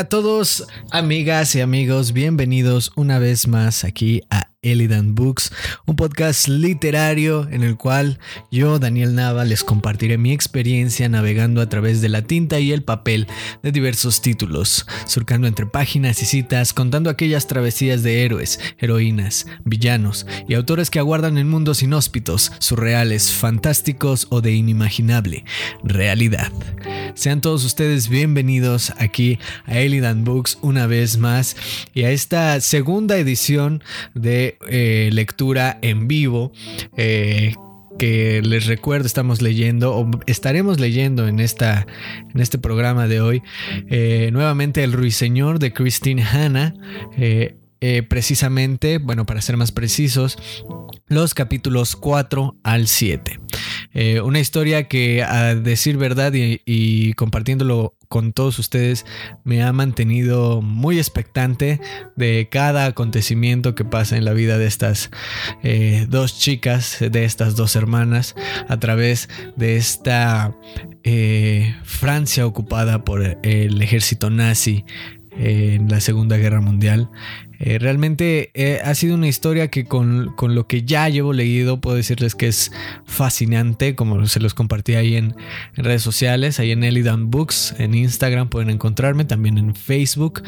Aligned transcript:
A 0.00 0.04
todos, 0.04 0.66
amigas 0.92 1.54
y 1.54 1.60
amigos, 1.60 2.14
bienvenidos 2.14 2.90
una 2.96 3.18
vez 3.18 3.46
más 3.46 3.84
aquí 3.84 4.22
a 4.30 4.49
Elidan 4.62 5.14
Books, 5.14 5.52
un 5.86 5.96
podcast 5.96 6.46
literario 6.46 7.48
en 7.50 7.62
el 7.62 7.78
cual 7.78 8.18
yo, 8.50 8.78
Daniel 8.78 9.14
Nava, 9.14 9.46
les 9.46 9.64
compartiré 9.64 10.18
mi 10.18 10.32
experiencia 10.32 11.08
navegando 11.08 11.62
a 11.62 11.68
través 11.70 12.02
de 12.02 12.10
la 12.10 12.20
tinta 12.20 12.60
y 12.60 12.70
el 12.72 12.82
papel 12.82 13.26
de 13.62 13.72
diversos 13.72 14.20
títulos, 14.20 14.86
surcando 15.06 15.46
entre 15.46 15.64
páginas 15.64 16.20
y 16.20 16.26
citas, 16.26 16.74
contando 16.74 17.08
aquellas 17.08 17.46
travesías 17.46 18.02
de 18.02 18.22
héroes, 18.22 18.60
heroínas, 18.78 19.46
villanos 19.64 20.26
y 20.46 20.52
autores 20.52 20.90
que 20.90 20.98
aguardan 20.98 21.38
en 21.38 21.48
mundos 21.48 21.82
inhóspitos, 21.82 22.52
surreales, 22.58 23.32
fantásticos 23.32 24.26
o 24.28 24.42
de 24.42 24.52
inimaginable 24.52 25.46
realidad. 25.82 26.52
Sean 27.14 27.40
todos 27.40 27.64
ustedes 27.64 28.08
bienvenidos 28.08 28.92
aquí 28.98 29.38
a 29.64 29.78
Elidan 29.78 30.24
Books 30.24 30.58
una 30.60 30.86
vez 30.86 31.16
más 31.16 31.56
y 31.94 32.02
a 32.02 32.10
esta 32.10 32.60
segunda 32.60 33.16
edición 33.16 33.82
de 34.14 34.49
eh, 34.68 35.10
lectura 35.12 35.78
en 35.82 36.08
vivo. 36.08 36.52
Eh, 36.96 37.54
que 37.98 38.40
les 38.42 38.66
recuerdo 38.66 39.06
estamos 39.06 39.42
leyendo 39.42 39.94
o 39.94 40.08
estaremos 40.26 40.80
leyendo 40.80 41.28
en, 41.28 41.38
esta, 41.38 41.86
en 42.32 42.40
este 42.40 42.56
programa 42.56 43.08
de 43.08 43.20
hoy 43.20 43.42
eh, 43.88 44.30
nuevamente 44.32 44.82
El 44.84 44.94
Ruiseñor 44.94 45.58
de 45.58 45.74
Christine 45.74 46.22
Hanna 46.22 46.74
precisamente, 48.08 48.98
bueno, 48.98 49.24
para 49.24 49.40
ser 49.40 49.56
más 49.56 49.72
precisos, 49.72 50.38
los 51.06 51.34
capítulos 51.34 51.96
4 51.96 52.56
al 52.62 52.86
7. 52.86 53.40
una 54.22 54.40
historia 54.40 54.86
que 54.86 55.22
a 55.22 55.54
decir 55.54 55.96
verdad 55.96 56.32
y 56.34 57.12
compartiéndolo 57.14 57.94
con 58.10 58.32
todos 58.32 58.58
ustedes 58.58 59.06
me 59.44 59.62
ha 59.62 59.72
mantenido 59.72 60.62
muy 60.62 60.98
expectante 60.98 61.80
de 62.16 62.48
cada 62.50 62.86
acontecimiento 62.86 63.76
que 63.76 63.84
pasa 63.84 64.16
en 64.16 64.24
la 64.24 64.32
vida 64.32 64.58
de 64.58 64.66
estas 64.66 65.10
eh, 65.62 66.06
dos 66.08 66.36
chicas, 66.36 66.96
de 66.98 67.24
estas 67.24 67.54
dos 67.54 67.76
hermanas, 67.76 68.34
a 68.68 68.80
través 68.80 69.28
de 69.56 69.76
esta 69.76 70.52
eh, 71.04 71.76
Francia 71.84 72.48
ocupada 72.48 73.04
por 73.04 73.22
el 73.44 73.80
ejército 73.80 74.28
nazi 74.28 74.84
en 75.38 75.88
la 75.88 76.00
Segunda 76.00 76.36
Guerra 76.36 76.60
Mundial 76.60 77.08
eh, 77.62 77.78
realmente 77.78 78.50
eh, 78.54 78.80
ha 78.82 78.94
sido 78.94 79.14
una 79.16 79.28
historia 79.28 79.68
que 79.68 79.84
con, 79.84 80.34
lo 80.40 80.66
que 80.66 80.82
ya 80.82 81.10
llevo 81.10 81.34
leído 81.34 81.78
puedo 81.78 81.94
decirles 81.94 82.34
que 82.34 82.48
es 82.48 82.72
fascinante, 83.04 83.94
como 83.94 84.26
se 84.26 84.40
los 84.40 84.54
compartí 84.54 84.94
ahí 84.94 85.16
en, 85.16 85.36
redes 85.74 86.00
sociales, 86.02 86.58
ahí 86.58 86.70
en 86.70 86.82
Elidan 86.84 87.30
Books, 87.30 87.74
en 87.78 87.94
Instagram 87.94 88.48
pueden 88.48 88.70
encontrarme, 88.70 89.26
también 89.26 89.58
en 89.58 89.74
Facebook 89.74 90.42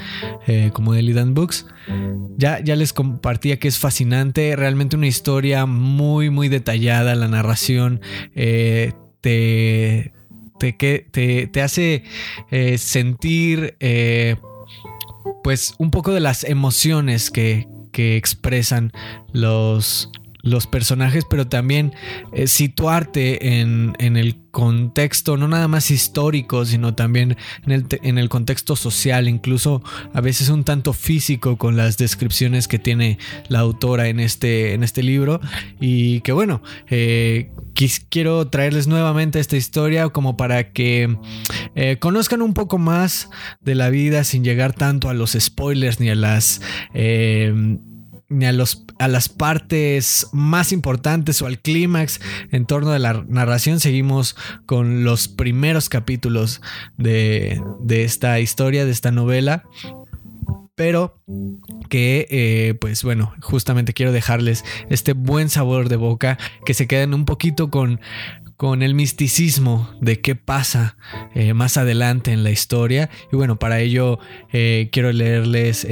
eh, 0.46 0.70
como 0.72 0.94
Elidan 0.94 1.34
Books. 1.34 1.66
Ya, 2.38 2.60
ya 2.60 2.76
les 2.76 2.94
compartía 2.94 3.58
que 3.58 3.68
es 3.68 3.78
fascinante, 3.78 4.56
realmente 4.56 4.96
una 4.96 5.08
historia 5.08 5.66
muy 5.66 6.30
muy 6.30 6.48
detallada, 6.48 7.14
la 7.14 7.28
narración 7.28 8.00
te... 8.34 10.12
Te, 10.58 10.70
te, 11.50 11.60
hace 11.60 12.04
sentir 12.76 13.74
pues 15.42 15.74
un 15.78 15.90
poco 15.90 16.12
de 16.12 16.20
las 16.20 16.44
emociones 16.44 17.30
que, 17.30 17.68
expresan 17.94 18.92
los, 19.32 20.10
los 20.42 20.66
personajes, 20.66 21.24
pero 21.28 21.46
también 21.46 21.92
eh, 22.32 22.48
situarte 22.48 23.60
en, 23.60 23.94
el 23.98 24.36
contexto, 24.50 25.36
no 25.36 25.48
nada 25.48 25.68
más 25.68 25.90
histórico, 25.90 26.66
sino 26.66 26.94
también 26.94 27.36
en 27.64 27.72
el, 27.72 27.86
en 28.02 28.18
el, 28.18 28.28
contexto 28.28 28.76
social, 28.76 29.28
incluso 29.28 29.82
a 30.12 30.20
veces 30.20 30.48
un 30.48 30.64
tanto 30.64 30.92
físico 30.92 31.56
con 31.56 31.76
las 31.76 31.96
descripciones 31.96 32.68
que 32.68 32.78
tiene 32.78 33.18
la 33.48 33.60
autora 33.60 34.08
en 34.08 34.20
este, 34.20 34.74
en 34.74 34.82
este 34.82 35.02
libro. 35.02 35.40
Y 35.80 36.20
que 36.20 36.32
bueno, 36.32 36.62
eh, 36.90 37.50
quiero 38.10 38.48
traerles 38.48 38.88
nuevamente 38.88 39.38
esta 39.38 39.56
historia 39.56 40.08
como 40.08 40.36
para 40.36 40.72
que 40.72 41.16
eh, 41.74 41.98
conozcan 41.98 42.42
un 42.42 42.52
poco 42.52 42.78
más 42.78 43.30
de 43.60 43.74
la 43.76 43.90
vida 43.90 44.24
sin 44.24 44.44
llegar 44.44 44.72
tanto 44.72 45.08
a 45.08 45.14
los 45.14 45.36
spoilers 45.38 46.00
ni 46.00 46.10
a 46.10 46.14
las... 46.16 46.60
Ni 48.32 48.46
a, 48.46 48.52
los, 48.52 48.84
a 48.98 49.08
las 49.08 49.28
partes 49.28 50.28
más 50.32 50.72
importantes 50.72 51.42
o 51.42 51.46
al 51.46 51.58
clímax 51.58 52.20
en 52.50 52.66
torno 52.66 52.90
de 52.90 52.98
la 52.98 53.24
narración. 53.28 53.80
Seguimos 53.80 54.36
con 54.66 55.04
los 55.04 55.28
primeros 55.28 55.88
capítulos 55.88 56.62
de, 56.96 57.62
de 57.80 58.04
esta 58.04 58.40
historia, 58.40 58.84
de 58.84 58.90
esta 58.90 59.10
novela 59.10 59.64
pero 60.74 61.22
que 61.90 62.26
eh, 62.30 62.74
pues 62.80 63.04
bueno, 63.04 63.34
justamente 63.40 63.92
quiero 63.92 64.10
dejarles 64.10 64.64
este 64.88 65.12
buen 65.12 65.50
sabor 65.50 65.88
de 65.88 65.96
boca, 65.96 66.38
que 66.64 66.74
se 66.74 66.86
queden 66.86 67.14
un 67.14 67.24
poquito 67.24 67.70
con, 67.70 68.00
con 68.62 68.84
el 68.84 68.94
misticismo 68.94 69.90
de 70.00 70.20
qué 70.20 70.36
pasa 70.36 70.96
eh, 71.34 71.52
más 71.52 71.76
adelante 71.76 72.30
en 72.30 72.44
la 72.44 72.52
historia. 72.52 73.10
Y 73.32 73.34
bueno, 73.34 73.58
para 73.58 73.80
ello 73.80 74.20
eh, 74.52 74.88
quiero 74.92 75.10
leerles 75.10 75.84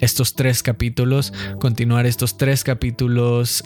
estos 0.00 0.34
tres 0.34 0.62
capítulos, 0.62 1.34
continuar 1.60 2.06
estos 2.06 2.38
tres 2.38 2.64
capítulos, 2.64 3.62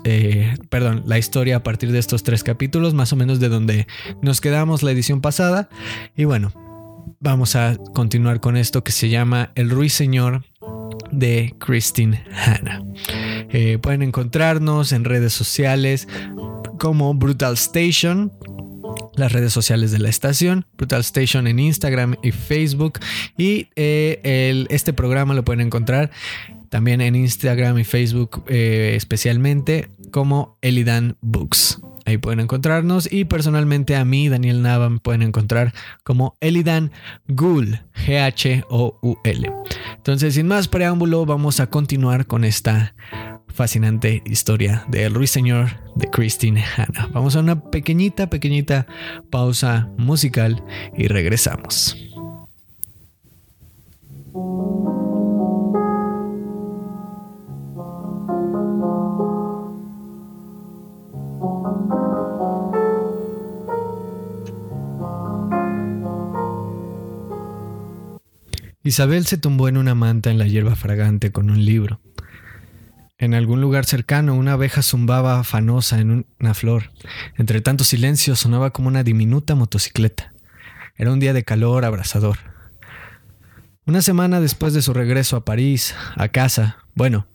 perdón, 0.71 1.05
la 1.07 1.19
historia 1.19 1.59
a 1.59 1.63
partir 1.63 1.93
de 1.93 2.01
estos 2.01 2.25
tres 2.25 2.43
capítulos, 2.43 2.95
más 2.95 3.13
o 3.13 3.17
menos 3.17 3.39
de 3.39 3.49
donde 3.49 3.87
nos 4.23 4.41
quedamos 4.41 4.83
la 4.83 4.91
edición 4.91 5.21
pasada. 5.21 5.69
Y 6.17 6.25
bueno, 6.25 6.53
vamos 7.21 7.55
a 7.55 7.77
continuar 7.95 8.41
con 8.41 8.57
esto 8.57 8.83
que 8.83 8.91
se 8.91 9.09
llama 9.09 9.53
El 9.55 9.71
Ruiseñor 9.71 10.43
de 11.13 11.55
Christine 11.61 12.25
Hanna. 12.35 12.83
Eh, 13.51 13.79
pueden 13.81 14.03
encontrarnos 14.03 14.93
en 14.93 15.05
redes 15.05 15.33
sociales 15.33 16.09
como 16.82 17.15
Brutal 17.15 17.54
Station, 17.54 18.32
las 19.15 19.31
redes 19.31 19.53
sociales 19.53 19.93
de 19.93 20.00
la 20.00 20.09
estación, 20.09 20.66
Brutal 20.76 21.03
Station 21.03 21.47
en 21.47 21.60
Instagram 21.60 22.16
y 22.25 22.32
Facebook. 22.32 22.98
Y 23.38 23.69
eh, 23.76 24.66
este 24.69 24.93
programa 24.93 25.32
lo 25.32 25.44
pueden 25.44 25.65
encontrar 25.65 26.10
también 26.70 27.00
en 27.00 27.15
Instagram 27.15 27.78
y 27.78 27.84
Facebook 27.84 28.43
eh, 28.48 28.94
especialmente 28.97 29.91
como 30.10 30.59
Elidan 30.60 31.16
Books. 31.20 31.81
Ahí 32.04 32.19
pueden 32.19 32.41
encontrarnos 32.41 33.10
y 33.12 33.26
personalmente 33.26 33.94
a 33.94 34.04
mí, 34.04 34.28
Daniel 34.28 34.60
Nava, 34.60 34.91
me 34.91 34.99
pueden 34.99 35.22
encontrar 35.22 35.72
como 36.03 36.34
Elidan 36.41 36.91
Ghoul, 37.28 37.81
G-H-O-U-L. 37.94 39.53
Entonces, 39.99 40.34
sin 40.34 40.49
más 40.49 40.66
preámbulo, 40.66 41.26
vamos 41.26 41.60
a 41.60 41.69
continuar 41.69 42.26
con 42.26 42.43
esta 42.43 42.97
fascinante 43.53 44.23
historia 44.27 44.85
de 44.89 45.05
El 45.05 45.15
Ruiseñor 45.15 45.81
de 45.95 46.09
Christine 46.11 46.65
Hanna. 46.77 47.09
Vamos 47.13 47.37
a 47.37 47.41
una 47.41 47.71
pequeñita, 47.71 48.29
pequeñita 48.29 48.87
pausa 49.31 49.91
musical 49.97 50.65
y 50.97 51.09
regresamos. 51.09 51.97
Isabel 68.85 69.26
se 69.26 69.38
tumbó 69.38 69.69
en 69.69 69.76
una 69.76 69.94
manta 69.94 70.31
en 70.31 70.38
la 70.38 70.47
hierba 70.47 70.75
fragante 70.75 71.31
con 71.31 71.50
un 71.50 71.65
libro. 71.65 72.00
En 73.23 73.35
algún 73.35 73.61
lugar 73.61 73.85
cercano 73.85 74.35
una 74.35 74.55
abeja 74.55 74.83
zumbaba 74.83 75.39
afanosa 75.39 76.01
en 76.01 76.27
una 76.41 76.55
flor. 76.55 76.91
Entre 77.39 77.61
tanto 77.61 77.85
silencio 77.85 78.35
sonaba 78.35 78.73
como 78.73 78.89
una 78.89 79.05
diminuta 79.05 79.55
motocicleta. 79.55 80.33
Era 80.97 81.13
un 81.13 81.21
día 81.21 81.33
de 81.33 81.45
calor 81.45 81.85
abrasador. 81.85 82.39
Una 83.87 84.03
semana 84.03 84.41
después 84.41 84.75
de 84.75 84.83
su 84.83 84.93
regreso 84.93 85.37
a 85.37 85.45
París, 85.45 85.95
a 86.17 86.31
casa, 86.31 86.79
bueno, 86.97 87.29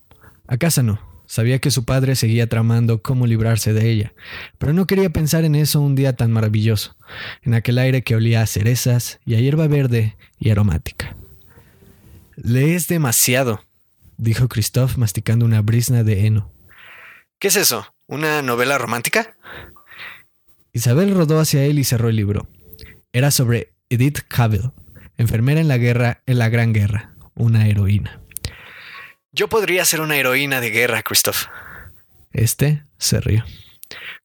a 0.47 0.57
casa 0.57 0.83
no, 0.83 0.99
sabía 1.25 1.59
que 1.59 1.71
su 1.71 1.85
padre 1.85 2.17
seguía 2.17 2.49
tramando 2.49 3.01
cómo 3.01 3.25
librarse 3.25 3.71
de 3.71 3.89
ella, 3.89 4.13
pero 4.57 4.73
no 4.73 4.87
quería 4.87 5.09
pensar 5.09 5.45
en 5.45 5.55
eso 5.55 5.79
un 5.79 5.95
día 5.95 6.17
tan 6.17 6.33
maravilloso, 6.33 6.97
en 7.43 7.53
aquel 7.53 7.77
aire 7.77 8.03
que 8.03 8.17
olía 8.17 8.41
a 8.41 8.47
cerezas 8.47 9.21
y 9.25 9.35
a 9.35 9.39
hierba 9.39 9.69
verde 9.69 10.17
y 10.37 10.49
aromática. 10.49 11.15
Lees 12.35 12.89
demasiado, 12.89 13.61
dijo 14.17 14.47
Christophe 14.47 14.97
masticando 14.97 15.45
una 15.45 15.61
brisna 15.61 16.03
de 16.03 16.25
heno. 16.25 16.51
¿Qué 17.39 17.49
es 17.49 17.55
eso? 17.55 17.93
¿Una 18.07 18.41
novela 18.41 18.77
romántica? 18.77 19.35
Isabel 20.73 21.13
rodó 21.13 21.39
hacia 21.39 21.63
él 21.63 21.79
y 21.79 21.83
cerró 21.83 22.09
el 22.09 22.15
libro. 22.15 22.47
Era 23.13 23.31
sobre 23.31 23.73
Edith 23.89 24.19
Cavell, 24.27 24.71
enfermera 25.17 25.61
en 25.61 25.67
la 25.67 25.77
guerra, 25.77 26.21
en 26.25 26.39
la 26.39 26.49
Gran 26.49 26.73
Guerra, 26.73 27.11
una 27.35 27.67
heroína. 27.67 28.19
Yo 29.31 29.49
podría 29.49 29.85
ser 29.85 30.01
una 30.01 30.17
heroína 30.17 30.61
de 30.61 30.71
guerra, 30.71 31.03
Christophe. 31.03 31.47
Este 32.31 32.83
se 32.97 33.21
rió. 33.21 33.43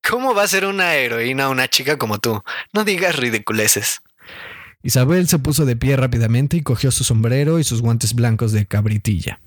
¿Cómo 0.08 0.34
va 0.34 0.42
a 0.42 0.48
ser 0.48 0.66
una 0.66 0.94
heroína 0.94 1.48
una 1.48 1.68
chica 1.68 1.96
como 1.96 2.18
tú? 2.18 2.42
No 2.72 2.84
digas 2.84 3.16
ridiculeces. 3.16 4.00
Isabel 4.82 5.28
se 5.28 5.38
puso 5.38 5.64
de 5.64 5.76
pie 5.76 5.96
rápidamente 5.96 6.56
y 6.56 6.62
cogió 6.62 6.90
su 6.90 7.04
sombrero 7.04 7.58
y 7.58 7.64
sus 7.64 7.82
guantes 7.82 8.14
blancos 8.14 8.52
de 8.52 8.66
cabritilla. 8.66 9.40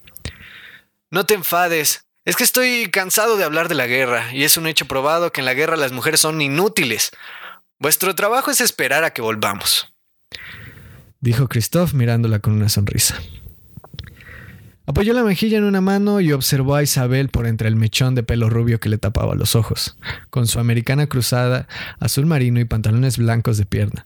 No 1.16 1.26
te 1.26 1.34
enfades. 1.34 2.02
Es 2.26 2.36
que 2.36 2.44
estoy 2.44 2.90
cansado 2.92 3.38
de 3.38 3.46
hablar 3.46 3.70
de 3.70 3.76
la 3.76 3.88
guerra, 3.88 4.34
y 4.34 4.44
es 4.44 4.58
un 4.58 4.68
hecho 4.68 4.86
probado 4.86 5.32
que 5.32 5.40
en 5.40 5.46
la 5.46 5.54
guerra 5.54 5.78
las 5.78 5.94
mujeres 5.94 6.20
son 6.20 6.42
inútiles. 6.42 7.12
Vuestro 7.80 8.16
trabajo 8.16 8.52
es 8.52 8.60
esperar 8.60 9.06
a 9.06 9.14
que 9.14 9.22
volvamos. 9.22 9.96
Dijo 11.22 11.48
Christoph 11.48 11.94
mirándola 11.94 12.40
con 12.40 12.52
una 12.52 12.68
sonrisa. 12.68 13.16
Apoyó 14.86 15.14
la 15.14 15.24
mejilla 15.24 15.58
en 15.58 15.64
una 15.64 15.80
mano 15.80 16.20
y 16.20 16.34
observó 16.34 16.76
a 16.76 16.84
Isabel 16.84 17.30
por 17.30 17.48
entre 17.48 17.70
el 17.70 17.78
mechón 17.78 18.14
de 18.14 18.24
pelo 18.24 18.50
rubio 18.50 18.82
que 18.82 18.90
le 18.90 18.98
tapaba 18.98 19.36
los 19.36 19.56
ojos, 19.56 19.98
con 20.30 20.48
su 20.48 20.60
americana 20.60 21.08
cruzada, 21.08 21.70
azul 22.02 22.26
marino 22.26 22.60
y 22.60 22.66
pantalones 22.66 23.18
blancos 23.18 23.58
de 23.58 23.66
pierna. 23.66 24.06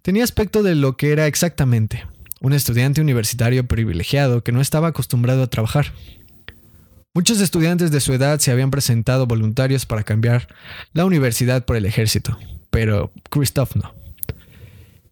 Tenía 0.00 0.24
aspecto 0.24 0.62
de 0.62 0.74
lo 0.74 0.96
que 0.96 1.12
era 1.12 1.26
exactamente, 1.26 2.06
un 2.40 2.52
estudiante 2.52 3.00
universitario 3.00 3.66
privilegiado 3.66 4.42
que 4.42 4.52
no 4.52 4.60
estaba 4.60 4.88
acostumbrado 4.88 5.42
a 5.42 5.48
trabajar. 5.48 5.92
Muchos 7.14 7.40
estudiantes 7.40 7.90
de 7.90 8.00
su 8.00 8.12
edad 8.12 8.38
se 8.38 8.52
habían 8.52 8.70
presentado 8.70 9.26
voluntarios 9.26 9.86
para 9.86 10.04
cambiar 10.04 10.48
la 10.92 11.04
universidad 11.04 11.64
por 11.64 11.76
el 11.76 11.86
ejército, 11.86 12.38
pero 12.70 13.12
Christoph 13.30 13.74
no. 13.76 13.92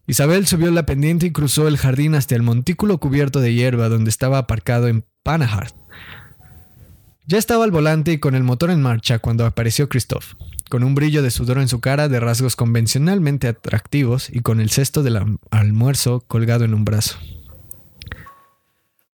Isabel 0.05 0.47
subió 0.47 0.71
la 0.71 0.85
pendiente 0.85 1.25
y 1.25 1.31
cruzó 1.31 1.67
el 1.67 1.77
jardín 1.77 2.15
hasta 2.15 2.35
el 2.35 2.43
montículo 2.43 2.97
cubierto 2.97 3.41
de 3.41 3.53
hierba 3.53 3.89
donde 3.89 4.09
estaba 4.09 4.37
aparcado 4.37 4.87
en 4.87 5.03
Panahard. 5.23 5.73
Ya 7.25 7.37
estaba 7.37 7.65
al 7.65 7.71
volante 7.71 8.13
y 8.13 8.19
con 8.19 8.35
el 8.35 8.43
motor 8.43 8.71
en 8.71 8.81
marcha 8.81 9.19
cuando 9.19 9.45
apareció 9.45 9.89
Christoph, 9.89 10.35
con 10.69 10.83
un 10.83 10.95
brillo 10.95 11.21
de 11.21 11.31
sudor 11.31 11.59
en 11.59 11.67
su 11.67 11.79
cara 11.79 12.09
de 12.09 12.19
rasgos 12.19 12.55
convencionalmente 12.55 13.47
atractivos 13.47 14.29
y 14.29 14.41
con 14.41 14.59
el 14.59 14.69
cesto 14.69 15.03
del 15.03 15.37
almuerzo 15.51 16.23
colgado 16.27 16.65
en 16.65 16.73
un 16.73 16.85
brazo. 16.85 17.17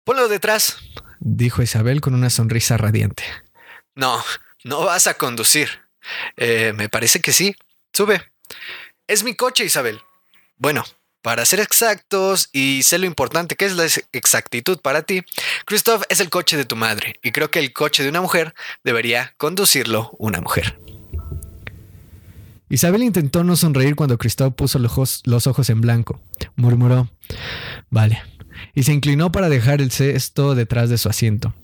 Ponlo 0.04 0.28
detrás, 0.28 0.78
dijo 1.20 1.62
Isabel 1.62 2.00
con 2.00 2.14
una 2.14 2.30
sonrisa 2.30 2.76
radiante. 2.76 3.24
No, 3.94 4.22
no 4.64 4.84
vas 4.84 5.06
a 5.06 5.14
conducir. 5.14 5.68
Eh, 6.36 6.72
me 6.74 6.88
parece 6.88 7.20
que 7.20 7.32
sí. 7.32 7.56
Sube. 7.92 8.22
Es 9.06 9.24
mi 9.24 9.34
coche, 9.34 9.64
Isabel. 9.64 10.00
Bueno, 10.56 10.84
para 11.22 11.46
ser 11.46 11.60
exactos 11.60 12.50
y 12.52 12.82
sé 12.82 12.98
lo 12.98 13.06
importante 13.06 13.56
que 13.56 13.64
es 13.64 13.74
la 13.76 13.86
exactitud 14.12 14.78
para 14.80 15.02
ti, 15.02 15.22
Christoph 15.64 16.02
es 16.10 16.20
el 16.20 16.28
coche 16.28 16.56
de 16.56 16.66
tu 16.66 16.76
madre 16.76 17.18
y 17.22 17.32
creo 17.32 17.50
que 17.50 17.60
el 17.60 17.72
coche 17.72 18.02
de 18.02 18.10
una 18.10 18.20
mujer 18.20 18.54
debería 18.82 19.34
conducirlo 19.38 20.10
una 20.18 20.42
mujer. 20.42 20.78
Isabel 22.68 23.02
intentó 23.02 23.44
no 23.44 23.56
sonreír 23.56 23.94
cuando 23.94 24.18
Christoph 24.18 24.54
puso 24.54 24.78
los 24.78 25.46
ojos, 25.46 25.70
en 25.70 25.80
blanco. 25.80 26.20
Murmuró, 26.56 27.10
vale, 27.90 28.22
y 28.74 28.84
se 28.84 28.92
inclinó 28.92 29.30
para 29.32 29.48
dejar 29.48 29.80
el 29.80 29.90
cesto 29.90 30.54
detrás 30.54 30.88
de 30.88 30.98
su 30.98 31.08
asiento. 31.08 31.54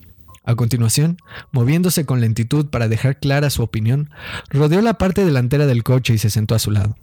A 0.43 0.55
continuación, 0.55 1.17
moviéndose 1.51 2.05
con 2.05 2.21
lentitud 2.21 2.67
para 2.67 2.87
dejar 2.87 3.19
clara 3.19 3.49
su 3.49 3.61
opinión, 3.61 4.09
rodeó 4.49 4.81
la 4.81 4.95
parte 4.95 5.23
delantera 5.23 5.65
del 5.65 5.83
coche 5.83 6.13
y 6.13 6.17
se 6.17 6.29
sentó 6.29 6.55
a 6.55 6.59
su 6.59 6.71
lado. 6.71 6.97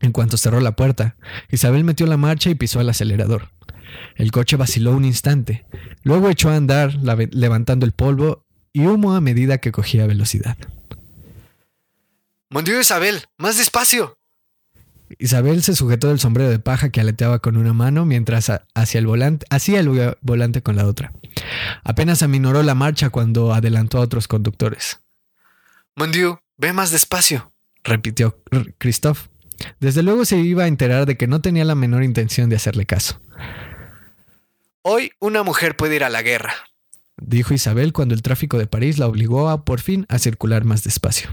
En 0.00 0.12
cuanto 0.12 0.36
cerró 0.36 0.60
la 0.60 0.76
puerta, 0.76 1.16
Isabel 1.50 1.84
metió 1.84 2.06
la 2.06 2.16
marcha 2.16 2.48
y 2.48 2.54
pisó 2.54 2.80
el 2.80 2.88
acelerador. 2.88 3.50
El 4.16 4.30
coche 4.30 4.56
vaciló 4.56 4.92
un 4.92 5.04
instante, 5.04 5.66
luego 6.02 6.30
echó 6.30 6.50
a 6.50 6.56
andar 6.56 6.94
levantando 7.32 7.86
el 7.86 7.92
polvo 7.92 8.46
y 8.72 8.86
humo 8.86 9.14
a 9.14 9.20
medida 9.20 9.58
que 9.58 9.72
cogía 9.72 10.06
velocidad. 10.06 10.56
Mon 12.52 12.64
Isabel, 12.66 13.26
más 13.38 13.58
despacio. 13.58 14.18
Isabel 15.18 15.62
se 15.62 15.76
sujetó 15.76 16.08
del 16.08 16.18
sombrero 16.18 16.50
de 16.50 16.58
paja 16.58 16.90
que 16.90 17.00
aleteaba 17.00 17.38
con 17.38 17.56
una 17.56 17.72
mano 17.72 18.04
mientras 18.04 18.50
hacia 18.74 18.98
el 18.98 19.06
volante, 19.06 19.46
hacía 19.50 19.78
el 19.78 20.16
volante 20.20 20.60
con 20.60 20.74
la 20.74 20.86
otra. 20.86 21.12
Apenas 21.84 22.24
aminoró 22.24 22.64
la 22.64 22.74
marcha 22.74 23.10
cuando 23.10 23.54
adelantó 23.54 23.98
a 23.98 24.00
otros 24.00 24.26
conductores. 24.26 24.98
Mon 25.94 26.10
ve 26.56 26.72
más 26.72 26.90
despacio, 26.90 27.52
repitió 27.84 28.42
Christophe. 28.78 29.30
Desde 29.78 30.02
luego 30.02 30.24
se 30.24 30.38
iba 30.38 30.64
a 30.64 30.68
enterar 30.68 31.06
de 31.06 31.16
que 31.16 31.28
no 31.28 31.40
tenía 31.40 31.64
la 31.64 31.76
menor 31.76 32.02
intención 32.02 32.50
de 32.50 32.56
hacerle 32.56 32.84
caso. 32.84 33.20
Hoy 34.82 35.12
una 35.20 35.44
mujer 35.44 35.76
puede 35.76 35.96
ir 35.96 36.04
a 36.04 36.10
la 36.10 36.22
guerra, 36.22 36.54
dijo 37.16 37.54
Isabel 37.54 37.92
cuando 37.92 38.14
el 38.14 38.22
tráfico 38.22 38.58
de 38.58 38.66
París 38.66 38.98
la 38.98 39.06
obligó 39.06 39.50
a 39.50 39.64
por 39.64 39.80
fin 39.80 40.04
a 40.08 40.18
circular 40.18 40.64
más 40.64 40.82
despacio. 40.82 41.30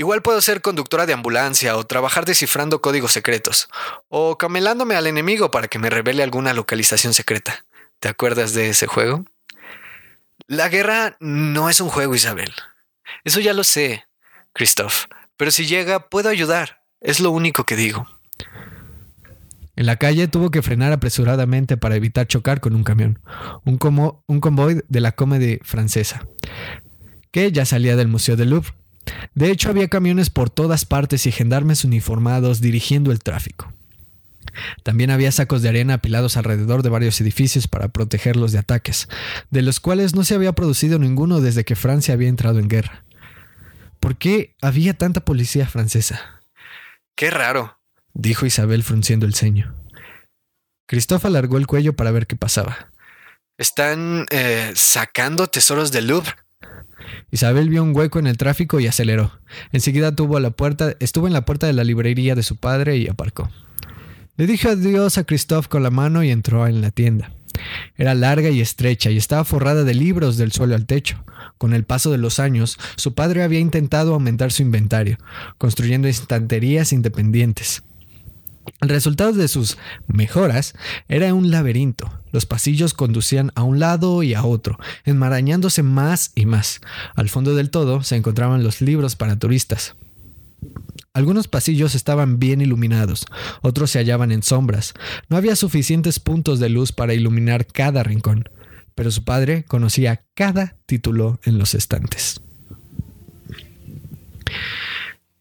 Igual 0.00 0.22
puedo 0.22 0.40
ser 0.40 0.62
conductora 0.62 1.04
de 1.04 1.12
ambulancia 1.12 1.76
o 1.76 1.84
trabajar 1.84 2.24
descifrando 2.24 2.80
códigos 2.80 3.12
secretos, 3.12 3.68
o 4.08 4.38
camelándome 4.38 4.94
al 4.94 5.06
enemigo 5.06 5.50
para 5.50 5.68
que 5.68 5.78
me 5.78 5.90
revele 5.90 6.22
alguna 6.22 6.54
localización 6.54 7.12
secreta. 7.12 7.66
¿Te 7.98 8.08
acuerdas 8.08 8.54
de 8.54 8.70
ese 8.70 8.86
juego? 8.86 9.26
La 10.46 10.70
guerra 10.70 11.18
no 11.20 11.68
es 11.68 11.82
un 11.82 11.90
juego, 11.90 12.14
Isabel. 12.14 12.50
Eso 13.24 13.40
ya 13.40 13.52
lo 13.52 13.62
sé, 13.62 14.06
Christoph. 14.54 15.04
Pero 15.36 15.50
si 15.50 15.66
llega, 15.66 16.08
puedo 16.08 16.30
ayudar. 16.30 16.80
Es 17.02 17.20
lo 17.20 17.30
único 17.30 17.64
que 17.64 17.76
digo. 17.76 18.08
En 19.76 19.84
la 19.84 19.96
calle 19.96 20.28
tuvo 20.28 20.50
que 20.50 20.62
frenar 20.62 20.92
apresuradamente 20.92 21.76
para 21.76 21.96
evitar 21.96 22.26
chocar 22.26 22.60
con 22.60 22.74
un 22.74 22.84
camión, 22.84 23.20
un, 23.66 23.78
un 24.26 24.40
convoy 24.40 24.82
de 24.88 25.00
la 25.02 25.12
comedia 25.12 25.58
francesa, 25.62 26.26
que 27.30 27.52
ya 27.52 27.66
salía 27.66 27.96
del 27.96 28.08
Museo 28.08 28.36
del 28.36 28.48
Louvre. 28.48 28.72
De 29.34 29.50
hecho, 29.50 29.70
había 29.70 29.88
camiones 29.88 30.30
por 30.30 30.50
todas 30.50 30.84
partes 30.84 31.26
y 31.26 31.32
gendarmes 31.32 31.84
uniformados 31.84 32.60
dirigiendo 32.60 33.12
el 33.12 33.20
tráfico. 33.20 33.72
También 34.82 35.10
había 35.10 35.32
sacos 35.32 35.62
de 35.62 35.68
arena 35.68 35.94
apilados 35.94 36.36
alrededor 36.36 36.82
de 36.82 36.88
varios 36.88 37.20
edificios 37.20 37.68
para 37.68 37.88
protegerlos 37.88 38.52
de 38.52 38.58
ataques, 38.58 39.08
de 39.50 39.62
los 39.62 39.80
cuales 39.80 40.14
no 40.14 40.24
se 40.24 40.34
había 40.34 40.52
producido 40.52 40.98
ninguno 40.98 41.40
desde 41.40 41.64
que 41.64 41.76
Francia 41.76 42.14
había 42.14 42.28
entrado 42.28 42.58
en 42.58 42.68
guerra. 42.68 43.04
¿Por 44.00 44.16
qué 44.16 44.54
había 44.62 44.94
tanta 44.94 45.24
policía 45.24 45.66
francesa? 45.66 46.40
Qué 47.14 47.30
raro, 47.30 47.78
dijo 48.14 48.46
Isabel 48.46 48.82
frunciendo 48.82 49.26
el 49.26 49.34
ceño. 49.34 49.74
Christophe 50.86 51.28
alargó 51.28 51.58
el 51.58 51.66
cuello 51.66 51.94
para 51.94 52.10
ver 52.10 52.26
qué 52.26 52.34
pasaba. 52.34 52.90
¿Están 53.58 54.26
eh, 54.30 54.72
sacando 54.74 55.46
tesoros 55.46 55.92
del 55.92 56.08
Louvre? 56.08 56.32
Isabel 57.30 57.68
vio 57.68 57.82
un 57.82 57.94
hueco 57.94 58.18
en 58.18 58.26
el 58.26 58.36
tráfico 58.36 58.80
y 58.80 58.86
aceleró. 58.86 59.32
Enseguida 59.72 60.14
tuvo 60.14 60.40
la 60.40 60.50
puerta, 60.50 60.94
estuvo 61.00 61.26
en 61.26 61.32
la 61.32 61.44
puerta 61.44 61.66
de 61.66 61.72
la 61.72 61.84
librería 61.84 62.34
de 62.34 62.42
su 62.42 62.56
padre 62.56 62.96
y 62.96 63.08
aparcó. 63.08 63.50
Le 64.36 64.46
dijo 64.46 64.68
adiós 64.68 65.18
a 65.18 65.24
Christophe 65.24 65.68
con 65.68 65.82
la 65.82 65.90
mano 65.90 66.22
y 66.22 66.30
entró 66.30 66.66
en 66.66 66.80
la 66.80 66.90
tienda. 66.90 67.32
Era 67.96 68.14
larga 68.14 68.48
y 68.48 68.60
estrecha 68.60 69.10
y 69.10 69.16
estaba 69.16 69.44
forrada 69.44 69.84
de 69.84 69.94
libros 69.94 70.36
del 70.38 70.52
suelo 70.52 70.74
al 70.74 70.86
techo. 70.86 71.22
Con 71.58 71.74
el 71.74 71.84
paso 71.84 72.10
de 72.10 72.18
los 72.18 72.38
años, 72.38 72.78
su 72.96 73.14
padre 73.14 73.42
había 73.42 73.58
intentado 73.58 74.14
aumentar 74.14 74.50
su 74.50 74.62
inventario, 74.62 75.18
construyendo 75.58 76.08
estanterías 76.08 76.92
independientes. 76.92 77.82
El 78.80 78.88
resultado 78.88 79.32
de 79.32 79.48
sus 79.48 79.78
mejoras 80.06 80.74
era 81.08 81.34
un 81.34 81.50
laberinto. 81.50 82.12
Los 82.32 82.46
pasillos 82.46 82.94
conducían 82.94 83.52
a 83.54 83.62
un 83.62 83.78
lado 83.78 84.22
y 84.22 84.34
a 84.34 84.44
otro, 84.44 84.78
enmarañándose 85.04 85.82
más 85.82 86.32
y 86.34 86.46
más. 86.46 86.80
Al 87.14 87.28
fondo 87.28 87.54
del 87.54 87.70
todo 87.70 88.02
se 88.02 88.16
encontraban 88.16 88.62
los 88.62 88.80
libros 88.80 89.16
para 89.16 89.38
turistas. 89.38 89.96
Algunos 91.12 91.48
pasillos 91.48 91.94
estaban 91.94 92.38
bien 92.38 92.60
iluminados, 92.60 93.26
otros 93.62 93.90
se 93.90 93.98
hallaban 93.98 94.30
en 94.30 94.42
sombras. 94.42 94.94
No 95.28 95.36
había 95.36 95.56
suficientes 95.56 96.20
puntos 96.20 96.60
de 96.60 96.68
luz 96.68 96.92
para 96.92 97.14
iluminar 97.14 97.66
cada 97.66 98.02
rincón 98.02 98.48
pero 99.00 99.10
su 99.10 99.24
padre 99.24 99.64
conocía 99.64 100.26
cada 100.34 100.76
título 100.84 101.40
en 101.44 101.58
los 101.58 101.74
estantes. 101.74 102.42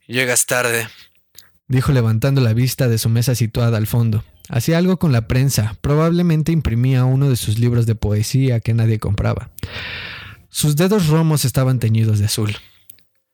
Llegas 0.07 0.45
tarde, 0.45 0.87
dijo 1.69 1.93
levantando 1.93 2.41
la 2.41 2.53
vista 2.53 2.89
de 2.89 2.97
su 2.97 3.07
mesa 3.07 3.35
situada 3.35 3.77
al 3.77 3.87
fondo. 3.87 4.25
Hacía 4.49 4.79
algo 4.79 4.97
con 4.97 5.11
la 5.11 5.27
prensa, 5.27 5.77
probablemente 5.79 6.51
imprimía 6.51 7.05
uno 7.05 7.29
de 7.29 7.35
sus 7.37 7.59
libros 7.59 7.85
de 7.85 7.95
poesía 7.95 8.59
que 8.59 8.73
nadie 8.73 8.99
compraba. 8.99 9.51
Sus 10.49 10.75
dedos 10.75 11.07
romos 11.07 11.45
estaban 11.45 11.79
teñidos 11.79 12.19
de 12.19 12.25
azul. 12.25 12.57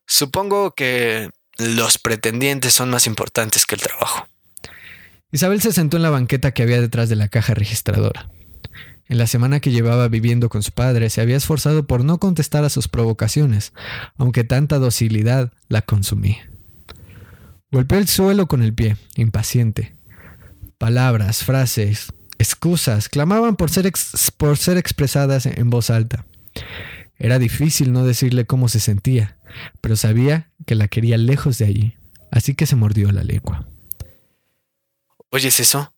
Supongo 0.05 0.75
que 0.75 1.29
los 1.57 1.97
pretendientes 1.97 2.73
son 2.73 2.89
más 2.89 3.07
importantes 3.07 3.65
que 3.65 3.75
el 3.75 3.81
trabajo. 3.81 4.27
Isabel 5.31 5.61
se 5.61 5.71
sentó 5.71 5.97
en 5.97 6.03
la 6.03 6.09
banqueta 6.09 6.51
que 6.53 6.63
había 6.63 6.81
detrás 6.81 7.07
de 7.07 7.15
la 7.15 7.29
caja 7.29 7.53
registradora. 7.53 8.29
En 9.07 9.17
la 9.17 9.27
semana 9.27 9.59
que 9.59 9.71
llevaba 9.71 10.07
viviendo 10.09 10.49
con 10.49 10.63
su 10.63 10.71
padre, 10.71 11.09
se 11.09 11.21
había 11.21 11.37
esforzado 11.37 11.87
por 11.87 12.03
no 12.03 12.17
contestar 12.17 12.65
a 12.65 12.69
sus 12.69 12.87
provocaciones, 12.87 13.71
aunque 14.17 14.43
tanta 14.43 14.79
docilidad 14.79 15.53
la 15.69 15.81
consumía. 15.81 16.49
Golpeó 17.71 17.97
el 17.97 18.07
suelo 18.07 18.47
con 18.47 18.61
el 18.61 18.73
pie, 18.73 18.97
impaciente. 19.15 19.95
Palabras, 20.77 21.43
frases, 21.43 22.13
excusas 22.37 23.09
clamaban 23.09 23.55
por 23.55 23.69
ser, 23.69 23.91
por 24.37 24.57
ser 24.57 24.77
expresadas 24.77 25.45
en 25.45 25.69
voz 25.69 25.89
alta. 25.89 26.25
Era 27.17 27.39
difícil 27.39 27.91
no 27.91 28.05
decirle 28.05 28.45
cómo 28.45 28.67
se 28.67 28.79
sentía, 28.79 29.37
pero 29.81 29.95
sabía 29.95 30.51
que 30.65 30.75
la 30.75 30.87
quería 30.87 31.17
lejos 31.17 31.57
de 31.57 31.65
allí, 31.65 31.95
así 32.31 32.55
que 32.55 32.65
se 32.65 32.75
mordió 32.75 33.11
la 33.11 33.23
lengua. 33.23 33.67
¿Oyes 35.29 35.59
eso? 35.59 35.93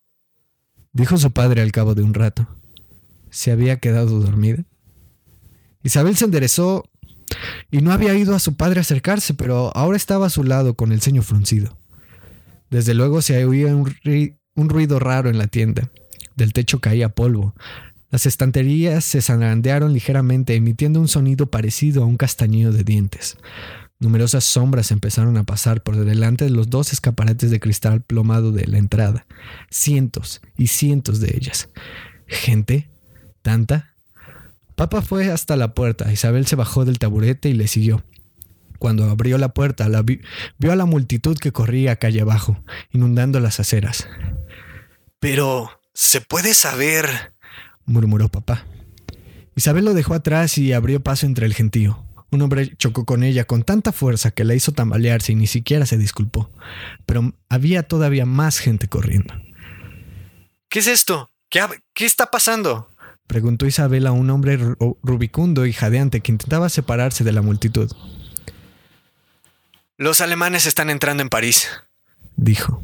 Dijo 0.94 1.18
su 1.18 1.32
padre 1.32 1.62
al 1.62 1.72
cabo 1.72 1.96
de 1.96 2.04
un 2.04 2.14
rato. 2.14 2.48
¿Se 3.30 3.52
había 3.52 3.78
quedado 3.78 4.20
dormida? 4.20 4.64
Isabel 5.84 6.18
se 6.18 6.26
enderezó 6.26 6.90
y 7.72 7.82
no 7.82 7.92
había 7.92 8.16
ido 8.16 8.36
a 8.36 8.40
su 8.40 8.56
padre 8.56 8.82
acercarse, 8.82 9.34
pero 9.34 9.76
ahora 9.76 9.98
estaba 9.98 10.28
a 10.28 10.32
su 10.32 10.44
lado 10.44 10.76
con 10.76 10.92
el 10.92 11.02
ceño 11.02 11.22
fruncido. 11.22 11.78
Desde 12.70 12.94
luego 12.94 13.22
se 13.22 13.44
oía 13.46 13.76
un, 13.76 13.94
un 14.56 14.70
ruido 14.70 15.00
raro 15.00 15.30
en 15.30 15.38
la 15.38 15.48
tienda. 15.48 15.90
Del 16.36 16.54
techo 16.54 16.80
caía 16.80 17.10
polvo. 17.10 17.56
Las 18.10 18.26
estanterías 18.26 19.04
se 19.04 19.22
zarandearon 19.22 19.94
ligeramente, 19.94 20.56
emitiendo 20.56 21.00
un 21.00 21.08
sonido 21.08 21.48
parecido 21.48 22.04
a 22.04 22.06
un 22.06 22.18
castañido 22.18 22.72
de 22.72 22.84
dientes. 22.84 23.38
Numerosas 24.00 24.44
sombras 24.44 24.92
empezaron 24.92 25.38
a 25.38 25.44
pasar 25.44 25.82
por 25.82 25.98
delante 25.98 26.46
de 26.46 26.52
los 26.52 26.70
dos 26.70 26.94
escaparates 26.94 27.50
de 27.50 27.60
cristal 27.60 28.02
plomado 28.02 28.52
de 28.52 28.68
la 28.68 28.78
entrada. 28.78 29.26
Cientos 29.72 30.42
y 30.56 30.68
cientos 30.68 31.20
de 31.20 31.36
ellas. 31.36 31.70
¿Gente? 32.28 32.90
¿Tanta? 33.42 33.97
Papa 34.78 35.02
fue 35.02 35.32
hasta 35.32 35.56
la 35.56 35.74
puerta. 35.74 36.14
Isabel 36.14 36.46
se 36.46 36.56
bajó 36.56 36.86
del 36.86 37.00
taburete 37.00 37.50
y 37.50 37.54
le 37.54 37.68
siguió. 37.68 38.04
Cuando 38.78 39.10
abrió 39.10 39.40
la 39.40 39.50
puerta, 39.50 39.90
vio 40.60 40.72
a 40.72 40.76
la 40.76 40.86
multitud 40.86 41.36
que 41.36 41.52
corría 41.52 41.96
calle 41.96 42.22
abajo, 42.22 42.64
inundando 42.92 43.40
las 43.40 43.60
aceras. 43.60 44.08
Pero, 45.20 45.72
¿se 45.96 46.22
puede 46.22 46.54
saber? 46.54 47.34
murmuró 47.88 48.30
papá. 48.30 48.68
Isabel 49.56 49.84
lo 49.84 49.96
dejó 49.96 50.14
atrás 50.14 50.60
y 50.60 50.74
abrió 50.74 51.02
paso 51.02 51.26
entre 51.26 51.48
el 51.48 51.56
gentío. 51.56 51.98
Un 52.30 52.44
hombre 52.44 52.76
chocó 52.78 53.04
con 53.04 53.24
ella 53.24 53.46
con 53.46 53.64
tanta 53.64 53.92
fuerza 53.92 54.30
que 54.30 54.44
la 54.44 54.54
hizo 54.54 54.74
tambalearse 54.74 55.32
y 55.32 55.36
ni 55.36 55.48
siquiera 55.48 55.88
se 55.88 55.98
disculpó. 55.98 56.52
Pero 57.08 57.34
había 57.50 57.82
todavía 57.82 58.28
más 58.28 58.60
gente 58.60 58.88
corriendo. 58.88 59.34
¿Qué 60.70 60.80
es 60.80 60.88
esto? 60.88 61.32
¿Qué, 61.50 61.62
qué 61.96 62.06
está 62.06 62.30
pasando? 62.30 62.92
Preguntó 63.28 63.66
Isabel 63.66 64.08
a 64.08 64.12
un 64.12 64.30
hombre 64.30 64.58
rubicundo 65.04 65.66
y 65.66 65.74
jadeante 65.74 66.22
que 66.22 66.32
intentaba 66.32 66.70
separarse 66.70 67.24
de 67.24 67.34
la 67.34 67.42
multitud. 67.42 67.92
Los 69.98 70.22
alemanes 70.22 70.66
están 70.66 70.90
entrando 70.90 71.24
en 71.24 71.30
París, 71.30 71.70
dijo. 72.36 72.82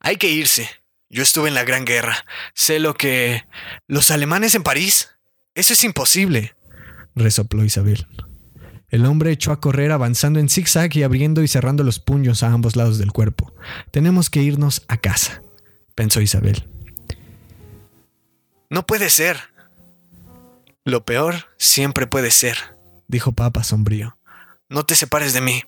Hay 0.00 0.16
que 0.16 0.30
irse. 0.30 0.68
Yo 1.10 1.22
estuve 1.22 1.48
en 1.48 1.54
la 1.54 1.64
Gran 1.64 1.84
Guerra. 1.84 2.24
Sé 2.54 2.78
lo 2.78 2.94
que... 2.94 3.44
¿Los 3.86 4.10
alemanes 4.10 4.54
en 4.54 4.62
París? 4.62 5.10
Eso 5.54 5.72
es 5.72 5.82
imposible, 5.84 6.54
resopló 7.14 7.64
Isabel. 7.64 8.06
El 8.90 9.04
hombre 9.04 9.32
echó 9.32 9.52
a 9.52 9.60
correr 9.60 9.90
avanzando 9.90 10.38
en 10.38 10.48
zigzag 10.48 10.96
y 10.96 11.02
abriendo 11.02 11.42
y 11.42 11.48
cerrando 11.48 11.82
los 11.82 11.98
puños 11.98 12.42
a 12.42 12.52
ambos 12.52 12.76
lados 12.76 12.98
del 12.98 13.12
cuerpo. 13.12 13.52
Tenemos 13.90 14.30
que 14.30 14.42
irnos 14.42 14.84
a 14.88 14.96
casa, 14.98 15.42
pensó 15.94 16.20
Isabel. 16.20 16.64
No 18.70 18.86
puede 18.86 19.10
ser. 19.10 19.38
Lo 20.88 21.04
peor 21.04 21.34
siempre 21.58 22.06
puede 22.06 22.30
ser, 22.30 22.56
dijo 23.08 23.32
Papa 23.32 23.62
sombrío. 23.62 24.16
No 24.70 24.86
te 24.86 24.94
separes 24.94 25.34
de 25.34 25.42
mí, 25.42 25.62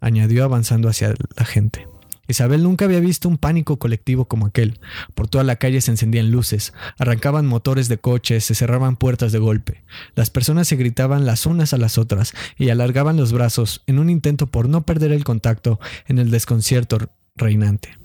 añadió 0.00 0.44
avanzando 0.44 0.88
hacia 0.88 1.12
la 1.36 1.44
gente. 1.44 1.86
Isabel 2.26 2.62
nunca 2.62 2.86
había 2.86 3.00
visto 3.00 3.28
un 3.28 3.36
pánico 3.36 3.78
colectivo 3.78 4.24
como 4.24 4.46
aquel. 4.46 4.80
Por 5.14 5.28
toda 5.28 5.44
la 5.44 5.56
calle 5.56 5.82
se 5.82 5.90
encendían 5.90 6.30
luces, 6.30 6.72
arrancaban 6.96 7.44
motores 7.44 7.88
de 7.88 7.98
coches, 7.98 8.46
se 8.46 8.54
cerraban 8.54 8.96
puertas 8.96 9.30
de 9.30 9.40
golpe. 9.40 9.84
Las 10.14 10.30
personas 10.30 10.66
se 10.66 10.76
gritaban 10.76 11.26
las 11.26 11.44
unas 11.44 11.74
a 11.74 11.76
las 11.76 11.98
otras 11.98 12.32
y 12.56 12.70
alargaban 12.70 13.18
los 13.18 13.34
brazos 13.34 13.82
en 13.86 13.98
un 13.98 14.08
intento 14.08 14.46
por 14.46 14.70
no 14.70 14.86
perder 14.86 15.12
el 15.12 15.24
contacto 15.24 15.78
en 16.06 16.18
el 16.18 16.30
desconcierto 16.30 16.96
reinante. 17.36 18.03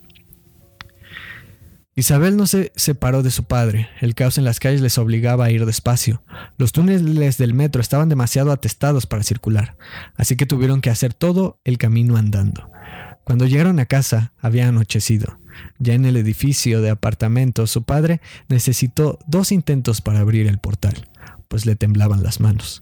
Isabel 2.00 2.38
no 2.38 2.48
se 2.48 2.72
separó 2.78 3.24
de 3.24 3.30
su 3.30 3.44
padre. 3.44 3.90
El 4.00 4.16
caos 4.16 4.38
en 4.38 4.46
las 4.46 4.62
calles 4.62 4.80
les 4.80 4.98
obligaba 4.98 5.44
a 5.44 5.52
ir 5.52 5.66
despacio. 5.66 6.24
Los 6.58 6.72
túneles 6.72 7.38
del 7.38 7.54
metro 7.54 7.82
estaban 7.82 8.08
demasiado 8.08 8.54
atestados 8.54 9.06
para 9.06 9.24
circular, 9.24 9.76
así 10.16 10.38
que 10.38 10.46
tuvieron 10.46 10.80
que 10.80 10.90
hacer 10.90 11.14
todo 11.14 11.60
el 11.66 11.78
camino 11.78 12.16
andando. 12.16 12.72
Cuando 13.26 13.46
llegaron 13.46 13.80
a 13.80 13.86
casa, 13.86 14.32
había 14.40 14.70
anochecido. 14.70 15.40
Ya 15.78 15.94
en 15.94 16.06
el 16.06 16.16
edificio 16.16 16.82
de 16.82 16.90
apartamentos, 16.90 17.70
su 17.70 17.84
padre 17.84 18.22
necesitó 18.48 19.20
dos 19.28 19.52
intentos 19.52 20.00
para 20.00 20.20
abrir 20.20 20.48
el 20.48 20.58
portal, 20.58 21.10
pues 21.50 21.66
le 21.66 21.76
temblaban 21.76 22.24
las 22.24 22.40
manos. 22.40 22.82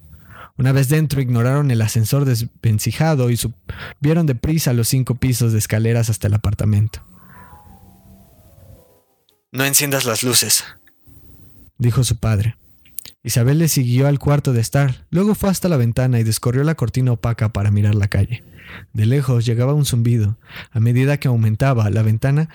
Una 0.57 0.73
vez 0.73 0.89
dentro, 0.89 1.21
ignoraron 1.21 1.71
el 1.71 1.81
ascensor 1.81 2.25
desvencijado 2.25 3.31
y 3.31 3.37
subieron 3.37 4.27
deprisa 4.27 4.73
los 4.73 4.87
cinco 4.87 5.15
pisos 5.15 5.53
de 5.53 5.57
escaleras 5.57 6.11
hasta 6.11 6.27
el 6.27 6.35
apartamento. 6.35 7.01
No 9.51 9.63
enciendas 9.63 10.03
las 10.03 10.23
luces, 10.23 10.65
dijo 11.77 12.03
su 12.03 12.17
padre. 12.17 12.57
Isabel 13.23 13.59
le 13.59 13.69
siguió 13.69 14.07
al 14.07 14.19
cuarto 14.19 14.51
de 14.51 14.59
estar, 14.59 15.05
luego 15.09 15.35
fue 15.35 15.49
hasta 15.49 15.69
la 15.69 15.77
ventana 15.77 16.19
y 16.19 16.23
descorrió 16.23 16.65
la 16.65 16.75
cortina 16.75 17.13
opaca 17.13 17.53
para 17.53 17.71
mirar 17.71 17.95
la 17.95 18.09
calle. 18.09 18.43
De 18.91 19.05
lejos 19.05 19.45
llegaba 19.45 19.73
un 19.73 19.85
zumbido. 19.85 20.37
A 20.71 20.81
medida 20.81 21.17
que 21.17 21.29
aumentaba 21.29 21.89
la 21.89 22.01
ventana, 22.01 22.49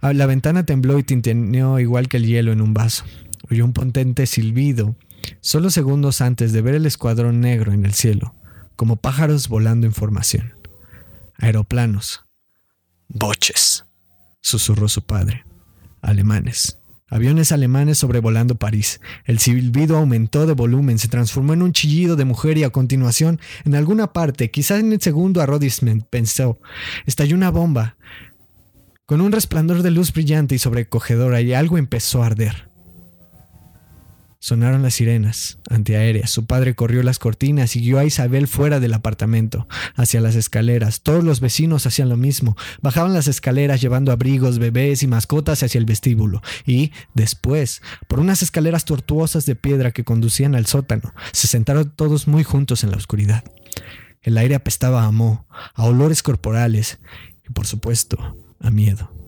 ah, 0.00 0.12
la 0.12 0.26
ventana 0.26 0.66
tembló 0.66 0.98
y 0.98 1.04
tintineó 1.04 1.78
igual 1.78 2.08
que 2.08 2.16
el 2.16 2.26
hielo 2.26 2.50
en 2.50 2.60
un 2.60 2.74
vaso. 2.74 3.04
Oyó 3.48 3.64
un 3.64 3.72
potente 3.72 4.26
silbido, 4.26 4.96
solo 5.40 5.70
segundos 5.70 6.20
antes 6.20 6.52
de 6.52 6.62
ver 6.62 6.74
el 6.74 6.86
escuadrón 6.86 7.40
negro 7.40 7.72
en 7.72 7.84
el 7.84 7.94
cielo, 7.94 8.34
como 8.74 8.96
pájaros 8.96 9.48
volando 9.48 9.86
en 9.86 9.92
formación. 9.92 10.54
Aeroplanos. 11.36 12.24
Boches, 13.08 13.84
susurró 14.40 14.88
su 14.88 15.02
padre. 15.02 15.44
Alemanes. 16.02 16.78
Aviones 17.08 17.52
alemanes 17.52 17.98
sobrevolando 17.98 18.54
París. 18.54 19.00
El 19.24 19.38
silbido 19.38 19.98
aumentó 19.98 20.46
de 20.46 20.54
volumen, 20.54 20.98
se 20.98 21.08
transformó 21.08 21.52
en 21.52 21.62
un 21.62 21.72
chillido 21.72 22.16
de 22.16 22.24
mujer 22.24 22.56
y 22.56 22.64
a 22.64 22.70
continuación, 22.70 23.38
en 23.64 23.74
alguna 23.74 24.12
parte, 24.12 24.50
quizás 24.50 24.80
en 24.80 24.92
el 24.92 25.00
segundo 25.00 25.42
arrodisment, 25.42 26.04
pensó, 26.08 26.58
estalló 27.06 27.36
una 27.36 27.50
bomba. 27.50 27.96
Con 29.04 29.20
un 29.20 29.30
resplandor 29.30 29.82
de 29.82 29.90
luz 29.90 30.12
brillante 30.12 30.54
y 30.54 30.58
sobrecogedora 30.58 31.42
y 31.42 31.52
algo 31.52 31.76
empezó 31.76 32.22
a 32.22 32.26
arder. 32.26 32.71
Sonaron 34.42 34.82
las 34.82 34.94
sirenas 34.94 35.60
antiaéreas. 35.70 36.28
Su 36.28 36.46
padre 36.46 36.74
corrió 36.74 37.04
las 37.04 37.20
cortinas 37.20 37.76
y 37.76 37.80
guió 37.80 38.00
a 38.00 38.04
Isabel 38.04 38.48
fuera 38.48 38.80
del 38.80 38.92
apartamento, 38.92 39.68
hacia 39.94 40.20
las 40.20 40.34
escaleras. 40.34 41.02
Todos 41.02 41.22
los 41.22 41.38
vecinos 41.38 41.86
hacían 41.86 42.08
lo 42.08 42.16
mismo. 42.16 42.56
Bajaban 42.80 43.14
las 43.14 43.28
escaleras 43.28 43.80
llevando 43.80 44.10
abrigos, 44.10 44.58
bebés 44.58 45.04
y 45.04 45.06
mascotas 45.06 45.62
hacia 45.62 45.78
el 45.78 45.84
vestíbulo. 45.84 46.42
Y, 46.66 46.90
después, 47.14 47.82
por 48.08 48.18
unas 48.18 48.42
escaleras 48.42 48.84
tortuosas 48.84 49.46
de 49.46 49.54
piedra 49.54 49.92
que 49.92 50.02
conducían 50.02 50.56
al 50.56 50.66
sótano, 50.66 51.14
se 51.30 51.46
sentaron 51.46 51.92
todos 51.94 52.26
muy 52.26 52.42
juntos 52.42 52.82
en 52.82 52.90
la 52.90 52.96
oscuridad. 52.96 53.44
El 54.22 54.36
aire 54.38 54.56
apestaba 54.56 55.04
a 55.04 55.12
moho, 55.12 55.46
a 55.72 55.84
olores 55.84 56.24
corporales 56.24 56.98
y, 57.48 57.52
por 57.52 57.68
supuesto, 57.68 58.36
a 58.58 58.72
miedo. 58.72 59.21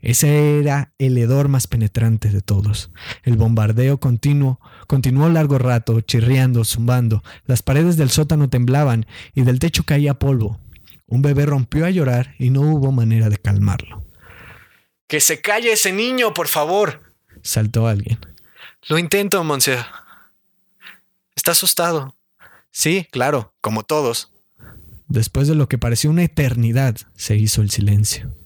Ese 0.00 0.60
era 0.60 0.92
el 0.98 1.18
hedor 1.18 1.48
más 1.48 1.66
penetrante 1.66 2.30
de 2.30 2.40
todos. 2.40 2.90
El 3.24 3.36
bombardeo 3.36 3.98
continuo 3.98 4.60
continuó 4.86 5.28
largo 5.28 5.58
rato, 5.58 6.00
chirriando, 6.00 6.64
zumbando. 6.64 7.22
Las 7.46 7.62
paredes 7.62 7.96
del 7.96 8.10
sótano 8.10 8.48
temblaban 8.48 9.06
y 9.34 9.42
del 9.42 9.58
techo 9.58 9.84
caía 9.84 10.14
polvo. 10.14 10.60
Un 11.06 11.22
bebé 11.22 11.46
rompió 11.46 11.84
a 11.84 11.90
llorar 11.90 12.34
y 12.38 12.50
no 12.50 12.60
hubo 12.60 12.92
manera 12.92 13.28
de 13.28 13.38
calmarlo. 13.38 14.04
Que 15.08 15.20
se 15.20 15.40
calle 15.40 15.72
ese 15.72 15.92
niño, 15.92 16.32
por 16.32 16.48
favor. 16.48 17.14
saltó 17.42 17.86
alguien. 17.86 18.18
Lo 18.88 18.98
intento, 18.98 19.42
Monsieur. 19.42 19.84
Está 21.34 21.52
asustado. 21.52 22.14
Sí, 22.70 23.08
claro, 23.10 23.54
como 23.60 23.82
todos. 23.82 24.30
Después 25.08 25.48
de 25.48 25.54
lo 25.54 25.68
que 25.68 25.78
pareció 25.78 26.10
una 26.10 26.24
eternidad, 26.24 26.96
se 27.16 27.36
hizo 27.36 27.62
el 27.62 27.70
silencio. 27.70 28.37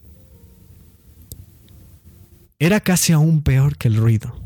Era 2.62 2.78
casi 2.78 3.12
aún 3.12 3.42
peor 3.42 3.76
que 3.76 3.88
el 3.88 3.97
ruido. 3.97 4.40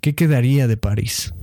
¿Qué 0.00 0.16
quedaría 0.16 0.66
de 0.66 0.76
París? 0.76 1.34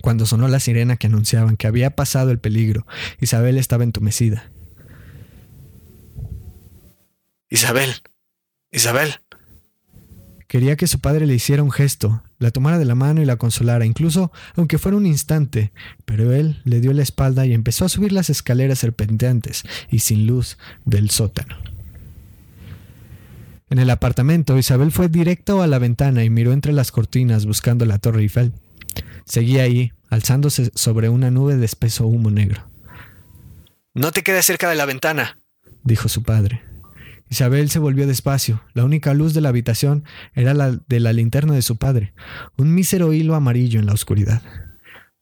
Cuando 0.00 0.24
sonó 0.24 0.48
la 0.48 0.58
sirena 0.58 0.96
que 0.96 1.06
anunciaban 1.06 1.58
que 1.58 1.66
había 1.66 1.90
pasado 1.90 2.30
el 2.30 2.38
peligro, 2.38 2.86
Isabel 3.20 3.58
estaba 3.58 3.84
entumecida. 3.84 4.50
Isabel, 7.50 7.96
Isabel. 8.72 9.16
Quería 10.46 10.76
que 10.76 10.86
su 10.86 10.98
padre 10.98 11.26
le 11.26 11.34
hiciera 11.34 11.62
un 11.62 11.72
gesto, 11.72 12.22
la 12.38 12.50
tomara 12.50 12.78
de 12.78 12.86
la 12.86 12.94
mano 12.94 13.20
y 13.20 13.26
la 13.26 13.36
consolara, 13.36 13.84
incluso 13.84 14.32
aunque 14.56 14.78
fuera 14.78 14.96
un 14.96 15.04
instante, 15.04 15.72
pero 16.06 16.32
él 16.32 16.62
le 16.64 16.80
dio 16.80 16.94
la 16.94 17.02
espalda 17.02 17.44
y 17.44 17.52
empezó 17.52 17.84
a 17.84 17.90
subir 17.90 18.12
las 18.12 18.30
escaleras 18.30 18.78
serpenteantes 18.78 19.64
y 19.90 19.98
sin 19.98 20.26
luz 20.26 20.56
del 20.86 21.10
sótano. 21.10 21.67
En 23.70 23.78
el 23.78 23.90
apartamento, 23.90 24.56
Isabel 24.56 24.92
fue 24.92 25.08
directo 25.08 25.62
a 25.62 25.66
la 25.66 25.78
ventana 25.78 26.24
y 26.24 26.30
miró 26.30 26.52
entre 26.52 26.72
las 26.72 26.90
cortinas 26.90 27.44
buscando 27.44 27.84
la 27.84 27.98
Torre 27.98 28.22
Eiffel. 28.22 28.52
Seguía 29.24 29.62
ahí, 29.62 29.92
alzándose 30.08 30.70
sobre 30.74 31.08
una 31.10 31.30
nube 31.30 31.56
de 31.56 31.66
espeso 31.66 32.06
humo 32.06 32.30
negro. 32.30 32.70
No 33.94 34.10
te 34.12 34.22
quedes 34.22 34.46
cerca 34.46 34.70
de 34.70 34.76
la 34.76 34.86
ventana, 34.86 35.38
dijo 35.84 36.08
su 36.08 36.22
padre. 36.22 36.62
Isabel 37.30 37.68
se 37.68 37.78
volvió 37.78 38.06
despacio. 38.06 38.62
La 38.72 38.84
única 38.84 39.12
luz 39.12 39.34
de 39.34 39.42
la 39.42 39.50
habitación 39.50 40.04
era 40.34 40.54
la 40.54 40.70
de 40.70 41.00
la 41.00 41.12
linterna 41.12 41.52
de 41.52 41.62
su 41.62 41.76
padre, 41.76 42.14
un 42.56 42.74
mísero 42.74 43.12
hilo 43.12 43.34
amarillo 43.34 43.80
en 43.80 43.86
la 43.86 43.92
oscuridad. 43.92 44.42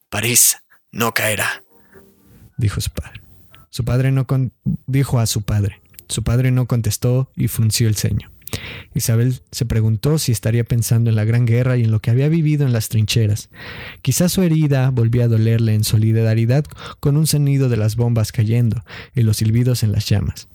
París 0.09 0.57
no 0.91 1.13
caerá, 1.13 1.63
dijo 2.57 2.79
su 2.79 2.91
padre. 2.91 3.21
Su 3.69 3.83
padre 3.83 4.11
no 4.11 4.25
dijo 4.85 5.19
a 5.19 5.25
su 5.25 5.41
padre. 5.41 5.81
Su 6.07 6.23
padre 6.23 6.51
no 6.51 6.65
contestó 6.65 7.29
y 7.35 7.49
frunció 7.49 7.89
el 7.89 7.95
ceño. 7.95 8.31
Isabel 8.93 9.41
se 9.51 9.65
preguntó 9.65 10.17
si 10.17 10.31
estaría 10.31 10.63
pensando 10.63 11.09
en 11.09 11.15
la 11.15 11.25
gran 11.25 11.45
guerra 11.45 11.77
y 11.77 11.83
en 11.83 11.91
lo 11.91 11.99
que 11.99 12.11
había 12.11 12.29
vivido 12.29 12.65
en 12.65 12.73
las 12.73 12.89
trincheras. 12.89 13.49
Quizás 14.01 14.31
su 14.31 14.41
herida 14.41 14.89
volvía 14.89 15.25
a 15.25 15.27
dolerle 15.27 15.73
en 15.73 15.83
solidaridad 15.83 16.65
con 16.99 17.17
un 17.17 17.27
sonido 17.27 17.69
de 17.69 17.77
las 17.77 17.95
bombas 17.95 18.31
cayendo 18.31 18.83
y 19.13 19.21
los 19.21 19.37
silbidos 19.37 19.83
en 19.83 19.91
las 19.91 20.07
llamas. 20.07 20.47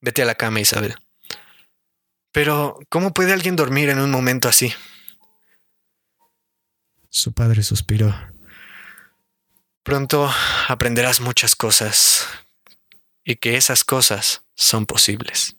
Vete 0.00 0.22
a 0.22 0.26
la 0.26 0.34
cama, 0.34 0.60
Isabel. 0.60 0.94
Pero, 2.32 2.78
¿cómo 2.88 3.14
puede 3.14 3.32
alguien 3.32 3.56
dormir 3.56 3.88
en 3.88 4.00
un 4.00 4.10
momento 4.10 4.48
así? 4.48 4.72
Su 7.08 7.32
padre 7.32 7.62
suspiró. 7.62 8.14
Pronto 9.84 10.30
aprenderás 10.68 11.20
muchas 11.20 11.54
cosas 11.54 12.26
y 13.24 13.36
que 13.36 13.56
esas 13.56 13.84
cosas 13.84 14.42
son 14.54 14.84
posibles. 14.84 15.56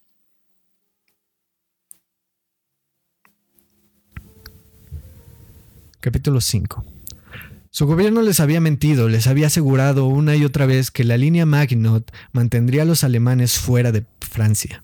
Capítulo 6.05 6.39
5 6.39 6.85
su 7.71 7.88
gobierno 7.88 8.21
les 8.21 8.39
había 8.39 8.62
mentido, 8.62 9.09
les 9.09 9.25
había 9.25 9.47
asegurado 9.47 10.05
una 10.05 10.35
y 10.35 10.45
otra 10.45 10.65
vez 10.65 10.91
que 10.91 11.03
la 11.03 11.17
línea 11.17 11.45
Maginot 11.45 12.09
mantendría 12.31 12.83
a 12.83 12.85
los 12.85 13.03
alemanes 13.03 13.57
fuera 13.57 13.91
de 13.91 14.05
Francia. 14.21 14.81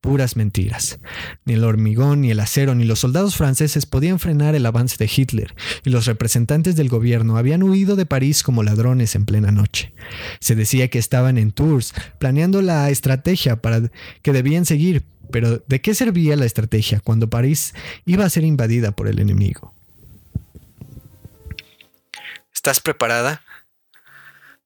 Puras 0.00 0.34
mentiras. 0.34 0.98
Ni 1.44 1.52
el 1.52 1.62
hormigón, 1.62 2.22
ni 2.22 2.32
el 2.32 2.40
acero, 2.40 2.74
ni 2.74 2.84
los 2.84 2.98
soldados 2.98 3.36
franceses 3.36 3.86
podían 3.86 4.18
frenar 4.18 4.56
el 4.56 4.66
avance 4.66 4.96
de 4.98 5.08
Hitler, 5.14 5.54
y 5.84 5.90
los 5.90 6.06
representantes 6.06 6.74
del 6.74 6.88
gobierno 6.88 7.36
habían 7.36 7.62
huido 7.62 7.94
de 7.94 8.06
París 8.06 8.42
como 8.42 8.64
ladrones 8.64 9.14
en 9.14 9.26
plena 9.26 9.52
noche. 9.52 9.92
Se 10.40 10.56
decía 10.56 10.88
que 10.88 10.98
estaban 10.98 11.38
en 11.38 11.52
Tours, 11.52 11.94
planeando 12.18 12.62
la 12.62 12.90
estrategia 12.90 13.62
para 13.62 13.92
que 14.22 14.32
debían 14.32 14.66
seguir, 14.66 15.04
pero 15.30 15.62
¿de 15.68 15.80
qué 15.82 15.94
servía 15.94 16.34
la 16.34 16.46
estrategia 16.46 16.98
cuando 16.98 17.30
París 17.30 17.74
iba 18.06 18.24
a 18.24 18.30
ser 18.30 18.42
invadida 18.42 18.90
por 18.90 19.06
el 19.06 19.20
enemigo? 19.20 19.77
¿Estás 22.68 22.80
preparada? 22.80 23.40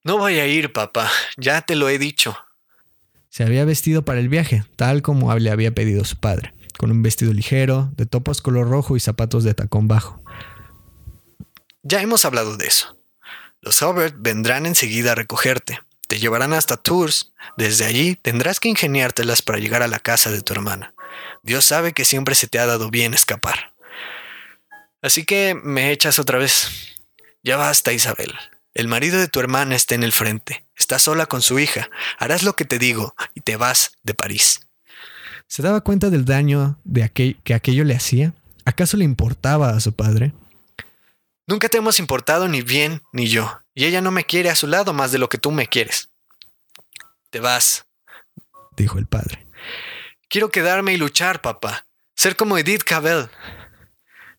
No 0.03 0.17
voy 0.17 0.37
a 0.39 0.45
ir, 0.45 0.73
papá, 0.73 1.09
ya 1.37 1.61
te 1.61 1.77
lo 1.77 1.87
he 1.87 1.97
dicho. 1.97 2.37
Se 3.29 3.43
había 3.45 3.63
vestido 3.63 4.03
para 4.03 4.19
el 4.19 4.27
viaje, 4.27 4.65
tal 4.75 5.01
como 5.01 5.33
le 5.33 5.49
había 5.49 5.73
pedido 5.73 6.03
su 6.03 6.17
padre, 6.17 6.53
con 6.77 6.91
un 6.91 7.01
vestido 7.01 7.31
ligero, 7.31 7.93
de 7.95 8.05
topos 8.05 8.41
color 8.41 8.69
rojo 8.69 8.97
y 8.97 8.99
zapatos 8.99 9.45
de 9.45 9.53
tacón 9.53 9.87
bajo. 9.87 10.21
Ya 11.81 12.01
hemos 12.01 12.25
hablado 12.25 12.57
de 12.57 12.67
eso. 12.67 12.99
Los 13.61 13.81
Hobart 13.81 14.15
vendrán 14.17 14.65
enseguida 14.65 15.13
a 15.13 15.15
recogerte. 15.15 15.79
Te 16.09 16.19
llevarán 16.19 16.51
hasta 16.51 16.75
Tours. 16.75 17.31
Desde 17.55 17.85
allí 17.85 18.17
tendrás 18.17 18.59
que 18.59 18.67
ingeniártelas 18.67 19.41
para 19.41 19.59
llegar 19.59 19.81
a 19.81 19.87
la 19.87 19.99
casa 19.99 20.29
de 20.29 20.41
tu 20.41 20.51
hermana. 20.51 20.93
Dios 21.41 21.63
sabe 21.63 21.93
que 21.93 22.03
siempre 22.03 22.35
se 22.35 22.47
te 22.47 22.59
ha 22.59 22.65
dado 22.65 22.89
bien 22.89 23.13
escapar. 23.13 23.71
Así 25.01 25.23
que 25.23 25.55
me 25.55 25.93
echas 25.93 26.19
otra 26.19 26.37
vez. 26.37 26.92
Ya 27.43 27.57
basta, 27.57 27.91
Isabel. 27.91 28.33
El 28.73 28.87
marido 28.87 29.19
de 29.19 29.27
tu 29.27 29.39
hermana 29.39 29.75
está 29.75 29.95
en 29.95 30.03
el 30.03 30.13
frente. 30.13 30.65
Está 30.75 30.97
sola 30.97 31.25
con 31.25 31.41
su 31.41 31.59
hija. 31.59 31.89
Harás 32.17 32.43
lo 32.43 32.55
que 32.55 32.65
te 32.65 32.79
digo 32.79 33.13
y 33.35 33.41
te 33.41 33.57
vas 33.57 33.91
de 34.01 34.13
París. 34.13 34.61
¿Se 35.47 35.61
daba 35.61 35.81
cuenta 35.81 36.09
del 36.09 36.25
daño 36.25 36.79
de 36.83 37.07
que 37.11 37.53
aquello 37.53 37.83
le 37.83 37.95
hacía? 37.95 38.33
¿Acaso 38.65 38.97
le 38.97 39.03
importaba 39.03 39.71
a 39.71 39.79
su 39.79 39.93
padre? 39.93 40.33
Nunca 41.45 41.67
te 41.67 41.77
hemos 41.77 41.99
importado 41.99 42.47
ni 42.47 42.61
bien 42.61 43.01
ni 43.11 43.27
yo, 43.27 43.59
y 43.75 43.85
ella 43.85 43.99
no 43.99 44.11
me 44.11 44.23
quiere 44.23 44.49
a 44.49 44.55
su 44.55 44.67
lado 44.67 44.93
más 44.93 45.11
de 45.11 45.17
lo 45.17 45.27
que 45.27 45.37
tú 45.37 45.51
me 45.51 45.67
quieres. 45.67 46.09
Te 47.29 47.41
vas, 47.41 47.85
dijo 48.77 48.97
el 48.97 49.05
padre. 49.05 49.45
Quiero 50.29 50.49
quedarme 50.49 50.93
y 50.93 50.97
luchar, 50.97 51.41
papá. 51.41 51.85
Ser 52.15 52.37
como 52.37 52.57
Edith 52.57 52.83
Cavell. 52.83 53.29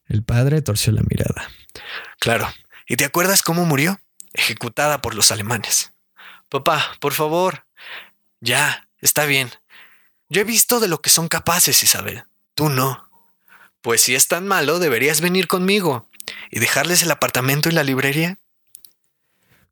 El 0.09 0.23
padre 0.23 0.63
torció 0.63 0.93
la 0.93 1.03
mirada. 1.03 1.51
Claro, 2.19 2.49
¿Y 2.87 2.97
te 2.97 3.05
acuerdas 3.05 3.43
cómo 3.43 3.65
murió? 3.65 4.01
Ejecutada 4.33 5.01
por 5.01 5.15
los 5.15 5.33
alemanes. 5.33 5.93
Papá, 6.49 6.85
por 7.01 7.15
favor. 7.15 7.65
Ya, 8.41 8.89
está 9.01 9.25
bien. 9.25 9.51
Yo 10.29 10.41
he 10.41 10.45
visto 10.45 10.81
de 10.81 10.89
lo 10.89 11.01
que 11.01 11.11
son 11.11 11.29
capaces, 11.29 11.83
Isabel. 11.83 12.25
Tú 12.55 12.69
no. 12.69 13.09
Pues 13.81 14.03
si 14.03 14.15
es 14.15 14.29
tan 14.29 14.47
malo, 14.47 14.79
deberías 14.79 15.21
venir 15.21 15.47
conmigo 15.47 16.09
y 16.51 16.59
dejarles 16.59 17.03
el 17.03 17.11
apartamento 17.11 17.69
y 17.69 17.73
la 17.73 17.85
librería. 17.85 18.39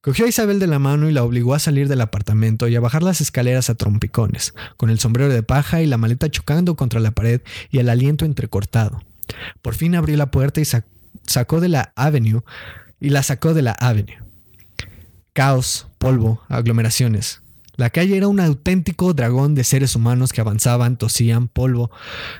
Cogió 0.00 0.24
a 0.24 0.28
Isabel 0.28 0.58
de 0.58 0.66
la 0.66 0.80
mano 0.80 1.08
y 1.08 1.12
la 1.12 1.22
obligó 1.22 1.54
a 1.54 1.60
salir 1.60 1.86
del 1.86 2.00
apartamento 2.00 2.66
y 2.66 2.74
a 2.74 2.80
bajar 2.80 3.04
las 3.04 3.20
escaleras 3.20 3.70
a 3.70 3.76
trompicones, 3.76 4.52
con 4.76 4.90
el 4.90 4.98
sombrero 4.98 5.32
de 5.32 5.44
paja 5.44 5.80
y 5.80 5.86
la 5.86 5.96
maleta 5.96 6.28
chocando 6.28 6.74
contra 6.74 6.98
la 6.98 7.12
pared 7.12 7.40
y 7.70 7.78
el 7.78 7.88
aliento 7.88 8.24
entrecortado. 8.24 9.02
Por 9.62 9.76
fin 9.76 9.94
abrió 9.94 10.16
la 10.16 10.32
puerta 10.32 10.60
y 10.60 10.64
sacó 10.64 11.60
de 11.60 11.68
la 11.68 11.92
Avenue 11.94 12.42
y 13.02 13.10
la 13.10 13.24
sacó 13.24 13.52
de 13.52 13.62
la 13.62 13.72
Avenue. 13.72 14.22
Caos, 15.32 15.88
polvo, 15.98 16.40
aglomeraciones. 16.48 17.42
La 17.74 17.90
calle 17.90 18.16
era 18.16 18.28
un 18.28 18.38
auténtico 18.38 19.12
dragón 19.12 19.56
de 19.56 19.64
seres 19.64 19.96
humanos 19.96 20.32
que 20.32 20.40
avanzaban, 20.40 20.96
tosían 20.96 21.48
polvo, 21.48 21.90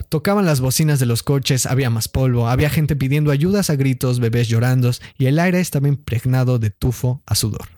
tocaban 0.08 0.46
las 0.46 0.60
bocinas 0.60 1.00
de 1.00 1.06
los 1.06 1.24
coches, 1.24 1.66
había 1.66 1.90
más 1.90 2.06
polvo, 2.06 2.48
había 2.48 2.70
gente 2.70 2.94
pidiendo 2.94 3.32
ayudas 3.32 3.70
a 3.70 3.76
gritos, 3.76 4.20
bebés 4.20 4.48
llorando, 4.48 4.92
y 5.18 5.26
el 5.26 5.40
aire 5.40 5.58
estaba 5.58 5.88
impregnado 5.88 6.60
de 6.60 6.70
tufo 6.70 7.22
a 7.26 7.34
sudor. 7.34 7.68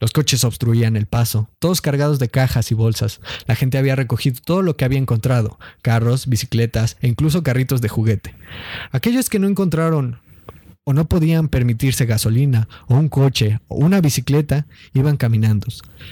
Los 0.00 0.12
coches 0.12 0.44
obstruían 0.44 0.96
el 0.96 1.06
paso, 1.06 1.50
todos 1.58 1.82
cargados 1.82 2.18
de 2.18 2.28
cajas 2.28 2.70
y 2.70 2.74
bolsas. 2.74 3.20
La 3.46 3.56
gente 3.56 3.78
había 3.78 3.94
recogido 3.94 4.40
todo 4.42 4.62
lo 4.62 4.76
que 4.76 4.84
había 4.84 4.98
encontrado, 4.98 5.58
carros, 5.82 6.28
bicicletas 6.28 6.96
e 7.02 7.08
incluso 7.08 7.42
carritos 7.42 7.82
de 7.82 7.88
juguete. 7.88 8.34
Aquellos 8.90 9.28
que 9.28 9.38
no 9.38 9.48
encontraron 9.48 10.18
o 10.84 10.92
no 10.92 11.08
podían 11.08 11.48
permitirse 11.48 12.06
gasolina, 12.06 12.68
o 12.88 12.94
un 12.94 13.08
coche, 13.08 13.60
o 13.68 13.76
una 13.76 14.00
bicicleta, 14.00 14.66
iban 14.94 15.16
caminando. 15.16 15.68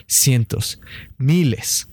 Cientos, 0.07 0.81
miles. 1.19 1.89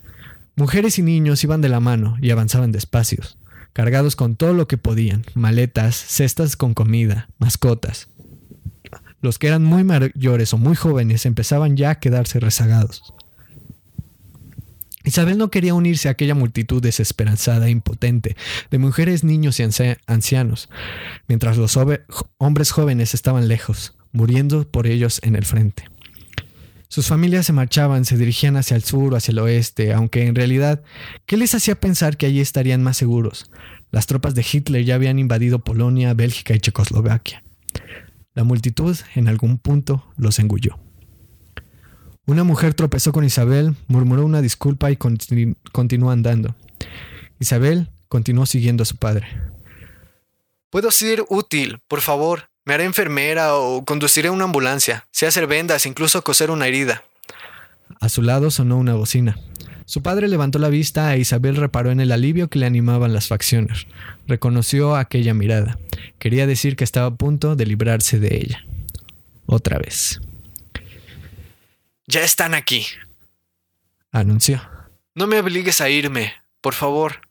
Mujeres 0.55 0.99
y 0.99 1.01
niños 1.01 1.43
iban 1.43 1.61
de 1.61 1.69
la 1.69 1.79
mano 1.79 2.17
y 2.21 2.31
avanzaban 2.31 2.71
despacios, 2.71 3.37
cargados 3.73 4.15
con 4.15 4.35
todo 4.35 4.53
lo 4.53 4.67
que 4.67 4.77
podían, 4.77 5.23
maletas, 5.33 5.95
cestas 5.95 6.55
con 6.55 6.73
comida, 6.73 7.29
mascotas. 7.39 8.09
Los 9.21 9.39
que 9.39 9.47
eran 9.47 9.63
muy 9.63 9.83
mayores 9.83 10.53
o 10.53 10.57
muy 10.57 10.75
jóvenes 10.75 11.25
empezaban 11.25 11.75
ya 11.75 11.91
a 11.91 11.99
quedarse 11.99 12.39
rezagados. 12.39 13.13
Isabel 15.07 15.37
no 15.37 15.49
quería 15.49 15.73
unirse 15.73 16.09
a 16.09 16.11
aquella 16.11 16.35
multitud 16.35 16.81
desesperanzada 16.81 17.67
e 17.67 17.71
impotente 17.71 18.35
de 18.69 18.77
mujeres, 18.77 19.23
niños 19.23 19.57
y 19.57 19.63
ancianos, 19.63 20.69
mientras 21.29 21.55
los 21.55 21.77
hombres 21.77 22.71
jóvenes 22.71 23.13
estaban 23.13 23.47
lejos, 23.47 23.95
muriendo 24.11 24.69
por 24.69 24.85
ellos 24.85 25.21
en 25.23 25.37
el 25.37 25.45
frente. 25.45 25.85
Sus 26.89 27.07
familias 27.07 27.45
se 27.45 27.53
marchaban, 27.53 28.03
se 28.03 28.17
dirigían 28.17 28.57
hacia 28.57 28.75
el 28.75 28.83
sur 28.83 29.13
o 29.13 29.15
hacia 29.15 29.31
el 29.31 29.39
oeste, 29.39 29.93
aunque 29.93 30.27
en 30.27 30.35
realidad, 30.35 30.83
¿qué 31.25 31.37
les 31.37 31.55
hacía 31.55 31.79
pensar 31.79 32.17
que 32.17 32.25
allí 32.25 32.41
estarían 32.41 32.83
más 32.83 32.97
seguros? 32.97 33.49
Las 33.91 34.07
tropas 34.07 34.35
de 34.35 34.45
Hitler 34.51 34.83
ya 34.83 34.95
habían 34.95 35.19
invadido 35.19 35.59
Polonia, 35.59 36.13
Bélgica 36.15 36.53
y 36.53 36.59
Checoslovaquia. 36.59 37.43
La 38.35 38.43
multitud, 38.43 38.97
en 39.15 39.29
algún 39.29 39.57
punto, 39.57 40.05
los 40.17 40.37
engulló. 40.39 40.77
Una 42.27 42.43
mujer 42.43 42.73
tropezó 42.73 43.13
con 43.13 43.23
Isabel, 43.23 43.73
murmuró 43.87 44.25
una 44.25 44.41
disculpa 44.41 44.91
y 44.91 44.97
continuó 44.97 46.11
andando. 46.11 46.55
Isabel 47.39 47.89
continuó 48.09 48.45
siguiendo 48.45 48.83
a 48.83 48.85
su 48.85 48.97
padre. 48.97 49.27
Puedo 50.69 50.91
ser 50.91 51.23
útil, 51.29 51.79
por 51.87 52.01
favor. 52.01 52.49
Me 52.65 52.73
haré 52.73 52.83
enfermera 52.83 53.55
o 53.55 53.85
conduciré 53.85 54.29
una 54.29 54.43
ambulancia. 54.43 55.07
Sé 55.09 55.25
hacer 55.25 55.47
vendas, 55.47 55.85
incluso 55.85 56.21
coser 56.21 56.51
una 56.51 56.67
herida. 56.67 57.05
A 58.01 58.09
su 58.09 58.21
lado 58.21 58.51
sonó 58.51 58.75
una 58.75 58.95
bocina. 58.95 59.39
Su 59.85 60.01
padre 60.01 60.27
levantó 60.27 60.59
la 60.59 60.67
vista 60.67 61.15
e 61.15 61.19
Isabel 61.19 61.55
reparó 61.55 61.91
en 61.91 62.01
el 62.01 62.11
alivio 62.11 62.49
que 62.49 62.59
le 62.59 62.65
animaban 62.65 63.13
las 63.13 63.29
facciones. 63.29 63.87
Reconoció 64.27 64.97
aquella 64.97 65.33
mirada. 65.33 65.79
Quería 66.19 66.45
decir 66.45 66.75
que 66.75 66.83
estaba 66.83 67.07
a 67.07 67.15
punto 67.15 67.55
de 67.55 67.65
librarse 67.65 68.19
de 68.19 68.35
ella. 68.35 68.65
Otra 69.45 69.79
vez. 69.79 70.19
Ya 72.09 72.23
están 72.23 72.53
aquí. 72.53 72.85
Anunció. 74.11 74.61
No 75.13 75.27
me 75.27 75.39
obligues 75.39 75.81
a 75.81 75.89
irme, 75.89 76.31
por 76.61 76.73
favor. 76.73 77.27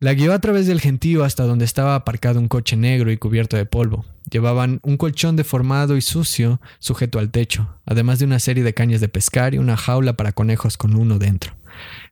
La 0.00 0.12
guió 0.12 0.34
a 0.34 0.38
través 0.38 0.66
del 0.66 0.80
gentío 0.80 1.24
hasta 1.24 1.44
donde 1.44 1.64
estaba 1.64 1.94
aparcado 1.94 2.40
un 2.40 2.48
coche 2.48 2.76
negro 2.76 3.10
y 3.10 3.16
cubierto 3.16 3.56
de 3.56 3.64
polvo. 3.64 4.04
Llevaban 4.30 4.80
un 4.82 4.98
colchón 4.98 5.36
deformado 5.36 5.96
y 5.96 6.02
sucio 6.02 6.60
sujeto 6.78 7.18
al 7.18 7.30
techo, 7.30 7.80
además 7.86 8.18
de 8.18 8.26
una 8.26 8.38
serie 8.38 8.64
de 8.64 8.74
cañas 8.74 9.00
de 9.00 9.08
pescar 9.08 9.54
y 9.54 9.58
una 9.58 9.78
jaula 9.78 10.14
para 10.14 10.32
conejos 10.32 10.76
con 10.76 10.94
uno 10.94 11.18
dentro. 11.18 11.56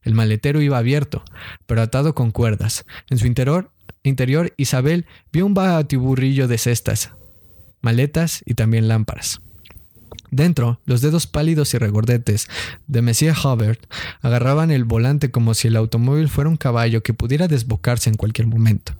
El 0.02 0.14
maletero 0.14 0.62
iba 0.62 0.78
abierto, 0.78 1.22
pero 1.66 1.82
atado 1.82 2.14
con 2.14 2.30
cuerdas. 2.30 2.86
En 3.10 3.18
su 3.18 3.26
interior, 3.26 3.72
interior 4.04 4.54
Isabel 4.56 5.06
vio 5.32 5.44
un 5.44 5.52
batiburrillo 5.52 6.48
de 6.48 6.56
cestas, 6.56 7.10
maletas 7.82 8.42
y 8.46 8.54
también 8.54 8.88
lámparas. 8.88 9.42
Dentro, 10.30 10.80
los 10.84 11.00
dedos 11.00 11.26
pálidos 11.26 11.74
y 11.74 11.78
regordetes 11.78 12.48
de 12.86 13.02
Monsieur 13.02 13.34
Hubbard 13.36 13.78
agarraban 14.20 14.70
el 14.70 14.84
volante 14.84 15.30
como 15.30 15.54
si 15.54 15.68
el 15.68 15.76
automóvil 15.76 16.28
fuera 16.28 16.50
un 16.50 16.56
caballo 16.56 17.02
que 17.02 17.14
pudiera 17.14 17.48
desbocarse 17.48 18.10
en 18.10 18.16
cualquier 18.16 18.46
momento. 18.46 18.94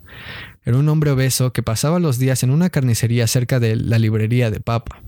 Era 0.63 0.77
un 0.77 0.89
hombre 0.89 1.11
obeso 1.11 1.53
que 1.53 1.63
pasaba 1.63 1.99
los 1.99 2.19
días 2.19 2.43
en 2.43 2.51
una 2.51 2.69
carnicería 2.69 3.27
cerca 3.27 3.59
de 3.59 3.75
la 3.75 3.97
librería 3.97 4.51
de 4.51 4.59
Papa. 4.59 5.01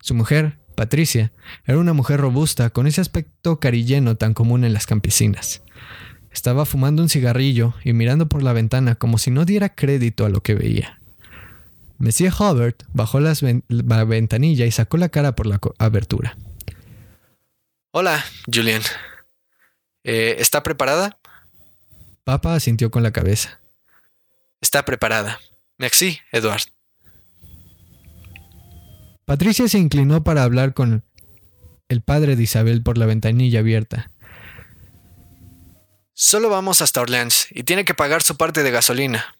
Su 0.00 0.14
mujer, 0.14 0.58
Patricia, 0.76 1.32
era 1.64 1.78
una 1.78 1.92
mujer 1.92 2.20
robusta 2.20 2.70
con 2.70 2.86
ese 2.86 3.00
aspecto 3.00 3.58
carilleno 3.58 4.16
tan 4.16 4.34
común 4.34 4.64
en 4.64 4.72
las 4.72 4.86
campesinas. 4.86 5.62
Estaba 6.30 6.64
fumando 6.64 7.02
un 7.02 7.08
cigarrillo 7.08 7.74
y 7.82 7.92
mirando 7.92 8.28
por 8.28 8.42
la 8.42 8.52
ventana 8.52 8.94
como 8.94 9.18
si 9.18 9.30
no 9.30 9.44
diera 9.44 9.74
crédito 9.74 10.24
a 10.24 10.28
lo 10.28 10.42
que 10.42 10.54
veía. 10.54 10.95
Monsieur 11.98 12.32
Hubbard 12.32 12.76
bajó 12.92 13.20
la 13.20 14.04
ventanilla 14.04 14.66
y 14.66 14.70
sacó 14.70 14.96
la 14.96 15.08
cara 15.08 15.34
por 15.34 15.46
la 15.46 15.60
abertura. 15.78 16.36
Hola, 17.92 18.24
Julian. 18.52 18.82
Eh, 20.04 20.36
¿Está 20.38 20.62
preparada? 20.62 21.18
Papa 22.24 22.54
asintió 22.54 22.90
con 22.90 23.02
la 23.02 23.12
cabeza. 23.12 23.60
Está 24.60 24.84
preparada. 24.84 25.40
Merci, 25.78 26.18
Edward. 26.32 26.62
Patricia 29.24 29.66
se 29.68 29.78
inclinó 29.78 30.22
para 30.22 30.42
hablar 30.42 30.74
con 30.74 31.04
el 31.88 32.02
padre 32.02 32.36
de 32.36 32.42
Isabel 32.42 32.82
por 32.82 32.98
la 32.98 33.06
ventanilla 33.06 33.60
abierta. 33.60 34.10
Solo 36.12 36.48
vamos 36.48 36.80
hasta 36.82 37.00
Orleans 37.00 37.48
y 37.50 37.64
tiene 37.64 37.84
que 37.84 37.94
pagar 37.94 38.22
su 38.22 38.36
parte 38.36 38.62
de 38.62 38.70
gasolina. 38.70 39.34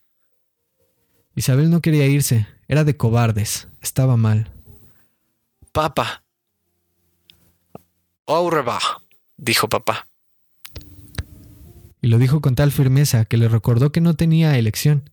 Isabel 1.36 1.68
no 1.68 1.82
quería 1.82 2.06
irse, 2.06 2.46
era 2.66 2.82
de 2.82 2.96
cobardes, 2.96 3.68
estaba 3.82 4.16
mal. 4.16 4.50
Papá. 5.70 6.24
Au 8.24 8.50
revoir, 8.50 8.80
dijo 9.36 9.68
papá. 9.68 10.08
Y 12.00 12.08
lo 12.08 12.16
dijo 12.18 12.40
con 12.40 12.54
tal 12.54 12.72
firmeza 12.72 13.26
que 13.26 13.36
le 13.36 13.48
recordó 13.48 13.92
que 13.92 14.00
no 14.00 14.14
tenía 14.14 14.56
elección. 14.58 15.10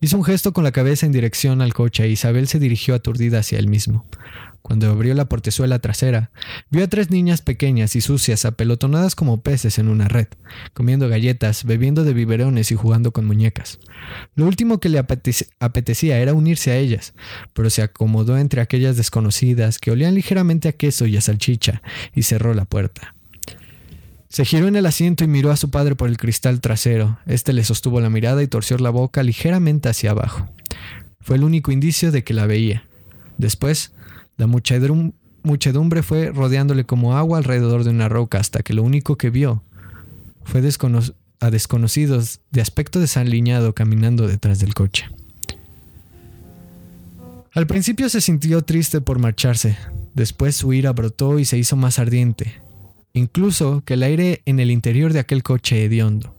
Hizo 0.00 0.16
un 0.16 0.24
gesto 0.24 0.54
con 0.54 0.64
la 0.64 0.72
cabeza 0.72 1.04
en 1.04 1.12
dirección 1.12 1.60
al 1.60 1.74
coche 1.74 2.04
e 2.04 2.08
Isabel 2.08 2.48
se 2.48 2.58
dirigió 2.58 2.94
aturdida 2.94 3.40
hacia 3.40 3.58
él 3.58 3.68
mismo. 3.68 4.06
Cuando 4.66 4.90
abrió 4.90 5.14
la 5.14 5.28
portezuela 5.28 5.78
trasera, 5.78 6.32
vio 6.70 6.82
a 6.82 6.88
tres 6.88 7.08
niñas 7.08 7.40
pequeñas 7.40 7.94
y 7.94 8.00
sucias 8.00 8.44
apelotonadas 8.44 9.14
como 9.14 9.40
peces 9.40 9.78
en 9.78 9.86
una 9.86 10.08
red, 10.08 10.26
comiendo 10.74 11.08
galletas, 11.08 11.62
bebiendo 11.62 12.02
de 12.02 12.12
biberones 12.12 12.72
y 12.72 12.74
jugando 12.74 13.12
con 13.12 13.26
muñecas. 13.26 13.78
Lo 14.34 14.44
último 14.44 14.80
que 14.80 14.88
le 14.88 14.98
apetecía 14.98 16.18
era 16.18 16.34
unirse 16.34 16.72
a 16.72 16.78
ellas, 16.78 17.14
pero 17.52 17.70
se 17.70 17.82
acomodó 17.82 18.38
entre 18.38 18.60
aquellas 18.60 18.96
desconocidas 18.96 19.78
que 19.78 19.92
olían 19.92 20.16
ligeramente 20.16 20.66
a 20.66 20.72
queso 20.72 21.06
y 21.06 21.16
a 21.16 21.20
salchicha 21.20 21.80
y 22.12 22.24
cerró 22.24 22.52
la 22.52 22.64
puerta. 22.64 23.14
Se 24.28 24.44
giró 24.44 24.66
en 24.66 24.74
el 24.74 24.86
asiento 24.86 25.22
y 25.22 25.28
miró 25.28 25.52
a 25.52 25.56
su 25.56 25.70
padre 25.70 25.94
por 25.94 26.08
el 26.08 26.16
cristal 26.16 26.60
trasero. 26.60 27.20
Este 27.26 27.52
le 27.52 27.62
sostuvo 27.62 28.00
la 28.00 28.10
mirada 28.10 28.42
y 28.42 28.48
torció 28.48 28.76
la 28.78 28.90
boca 28.90 29.22
ligeramente 29.22 29.88
hacia 29.88 30.10
abajo. 30.10 30.48
Fue 31.20 31.36
el 31.36 31.44
único 31.44 31.70
indicio 31.70 32.10
de 32.10 32.24
que 32.24 32.34
la 32.34 32.46
veía. 32.46 32.82
Después, 33.38 33.92
la 34.36 34.46
muchedumbre 34.46 36.02
fue 36.02 36.30
rodeándole 36.32 36.84
como 36.84 37.16
agua 37.16 37.38
alrededor 37.38 37.84
de 37.84 37.90
una 37.90 38.08
roca 38.08 38.38
hasta 38.38 38.62
que 38.62 38.74
lo 38.74 38.82
único 38.82 39.16
que 39.16 39.30
vio 39.30 39.62
fue 40.44 40.60
a 41.40 41.50
desconocidos 41.50 42.40
de 42.50 42.60
aspecto 42.60 43.00
desaliñado 43.00 43.74
caminando 43.74 44.26
detrás 44.26 44.58
del 44.58 44.74
coche. 44.74 45.06
Al 47.52 47.66
principio 47.66 48.08
se 48.10 48.20
sintió 48.20 48.62
triste 48.62 49.00
por 49.00 49.18
marcharse, 49.18 49.78
después 50.14 50.56
su 50.56 50.74
ira 50.74 50.92
brotó 50.92 51.38
y 51.38 51.46
se 51.46 51.56
hizo 51.56 51.74
más 51.74 51.98
ardiente, 51.98 52.60
incluso 53.14 53.82
que 53.86 53.94
el 53.94 54.02
aire 54.02 54.42
en 54.44 54.60
el 54.60 54.70
interior 54.70 55.14
de 55.14 55.20
aquel 55.20 55.42
coche 55.42 55.82
hediondo. 55.82 56.34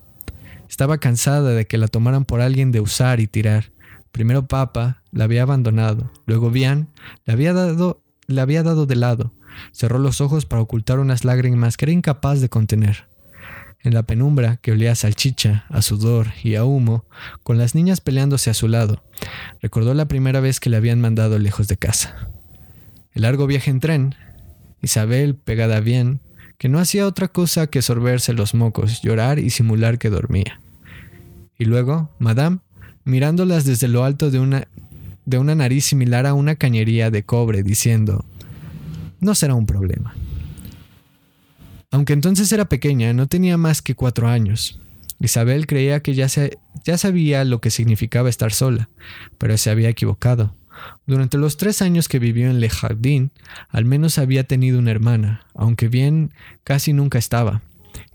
Estaba 0.70 1.00
cansada 1.00 1.54
de 1.54 1.66
que 1.66 1.80
la 1.80 1.88
tomaran 1.88 2.24
por 2.24 2.40
alguien 2.42 2.72
de 2.72 2.82
usar 2.82 3.20
y 3.20 3.26
tirar, 3.26 3.72
Primero 4.18 4.48
Papa 4.48 5.04
la 5.12 5.26
había 5.26 5.44
abandonado, 5.44 6.12
luego 6.26 6.50
Bian 6.50 6.88
le 7.28 7.34
había 7.34 7.54
dado, 7.54 8.02
le 8.26 8.42
había 8.42 8.64
dado 8.64 8.88
de 8.88 8.96
lado. 8.96 9.32
Cerró 9.72 10.00
los 10.00 10.22
ojos 10.22 10.48
para 10.48 10.64
ocultar 10.64 10.98
unas 10.98 11.24
lágrimas 11.24 11.78
que 11.78 11.86
era 11.86 11.92
incapaz 11.92 12.42
de 12.42 12.50
contener. 12.50 13.06
En 13.84 13.94
la 13.94 14.02
penumbra, 14.02 14.58
que 14.58 14.72
olía 14.72 14.94
a 14.94 14.96
salchicha, 14.96 15.66
a 15.70 15.84
sudor 15.84 16.30
y 16.44 16.56
a 16.56 16.64
humo, 16.64 17.06
con 17.44 17.60
las 17.60 17.76
niñas 17.76 18.02
peleándose 18.02 18.50
a 18.50 18.56
su 18.56 18.68
lado, 18.68 19.04
recordó 19.62 19.94
la 19.94 20.08
primera 20.08 20.40
vez 20.40 20.60
que 20.60 20.72
le 20.72 20.78
habían 20.78 21.00
mandado 21.00 21.38
lejos 21.38 21.68
de 21.68 21.78
casa. 21.78 22.32
El 23.14 23.22
largo 23.22 23.46
viaje 23.46 23.70
en 23.70 23.80
tren, 23.80 24.16
Isabel, 24.82 25.36
pegada 25.36 25.80
bien, 25.80 26.22
que 26.58 26.70
no 26.70 26.80
hacía 26.80 27.06
otra 27.06 27.28
cosa 27.28 27.68
que 27.68 27.84
sorberse 27.84 28.34
los 28.34 28.56
mocos, 28.56 29.04
llorar 29.04 29.38
y 29.38 29.52
simular 29.52 30.00
que 30.00 30.10
dormía. 30.10 30.60
Y 31.60 31.66
luego, 31.66 32.10
Madame, 32.18 32.62
mirándolas 33.08 33.64
desde 33.64 33.88
lo 33.88 34.04
alto 34.04 34.30
de 34.30 34.40
una, 34.40 34.68
de 35.26 35.38
una 35.38 35.56
nariz 35.56 35.86
similar 35.86 36.26
a 36.26 36.34
una 36.34 36.56
cañería 36.56 37.10
de 37.10 37.24
cobre, 37.24 37.64
diciendo, 37.64 38.26
no 39.22 39.34
será 39.34 39.56
un 39.56 39.66
problema. 39.66 40.14
Aunque 41.90 42.14
entonces 42.14 42.52
era 42.52 42.66
pequeña, 42.66 43.14
no 43.14 43.28
tenía 43.28 43.58
más 43.58 43.82
que 43.82 43.96
cuatro 43.96 44.28
años. 44.28 44.80
Isabel 45.22 45.68
creía 45.68 46.02
que 46.02 46.16
ya, 46.16 46.28
se, 46.28 46.60
ya 46.84 46.98
sabía 46.98 47.46
lo 47.46 47.62
que 47.62 47.72
significaba 47.72 48.30
estar 48.30 48.52
sola, 48.52 48.90
pero 49.38 49.58
se 49.58 49.70
había 49.70 49.90
equivocado. 49.90 50.54
Durante 51.08 51.38
los 51.38 51.56
tres 51.56 51.82
años 51.82 52.10
que 52.10 52.20
vivió 52.20 52.50
en 52.50 52.60
Le 52.60 52.70
Jardín, 52.70 53.32
al 53.70 53.86
menos 53.86 54.20
había 54.20 54.44
tenido 54.44 54.78
una 54.80 54.92
hermana, 54.92 55.46
aunque 55.56 55.88
bien 55.88 56.32
casi 56.66 56.92
nunca 56.92 57.18
estaba. 57.18 57.62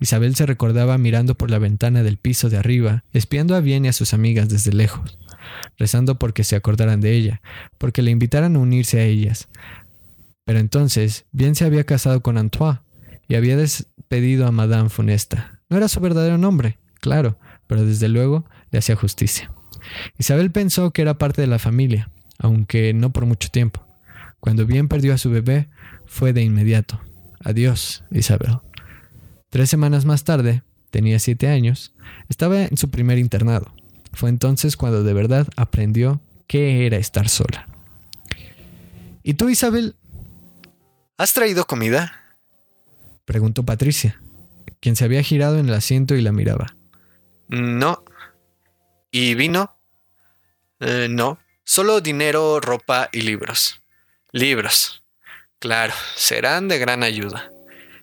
Isabel 0.00 0.34
se 0.34 0.46
recordaba 0.46 0.98
mirando 0.98 1.34
por 1.36 1.50
la 1.50 1.58
ventana 1.58 2.02
del 2.02 2.16
piso 2.16 2.50
de 2.50 2.58
arriba, 2.58 3.04
espiando 3.12 3.54
a 3.54 3.60
Bien 3.60 3.84
y 3.84 3.88
a 3.88 3.92
sus 3.92 4.14
amigas 4.14 4.48
desde 4.48 4.72
lejos, 4.72 5.18
rezando 5.78 6.18
porque 6.18 6.44
se 6.44 6.56
acordaran 6.56 7.00
de 7.00 7.12
ella, 7.12 7.42
porque 7.78 8.02
le 8.02 8.10
invitaran 8.10 8.56
a 8.56 8.58
unirse 8.58 9.00
a 9.00 9.04
ellas. 9.04 9.48
Pero 10.44 10.58
entonces, 10.58 11.26
Bien 11.32 11.54
se 11.54 11.64
había 11.64 11.84
casado 11.84 12.22
con 12.22 12.38
Antoine 12.38 12.80
y 13.28 13.34
había 13.34 13.56
despedido 13.56 14.46
a 14.46 14.52
Madame 14.52 14.88
Funesta. 14.88 15.60
No 15.68 15.76
era 15.76 15.88
su 15.88 16.00
verdadero 16.00 16.38
nombre, 16.38 16.78
claro, 17.00 17.38
pero 17.66 17.84
desde 17.84 18.08
luego 18.08 18.44
le 18.70 18.78
hacía 18.78 18.96
justicia. 18.96 19.52
Isabel 20.18 20.50
pensó 20.50 20.92
que 20.92 21.02
era 21.02 21.18
parte 21.18 21.40
de 21.40 21.46
la 21.46 21.58
familia, 21.58 22.10
aunque 22.38 22.92
no 22.92 23.12
por 23.12 23.26
mucho 23.26 23.48
tiempo. 23.48 23.84
Cuando 24.40 24.66
Bien 24.66 24.88
perdió 24.88 25.14
a 25.14 25.18
su 25.18 25.30
bebé, 25.30 25.68
fue 26.06 26.32
de 26.32 26.42
inmediato. 26.42 27.00
Adiós, 27.44 28.04
Isabel. 28.10 28.58
Tres 29.52 29.68
semanas 29.68 30.06
más 30.06 30.24
tarde, 30.24 30.62
tenía 30.90 31.18
siete 31.18 31.46
años, 31.46 31.92
estaba 32.30 32.62
en 32.62 32.78
su 32.78 32.88
primer 32.88 33.18
internado. 33.18 33.70
Fue 34.14 34.30
entonces 34.30 34.78
cuando 34.78 35.04
de 35.04 35.12
verdad 35.12 35.46
aprendió 35.56 36.22
qué 36.46 36.86
era 36.86 36.96
estar 36.96 37.28
sola. 37.28 37.68
¿Y 39.22 39.34
tú, 39.34 39.50
Isabel? 39.50 39.94
¿Has 41.18 41.34
traído 41.34 41.66
comida? 41.66 42.14
preguntó 43.26 43.62
Patricia, 43.62 44.18
quien 44.80 44.96
se 44.96 45.04
había 45.04 45.22
girado 45.22 45.58
en 45.58 45.68
el 45.68 45.74
asiento 45.74 46.14
y 46.14 46.22
la 46.22 46.32
miraba. 46.32 46.74
No. 47.48 48.02
¿Y 49.10 49.34
vino? 49.34 49.76
Eh, 50.80 51.08
no. 51.10 51.38
Solo 51.62 52.00
dinero, 52.00 52.58
ropa 52.58 53.10
y 53.12 53.20
libros. 53.20 53.82
Libros. 54.30 55.04
Claro, 55.58 55.92
serán 56.16 56.68
de 56.68 56.78
gran 56.78 57.02
ayuda. 57.02 57.51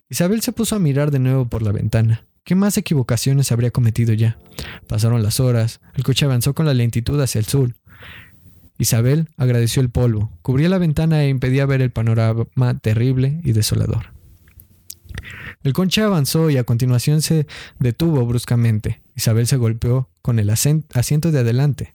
Isabel 0.10 0.42
se 0.42 0.52
puso 0.52 0.76
a 0.76 0.80
mirar 0.80 1.12
de 1.12 1.20
nuevo 1.20 1.46
por 1.46 1.62
la 1.62 1.72
ventana. 1.72 2.26
¿Qué 2.44 2.56
más 2.56 2.78
equivocaciones 2.78 3.52
habría 3.52 3.70
cometido 3.70 4.14
ya? 4.14 4.40
Pasaron 4.88 5.22
las 5.22 5.40
horas, 5.40 5.82
el 5.94 6.04
coche 6.04 6.26
avanzó 6.26 6.56
con 6.56 6.66
la 6.66 6.74
lentitud 6.74 7.22
hacia 7.22 7.38
el 7.38 7.46
sur. 7.46 7.76
Isabel 8.80 9.30
agradeció 9.38 9.84
el 9.84 9.92
polvo, 9.92 10.32
cubría 10.42 10.68
la 10.68 10.80
ventana 10.80 11.24
e 11.24 11.30
impedía 11.30 11.68
ver 11.68 11.82
el 11.82 11.92
panorama 11.92 12.80
terrible 12.82 13.40
y 13.44 13.52
desolador. 13.52 14.14
El 15.64 15.74
coche 15.74 16.02
avanzó 16.02 16.50
y 16.50 16.58
a 16.58 16.64
continuación 16.64 17.22
se 17.22 17.46
detuvo 17.78 18.26
bruscamente. 18.26 19.04
Isabel 19.16 19.46
se 19.46 19.58
golpeó 19.58 20.10
con 20.24 20.40
el 20.40 20.50
asiento 20.50 21.32
de 21.32 21.40
adelante. 21.40 21.94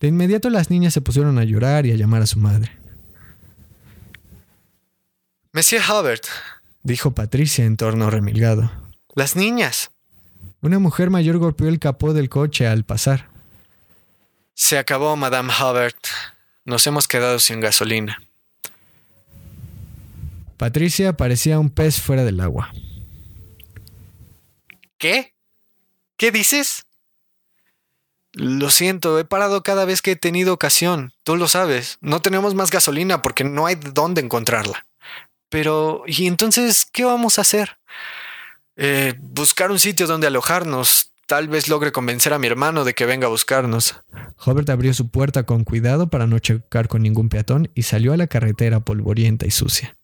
De 0.00 0.08
inmediato 0.08 0.50
las 0.50 0.70
niñas 0.70 0.94
se 0.94 1.00
pusieron 1.00 1.38
a 1.38 1.44
llorar 1.44 1.86
y 1.86 1.92
a 1.92 1.96
llamar 1.96 2.22
a 2.22 2.26
su 2.26 2.40
madre. 2.40 2.72
Monsieur 5.52 5.82
Hubert, 5.82 6.24
dijo 6.82 7.12
Patricia 7.12 7.64
en 7.64 7.76
torno 7.76 8.10
remilgado. 8.10 8.70
Las 9.14 9.36
niñas. 9.36 9.90
Una 10.60 10.78
mujer 10.78 11.10
mayor 11.10 11.38
golpeó 11.38 11.68
el 11.68 11.78
capó 11.78 12.14
del 12.14 12.28
coche 12.28 12.66
al 12.66 12.84
pasar. 12.84 13.28
Se 14.54 14.78
acabó, 14.78 15.16
Madame 15.16 15.52
Hubbard. 15.52 15.94
Nos 16.64 16.86
hemos 16.86 17.08
quedado 17.08 17.38
sin 17.38 17.60
gasolina. 17.60 18.22
Patricia 20.56 21.16
parecía 21.16 21.58
un 21.58 21.70
pez 21.70 22.00
fuera 22.00 22.24
del 22.24 22.40
agua. 22.40 22.72
¿Qué? 24.98 25.34
¿Qué 26.16 26.30
dices? 26.30 26.84
Lo 28.32 28.70
siento, 28.70 29.18
he 29.18 29.24
parado 29.24 29.62
cada 29.62 29.84
vez 29.84 30.00
que 30.00 30.12
he 30.12 30.16
tenido 30.16 30.54
ocasión. 30.54 31.12
Tú 31.24 31.36
lo 31.36 31.48
sabes. 31.48 31.98
No 32.00 32.22
tenemos 32.22 32.54
más 32.54 32.70
gasolina 32.70 33.20
porque 33.20 33.42
no 33.42 33.66
hay 33.66 33.74
dónde 33.74 34.20
encontrarla. 34.20 34.86
Pero, 35.52 36.04
¿y 36.06 36.26
entonces 36.26 36.86
qué 36.90 37.04
vamos 37.04 37.36
a 37.36 37.42
hacer? 37.42 37.76
Eh, 38.74 39.12
buscar 39.20 39.70
un 39.70 39.78
sitio 39.78 40.06
donde 40.06 40.26
alojarnos. 40.26 41.12
Tal 41.26 41.48
vez 41.48 41.68
logre 41.68 41.92
convencer 41.92 42.32
a 42.32 42.38
mi 42.38 42.46
hermano 42.46 42.84
de 42.84 42.94
que 42.94 43.04
venga 43.04 43.26
a 43.26 43.30
buscarnos. 43.30 43.96
Hobart 44.38 44.70
abrió 44.70 44.94
su 44.94 45.10
puerta 45.10 45.44
con 45.44 45.64
cuidado 45.64 46.08
para 46.08 46.26
no 46.26 46.38
chocar 46.38 46.88
con 46.88 47.02
ningún 47.02 47.28
peatón 47.28 47.70
y 47.74 47.82
salió 47.82 48.14
a 48.14 48.16
la 48.16 48.28
carretera 48.28 48.80
polvorienta 48.80 49.46
y 49.46 49.50
sucia. 49.50 49.94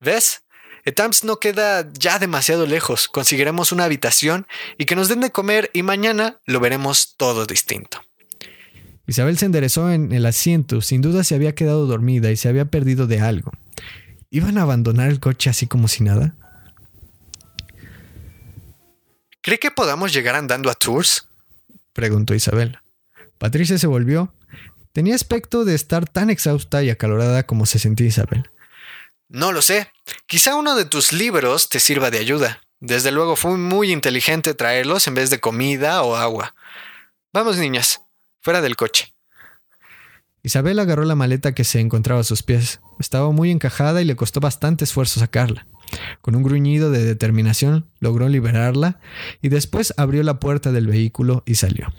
¿Ves? 0.00 0.44
Etams 0.86 1.22
no 1.22 1.38
queda 1.38 1.86
ya 1.92 2.18
demasiado 2.18 2.64
lejos. 2.64 3.08
Conseguiremos 3.08 3.72
una 3.72 3.84
habitación 3.84 4.46
y 4.78 4.86
que 4.86 4.96
nos 4.96 5.08
den 5.08 5.20
de 5.20 5.30
comer 5.30 5.70
y 5.74 5.82
mañana 5.82 6.40
lo 6.46 6.60
veremos 6.60 7.14
todo 7.18 7.44
distinto. 7.44 8.00
Isabel 9.06 9.36
se 9.36 9.44
enderezó 9.44 9.90
en 9.90 10.12
el 10.12 10.24
asiento. 10.24 10.80
Sin 10.80 11.02
duda 11.02 11.24
se 11.24 11.34
había 11.34 11.54
quedado 11.54 11.86
dormida 11.86 12.30
y 12.30 12.36
se 12.36 12.48
había 12.48 12.64
perdido 12.64 13.06
de 13.06 13.20
algo. 13.20 13.52
¿Iban 14.30 14.58
a 14.58 14.62
abandonar 14.62 15.08
el 15.08 15.20
coche 15.20 15.50
así 15.50 15.66
como 15.66 15.88
si 15.88 16.04
nada? 16.04 16.34
¿Cree 19.40 19.58
que 19.58 19.70
podamos 19.70 20.12
llegar 20.12 20.34
andando 20.34 20.70
a 20.70 20.74
Tours? 20.74 21.28
preguntó 21.94 22.34
Isabel. 22.34 22.78
Patricia 23.38 23.78
se 23.78 23.86
volvió. 23.86 24.32
Tenía 24.92 25.14
aspecto 25.14 25.64
de 25.64 25.74
estar 25.74 26.06
tan 26.08 26.28
exhausta 26.28 26.82
y 26.82 26.90
acalorada 26.90 27.44
como 27.44 27.64
se 27.64 27.78
sentía 27.78 28.06
Isabel. 28.06 28.50
No 29.28 29.52
lo 29.52 29.62
sé. 29.62 29.92
Quizá 30.26 30.54
uno 30.54 30.74
de 30.74 30.84
tus 30.84 31.12
libros 31.12 31.68
te 31.68 31.80
sirva 31.80 32.10
de 32.10 32.18
ayuda. 32.18 32.60
Desde 32.80 33.10
luego 33.10 33.36
fue 33.36 33.56
muy 33.56 33.92
inteligente 33.92 34.54
traerlos 34.54 35.06
en 35.06 35.14
vez 35.14 35.30
de 35.30 35.40
comida 35.40 36.02
o 36.02 36.16
agua. 36.16 36.54
Vamos, 37.32 37.56
niñas, 37.56 38.00
fuera 38.40 38.60
del 38.60 38.76
coche. 38.76 39.14
Isabel 40.48 40.78
agarró 40.78 41.04
la 41.04 41.14
maleta 41.14 41.52
que 41.52 41.62
se 41.62 41.78
encontraba 41.78 42.22
a 42.22 42.24
sus 42.24 42.42
pies. 42.42 42.80
Estaba 42.98 43.30
muy 43.32 43.50
encajada 43.50 44.00
y 44.00 44.06
le 44.06 44.16
costó 44.16 44.40
bastante 44.40 44.84
esfuerzo 44.84 45.20
sacarla. 45.20 45.66
Con 46.22 46.34
un 46.36 46.42
gruñido 46.42 46.90
de 46.90 47.04
determinación 47.04 47.84
logró 48.00 48.30
liberarla 48.30 48.98
y 49.42 49.50
después 49.50 49.92
abrió 49.98 50.22
la 50.22 50.40
puerta 50.40 50.72
del 50.72 50.86
vehículo 50.86 51.42
y 51.44 51.56
salió. 51.56 51.92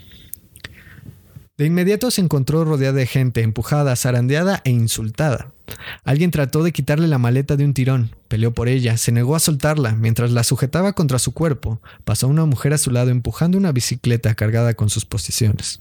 De 1.58 1.66
inmediato 1.66 2.10
se 2.10 2.22
encontró 2.22 2.64
rodeada 2.64 2.94
de 2.94 3.06
gente, 3.06 3.42
empujada, 3.42 3.94
zarandeada 3.94 4.62
e 4.64 4.70
insultada. 4.70 5.52
Alguien 6.02 6.32
trató 6.32 6.64
de 6.64 6.72
quitarle 6.72 7.06
la 7.06 7.18
maleta 7.18 7.54
de 7.54 7.64
un 7.64 7.72
tirón, 7.72 8.16
peleó 8.26 8.52
por 8.52 8.68
ella, 8.68 8.96
se 8.96 9.12
negó 9.12 9.36
a 9.36 9.40
soltarla, 9.40 9.94
mientras 9.94 10.32
la 10.32 10.42
sujetaba 10.42 10.94
contra 10.94 11.20
su 11.20 11.34
cuerpo, 11.34 11.80
pasó 12.04 12.26
una 12.26 12.46
mujer 12.46 12.72
a 12.72 12.78
su 12.78 12.90
lado 12.90 13.10
empujando 13.10 13.58
una 13.58 13.70
bicicleta 13.70 14.34
cargada 14.34 14.74
con 14.74 14.90
sus 14.90 15.04
posesiones. 15.04 15.80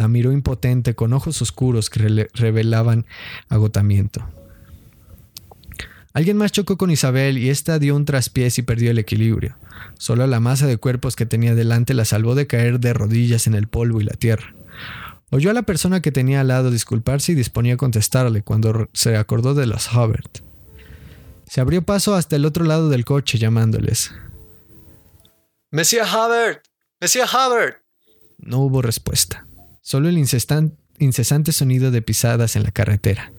La 0.00 0.08
miró 0.08 0.32
impotente 0.32 0.94
con 0.94 1.12
ojos 1.12 1.42
oscuros 1.42 1.90
que 1.90 2.26
revelaban 2.32 3.04
agotamiento. 3.50 4.26
Alguien 6.14 6.38
más 6.38 6.52
chocó 6.52 6.78
con 6.78 6.90
Isabel 6.90 7.36
y 7.36 7.50
ésta 7.50 7.78
dio 7.78 7.94
un 7.94 8.06
traspiés 8.06 8.56
y 8.56 8.62
perdió 8.62 8.92
el 8.92 8.98
equilibrio. 8.98 9.58
Solo 9.98 10.26
la 10.26 10.40
masa 10.40 10.66
de 10.66 10.78
cuerpos 10.78 11.16
que 11.16 11.26
tenía 11.26 11.54
delante 11.54 11.92
la 11.92 12.06
salvó 12.06 12.34
de 12.34 12.46
caer 12.46 12.80
de 12.80 12.94
rodillas 12.94 13.46
en 13.46 13.52
el 13.52 13.68
polvo 13.68 14.00
y 14.00 14.04
la 14.04 14.14
tierra. 14.14 14.54
Oyó 15.28 15.50
a 15.50 15.52
la 15.52 15.64
persona 15.64 16.00
que 16.00 16.12
tenía 16.12 16.40
al 16.40 16.48
lado 16.48 16.70
disculparse 16.70 17.32
y 17.32 17.34
disponía 17.34 17.74
a 17.74 17.76
contestarle 17.76 18.40
cuando 18.40 18.88
se 18.94 19.18
acordó 19.18 19.52
de 19.52 19.66
los 19.66 19.92
Hubbard. 19.92 20.30
Se 21.46 21.60
abrió 21.60 21.82
paso 21.82 22.14
hasta 22.14 22.36
el 22.36 22.46
otro 22.46 22.64
lado 22.64 22.88
del 22.88 23.04
coche 23.04 23.36
llamándoles. 23.36 24.14
Monsieur 25.70 26.06
Hubbard. 26.06 26.62
Monsieur 27.02 27.28
Hubbard. 27.28 27.74
No 28.38 28.60
hubo 28.60 28.80
respuesta, 28.80 29.46
solo 29.80 30.08
el 30.08 30.18
incesante 30.18 31.52
sonido 31.52 31.90
de 31.90 32.02
pisadas 32.02 32.56
en 32.56 32.62
la 32.62 32.70
carretera. 32.70 33.32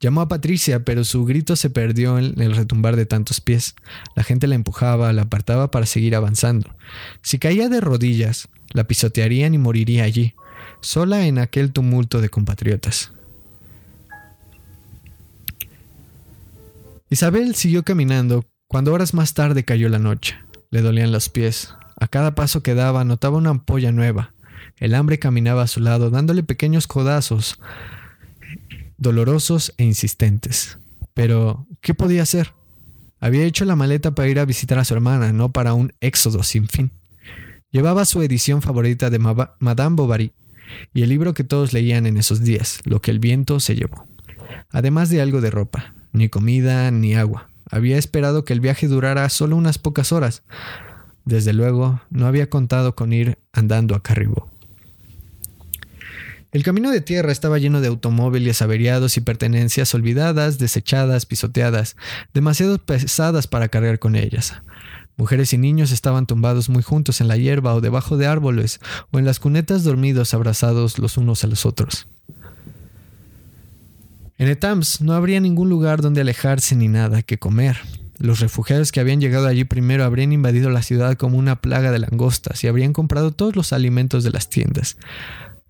Llamó 0.00 0.20
a 0.20 0.28
Patricia, 0.28 0.84
pero 0.84 1.02
su 1.02 1.24
grito 1.24 1.56
se 1.56 1.70
perdió 1.70 2.18
en 2.18 2.38
el 2.38 2.54
retumbar 2.54 2.94
de 2.94 3.06
tantos 3.06 3.40
pies. 3.40 3.74
La 4.14 4.22
gente 4.22 4.46
la 4.46 4.54
empujaba, 4.54 5.10
la 5.14 5.22
apartaba 5.22 5.70
para 5.70 5.86
seguir 5.86 6.14
avanzando. 6.14 6.76
Si 7.22 7.38
caía 7.38 7.70
de 7.70 7.80
rodillas, 7.80 8.48
la 8.72 8.84
pisotearían 8.84 9.54
y 9.54 9.58
moriría 9.58 10.04
allí, 10.04 10.34
sola 10.82 11.26
en 11.26 11.38
aquel 11.38 11.72
tumulto 11.72 12.20
de 12.20 12.28
compatriotas. 12.28 13.12
Isabel 17.08 17.54
siguió 17.54 17.82
caminando 17.82 18.44
cuando 18.66 18.92
horas 18.92 19.14
más 19.14 19.32
tarde 19.32 19.64
cayó 19.64 19.88
la 19.88 19.98
noche. 19.98 20.36
Le 20.70 20.82
dolían 20.82 21.12
los 21.12 21.30
pies. 21.30 21.72
A 21.98 22.08
cada 22.08 22.34
paso 22.34 22.62
que 22.62 22.74
daba 22.74 23.04
notaba 23.04 23.38
una 23.38 23.50
ampolla 23.50 23.92
nueva. 23.92 24.33
El 24.78 24.94
hambre 24.94 25.18
caminaba 25.18 25.62
a 25.62 25.68
su 25.68 25.80
lado, 25.80 26.10
dándole 26.10 26.42
pequeños 26.42 26.86
codazos 26.86 27.58
dolorosos 28.96 29.74
e 29.76 29.84
insistentes. 29.84 30.78
Pero, 31.12 31.66
¿qué 31.80 31.94
podía 31.94 32.22
hacer? 32.22 32.52
Había 33.20 33.44
hecho 33.44 33.64
la 33.64 33.76
maleta 33.76 34.14
para 34.14 34.28
ir 34.28 34.38
a 34.38 34.44
visitar 34.44 34.78
a 34.78 34.84
su 34.84 34.94
hermana, 34.94 35.32
no 35.32 35.52
para 35.52 35.74
un 35.74 35.92
éxodo 36.00 36.42
sin 36.42 36.68
fin. 36.68 36.90
Llevaba 37.70 38.04
su 38.04 38.22
edición 38.22 38.62
favorita 38.62 39.10
de 39.10 39.18
Madame 39.18 39.96
Bovary 39.96 40.32
y 40.92 41.02
el 41.02 41.08
libro 41.08 41.34
que 41.34 41.44
todos 41.44 41.72
leían 41.72 42.06
en 42.06 42.16
esos 42.16 42.42
días, 42.42 42.80
Lo 42.84 43.00
que 43.00 43.10
el 43.10 43.18
viento 43.18 43.60
se 43.60 43.74
llevó. 43.74 44.06
Además 44.70 45.10
de 45.10 45.20
algo 45.20 45.40
de 45.40 45.50
ropa, 45.50 45.94
ni 46.12 46.28
comida 46.28 46.90
ni 46.90 47.14
agua. 47.14 47.48
Había 47.70 47.98
esperado 47.98 48.44
que 48.44 48.52
el 48.52 48.60
viaje 48.60 48.88
durara 48.88 49.28
solo 49.28 49.56
unas 49.56 49.78
pocas 49.78 50.12
horas. 50.12 50.42
Desde 51.24 51.52
luego, 51.52 52.00
no 52.10 52.26
había 52.26 52.50
contado 52.50 52.94
con 52.94 53.12
ir 53.12 53.38
andando 53.52 53.94
a 53.94 54.02
Carribó. 54.02 54.53
El 56.54 56.62
camino 56.62 56.92
de 56.92 57.00
tierra 57.00 57.32
estaba 57.32 57.58
lleno 57.58 57.80
de 57.80 57.88
automóviles 57.88 58.62
averiados 58.62 59.16
y 59.16 59.20
pertenencias 59.20 59.92
olvidadas, 59.92 60.56
desechadas, 60.56 61.26
pisoteadas, 61.26 61.96
demasiado 62.32 62.78
pesadas 62.78 63.48
para 63.48 63.66
cargar 63.66 63.98
con 63.98 64.14
ellas. 64.14 64.54
Mujeres 65.16 65.52
y 65.52 65.58
niños 65.58 65.90
estaban 65.90 66.26
tumbados 66.26 66.68
muy 66.68 66.84
juntos 66.84 67.20
en 67.20 67.26
la 67.26 67.36
hierba 67.36 67.74
o 67.74 67.80
debajo 67.80 68.16
de 68.16 68.28
árboles 68.28 68.78
o 69.10 69.18
en 69.18 69.24
las 69.24 69.40
cunetas 69.40 69.82
dormidos 69.82 70.32
abrazados 70.32 71.00
los 71.00 71.16
unos 71.16 71.42
a 71.42 71.48
los 71.48 71.66
otros. 71.66 72.06
En 74.38 74.46
Etams 74.46 75.00
no 75.00 75.14
habría 75.14 75.40
ningún 75.40 75.68
lugar 75.68 76.02
donde 76.02 76.20
alejarse 76.20 76.76
ni 76.76 76.86
nada 76.86 77.22
que 77.22 77.36
comer. 77.36 77.78
Los 78.16 78.38
refugiados 78.38 78.92
que 78.92 79.00
habían 79.00 79.20
llegado 79.20 79.48
allí 79.48 79.64
primero 79.64 80.04
habrían 80.04 80.32
invadido 80.32 80.70
la 80.70 80.82
ciudad 80.82 81.16
como 81.16 81.36
una 81.36 81.60
plaga 81.60 81.90
de 81.90 81.98
langostas 81.98 82.62
y 82.62 82.68
habrían 82.68 82.92
comprado 82.92 83.32
todos 83.32 83.56
los 83.56 83.72
alimentos 83.72 84.22
de 84.22 84.30
las 84.30 84.48
tiendas. 84.50 84.96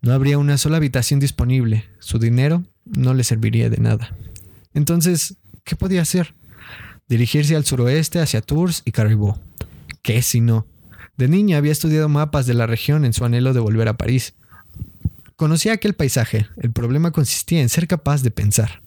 No 0.04 0.12
habría 0.12 0.36
una 0.36 0.58
sola 0.58 0.76
habitación 0.76 1.18
disponible. 1.18 1.86
Su 1.98 2.18
dinero 2.18 2.62
no 2.84 3.14
le 3.14 3.24
serviría 3.24 3.70
de 3.70 3.78
nada. 3.78 4.14
Entonces, 4.74 5.38
¿qué 5.64 5.76
podía 5.76 6.02
hacer? 6.02 6.34
Dirigirse 7.08 7.56
al 7.56 7.64
suroeste 7.64 8.20
hacia 8.20 8.42
Tours 8.42 8.82
y 8.84 8.92
Caribou. 8.92 9.38
¿Qué 10.02 10.20
si 10.20 10.42
no? 10.42 10.66
De 11.16 11.26
niña 11.26 11.56
había 11.56 11.72
estudiado 11.72 12.10
mapas 12.10 12.44
de 12.44 12.52
la 12.52 12.66
región 12.66 13.06
en 13.06 13.14
su 13.14 13.24
anhelo 13.24 13.54
de 13.54 13.60
volver 13.60 13.88
a 13.88 13.96
París. 13.96 14.34
Conocía 15.36 15.72
aquel 15.72 15.94
paisaje. 15.94 16.48
El 16.58 16.70
problema 16.70 17.10
consistía 17.10 17.62
en 17.62 17.70
ser 17.70 17.88
capaz 17.88 18.20
de 18.20 18.30
pensar. 18.30 18.82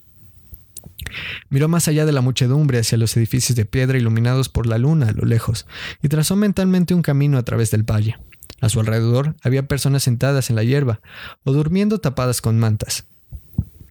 Miró 1.50 1.66
más 1.66 1.88
allá 1.88 2.06
de 2.06 2.12
la 2.12 2.20
muchedumbre 2.20 2.78
hacia 2.78 2.96
los 2.96 3.16
edificios 3.16 3.56
de 3.56 3.64
piedra 3.64 3.98
iluminados 3.98 4.48
por 4.48 4.68
la 4.68 4.78
luna 4.78 5.08
a 5.08 5.12
lo 5.12 5.24
lejos 5.24 5.66
y 6.00 6.08
trazó 6.08 6.36
mentalmente 6.36 6.94
un 6.94 7.02
camino 7.02 7.38
a 7.38 7.42
través 7.42 7.72
del 7.72 7.82
valle. 7.82 8.16
A 8.60 8.68
su 8.68 8.80
alrededor 8.80 9.36
había 9.42 9.68
personas 9.68 10.02
sentadas 10.02 10.50
en 10.50 10.56
la 10.56 10.64
hierba 10.64 11.00
o 11.44 11.52
durmiendo 11.52 11.98
tapadas 11.98 12.40
con 12.40 12.58
mantas. 12.58 13.04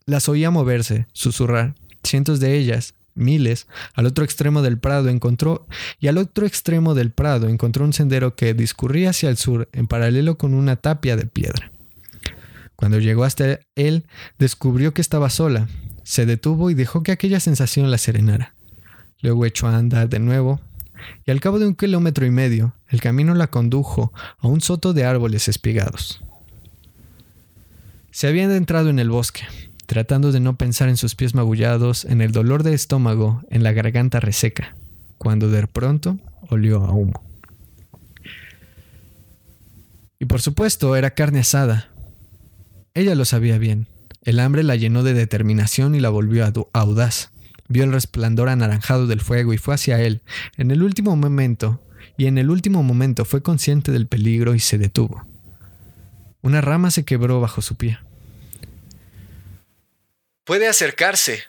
Las 0.05 0.29
oía 0.29 0.51
moverse, 0.51 1.07
susurrar. 1.13 1.75
Cientos 2.03 2.39
de 2.39 2.57
ellas, 2.57 2.93
miles, 3.15 3.67
al 3.93 4.05
otro 4.05 4.23
extremo 4.23 4.61
del 4.61 4.77
prado 4.77 5.09
encontró 5.09 5.67
y 5.99 6.07
al 6.07 6.17
otro 6.17 6.45
extremo 6.45 6.95
del 6.95 7.11
prado 7.11 7.49
encontró 7.49 7.83
un 7.83 7.93
sendero 7.93 8.35
que 8.35 8.53
discurría 8.53 9.09
hacia 9.09 9.29
el 9.29 9.37
sur 9.37 9.67
en 9.73 9.87
paralelo 9.87 10.37
con 10.37 10.53
una 10.53 10.77
tapia 10.77 11.17
de 11.17 11.25
piedra. 11.25 11.71
Cuando 12.75 12.99
llegó 12.99 13.23
hasta 13.23 13.59
él, 13.75 14.05
descubrió 14.37 14.93
que 14.93 15.01
estaba 15.01 15.29
sola. 15.29 15.67
Se 16.03 16.25
detuvo 16.25 16.69
y 16.69 16.75
dejó 16.75 17.03
que 17.03 17.11
aquella 17.11 17.39
sensación 17.39 17.89
la 17.89 17.97
serenara. 17.97 18.53
Luego 19.21 19.45
echó 19.45 19.67
a 19.67 19.75
andar 19.75 20.09
de 20.09 20.19
nuevo, 20.19 20.61
y 21.25 21.31
al 21.31 21.39
cabo 21.39 21.59
de 21.59 21.67
un 21.67 21.75
kilómetro 21.75 22.25
y 22.25 22.31
medio, 22.31 22.73
el 22.89 23.01
camino 23.01 23.35
la 23.35 23.47
condujo 23.47 24.13
a 24.39 24.47
un 24.47 24.61
soto 24.61 24.93
de 24.93 25.05
árboles 25.05 25.47
espigados. 25.47 26.21
Se 28.11 28.27
había 28.27 28.45
adentrado 28.45 28.89
en 28.89 28.99
el 28.99 29.09
bosque, 29.09 29.43
tratando 29.85 30.31
de 30.31 30.39
no 30.39 30.57
pensar 30.57 30.89
en 30.89 30.97
sus 30.97 31.15
pies 31.15 31.35
magullados, 31.35 32.05
en 32.05 32.21
el 32.21 32.31
dolor 32.31 32.63
de 32.63 32.73
estómago, 32.73 33.43
en 33.49 33.63
la 33.63 33.71
garganta 33.71 34.19
reseca, 34.19 34.75
cuando 35.17 35.49
de 35.49 35.67
pronto 35.67 36.17
olió 36.49 36.83
a 36.83 36.91
humo. 36.91 37.23
Y 40.19 40.25
por 40.25 40.41
supuesto 40.41 40.95
era 40.95 41.11
carne 41.11 41.39
asada. 41.39 41.89
Ella 42.93 43.13
lo 43.15 43.25
sabía 43.25 43.57
bien. 43.57 43.87
El 44.23 44.39
hambre 44.39 44.63
la 44.63 44.75
llenó 44.75 45.03
de 45.03 45.13
determinación 45.13 45.95
y 45.95 45.99
la 45.99 46.09
volvió 46.09 46.51
audaz. 46.73 47.31
Vio 47.67 47.83
el 47.83 47.91
resplandor 47.91 48.49
anaranjado 48.49 49.07
del 49.07 49.21
fuego 49.21 49.53
y 49.53 49.57
fue 49.57 49.75
hacia 49.75 49.99
él. 50.01 50.21
En 50.57 50.71
el 50.71 50.83
último 50.83 51.15
momento, 51.15 51.81
y 52.17 52.27
en 52.27 52.37
el 52.37 52.49
último 52.49 52.83
momento 52.83 53.25
fue 53.25 53.41
consciente 53.41 53.91
del 53.91 54.07
peligro 54.07 54.55
y 54.55 54.59
se 54.59 54.77
detuvo. 54.77 55.25
Una 56.41 56.61
rama 56.61 56.91
se 56.91 57.03
quebró 57.03 57.41
bajo 57.41 57.61
su 57.61 57.75
pie. 57.75 57.99
Puede 60.43 60.67
acercarse, 60.67 61.43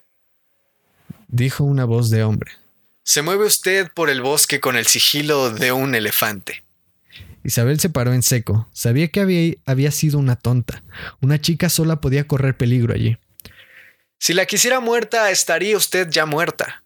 dijo 1.28 1.64
una 1.64 1.84
voz 1.84 2.10
de 2.10 2.24
hombre. 2.24 2.50
Se 3.04 3.22
mueve 3.22 3.46
usted 3.46 3.90
por 3.94 4.10
el 4.10 4.20
bosque 4.20 4.60
con 4.60 4.76
el 4.76 4.86
sigilo 4.86 5.50
de 5.50 5.72
un 5.72 5.94
elefante. 5.94 6.64
Isabel 7.44 7.80
se 7.80 7.88
paró 7.88 8.12
en 8.12 8.22
seco. 8.22 8.68
Sabía 8.72 9.08
que 9.08 9.20
había, 9.20 9.54
había 9.64 9.90
sido 9.90 10.18
una 10.18 10.36
tonta. 10.36 10.82
Una 11.22 11.40
chica 11.40 11.70
sola 11.70 12.00
podía 12.00 12.26
correr 12.26 12.56
peligro 12.56 12.92
allí. 12.92 13.16
Si 14.18 14.34
la 14.34 14.46
quisiera 14.46 14.80
muerta, 14.80 15.30
estaría 15.30 15.76
usted 15.76 16.08
ya 16.10 16.26
muerta. 16.26 16.82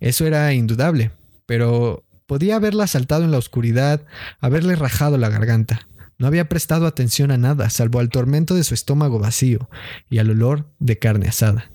Eso 0.00 0.26
era 0.26 0.52
indudable, 0.52 1.10
pero 1.46 2.04
podía 2.26 2.56
haberla 2.56 2.86
saltado 2.86 3.24
en 3.24 3.30
la 3.30 3.38
oscuridad, 3.38 4.02
haberle 4.40 4.76
rajado 4.76 5.16
la 5.18 5.30
garganta. 5.30 5.88
No 6.18 6.26
había 6.26 6.48
prestado 6.48 6.86
atención 6.86 7.30
a 7.30 7.36
nada, 7.36 7.70
salvo 7.70 7.98
al 7.98 8.10
tormento 8.10 8.54
de 8.54 8.64
su 8.64 8.74
estómago 8.74 9.18
vacío 9.18 9.68
y 10.10 10.18
al 10.18 10.30
olor 10.30 10.66
de 10.78 10.98
carne 10.98 11.28
asada. 11.28 11.70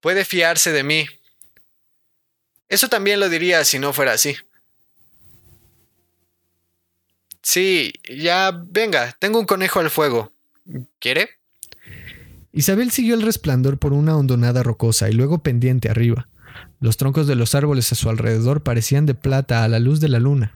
Puede 0.00 0.24
fiarse 0.24 0.72
de 0.72 0.82
mí. 0.82 1.06
Eso 2.68 2.88
también 2.88 3.20
lo 3.20 3.28
diría 3.28 3.64
si 3.64 3.78
no 3.78 3.92
fuera 3.92 4.12
así. 4.12 4.36
Sí, 7.42 7.92
ya, 8.08 8.52
venga, 8.66 9.14
tengo 9.18 9.38
un 9.38 9.46
conejo 9.46 9.80
al 9.80 9.90
fuego. 9.90 10.32
¿Quiere? 10.98 11.30
Isabel 12.54 12.92
siguió 12.92 13.16
el 13.16 13.22
resplandor 13.22 13.78
por 13.78 13.92
una 13.92 14.16
hondonada 14.16 14.62
rocosa 14.62 15.10
y 15.10 15.12
luego 15.12 15.38
pendiente 15.42 15.90
arriba. 15.90 16.28
Los 16.80 16.96
troncos 16.96 17.26
de 17.26 17.34
los 17.34 17.56
árboles 17.56 17.90
a 17.90 17.96
su 17.96 18.08
alrededor 18.08 18.62
parecían 18.62 19.06
de 19.06 19.14
plata 19.14 19.64
a 19.64 19.68
la 19.68 19.80
luz 19.80 19.98
de 19.98 20.08
la 20.08 20.20
luna. 20.20 20.54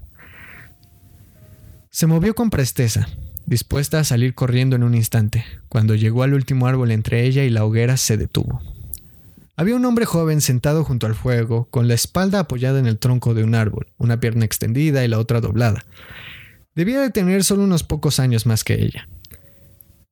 Se 1.91 2.07
movió 2.07 2.37
con 2.37 2.51
presteza, 2.51 3.09
dispuesta 3.47 3.99
a 3.99 4.05
salir 4.05 4.35
corriendo 4.35 4.77
en 4.77 4.85
un 4.85 4.95
instante. 4.95 5.45
Cuando 5.69 5.97
llegó 5.97 6.23
al 6.23 6.35
último 6.35 6.69
árbol 6.69 6.93
entre 6.93 7.25
ella 7.27 7.43
y 7.43 7.51
la 7.51 7.65
hoguera 7.65 7.97
se 7.97 8.17
detuvo. 8.17 8.63
Había 9.57 9.75
un 9.75 9.85
hombre 9.85 10.05
joven 10.05 10.41
sentado 10.41 10.85
junto 10.85 11.07
al 11.07 11.17
fuego, 11.17 11.67
con 11.69 11.89
la 11.89 11.95
espalda 11.95 12.39
apoyada 12.39 12.79
en 12.79 12.87
el 12.87 13.01
tronco 13.01 13.35
de 13.35 13.43
un 13.43 13.57
árbol, 13.57 13.89
una 13.97 14.21
pierna 14.21 14.45
extendida 14.45 15.05
y 15.05 15.09
la 15.09 15.19
otra 15.19 15.41
doblada. 15.41 15.85
Debía 16.77 17.01
de 17.01 17.11
tener 17.11 17.43
solo 17.43 17.65
unos 17.65 17.83
pocos 17.83 18.21
años 18.21 18.47
más 18.47 18.63
que 18.63 18.75
ella. 18.75 19.09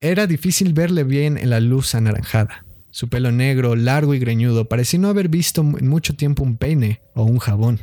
Era 0.07 0.29
difícil 0.29 0.73
verle 0.73 1.03
bien 1.03 1.37
en 1.37 1.51
la 1.51 1.59
luz 1.59 1.97
anaranjada. 1.97 2.64
Su 2.92 3.09
pelo 3.09 3.33
negro, 3.33 3.75
largo 3.75 4.14
y 4.14 4.21
greñudo, 4.21 4.66
parecía 4.66 5.01
no 5.01 5.09
haber 5.09 5.29
visto 5.29 5.62
en 5.62 5.88
mucho 5.88 6.14
tiempo 6.14 6.45
un 6.45 6.57
peine 6.57 7.01
o 7.14 7.25
un 7.25 7.38
jabón. 7.38 7.81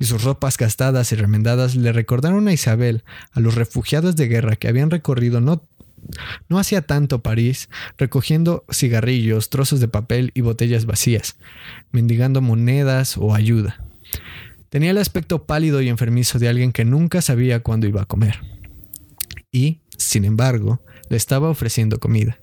Y 0.00 0.06
sus 0.06 0.24
ropas 0.24 0.56
gastadas 0.56 1.12
y 1.12 1.14
remendadas 1.14 1.76
le 1.76 1.92
recordaron 1.92 2.48
a 2.48 2.54
Isabel, 2.54 3.04
a 3.32 3.40
los 3.40 3.54
refugiados 3.54 4.16
de 4.16 4.28
guerra 4.28 4.56
que 4.56 4.66
habían 4.66 4.88
recorrido 4.88 5.42
no, 5.42 5.62
no 6.48 6.58
hacía 6.58 6.80
tanto 6.80 7.20
París, 7.20 7.68
recogiendo 7.98 8.64
cigarrillos, 8.72 9.50
trozos 9.50 9.78
de 9.80 9.88
papel 9.88 10.30
y 10.32 10.40
botellas 10.40 10.86
vacías, 10.86 11.36
mendigando 11.90 12.40
monedas 12.40 13.18
o 13.18 13.34
ayuda. 13.34 13.84
Tenía 14.70 14.92
el 14.92 14.96
aspecto 14.96 15.44
pálido 15.44 15.82
y 15.82 15.90
enfermizo 15.90 16.38
de 16.38 16.48
alguien 16.48 16.72
que 16.72 16.86
nunca 16.86 17.20
sabía 17.20 17.60
cuándo 17.60 17.86
iba 17.86 18.00
a 18.00 18.06
comer. 18.06 18.40
Y, 19.52 19.80
sin 19.98 20.24
embargo, 20.24 20.80
le 21.12 21.18
estaba 21.18 21.50
ofreciendo 21.50 22.00
comida. 22.00 22.38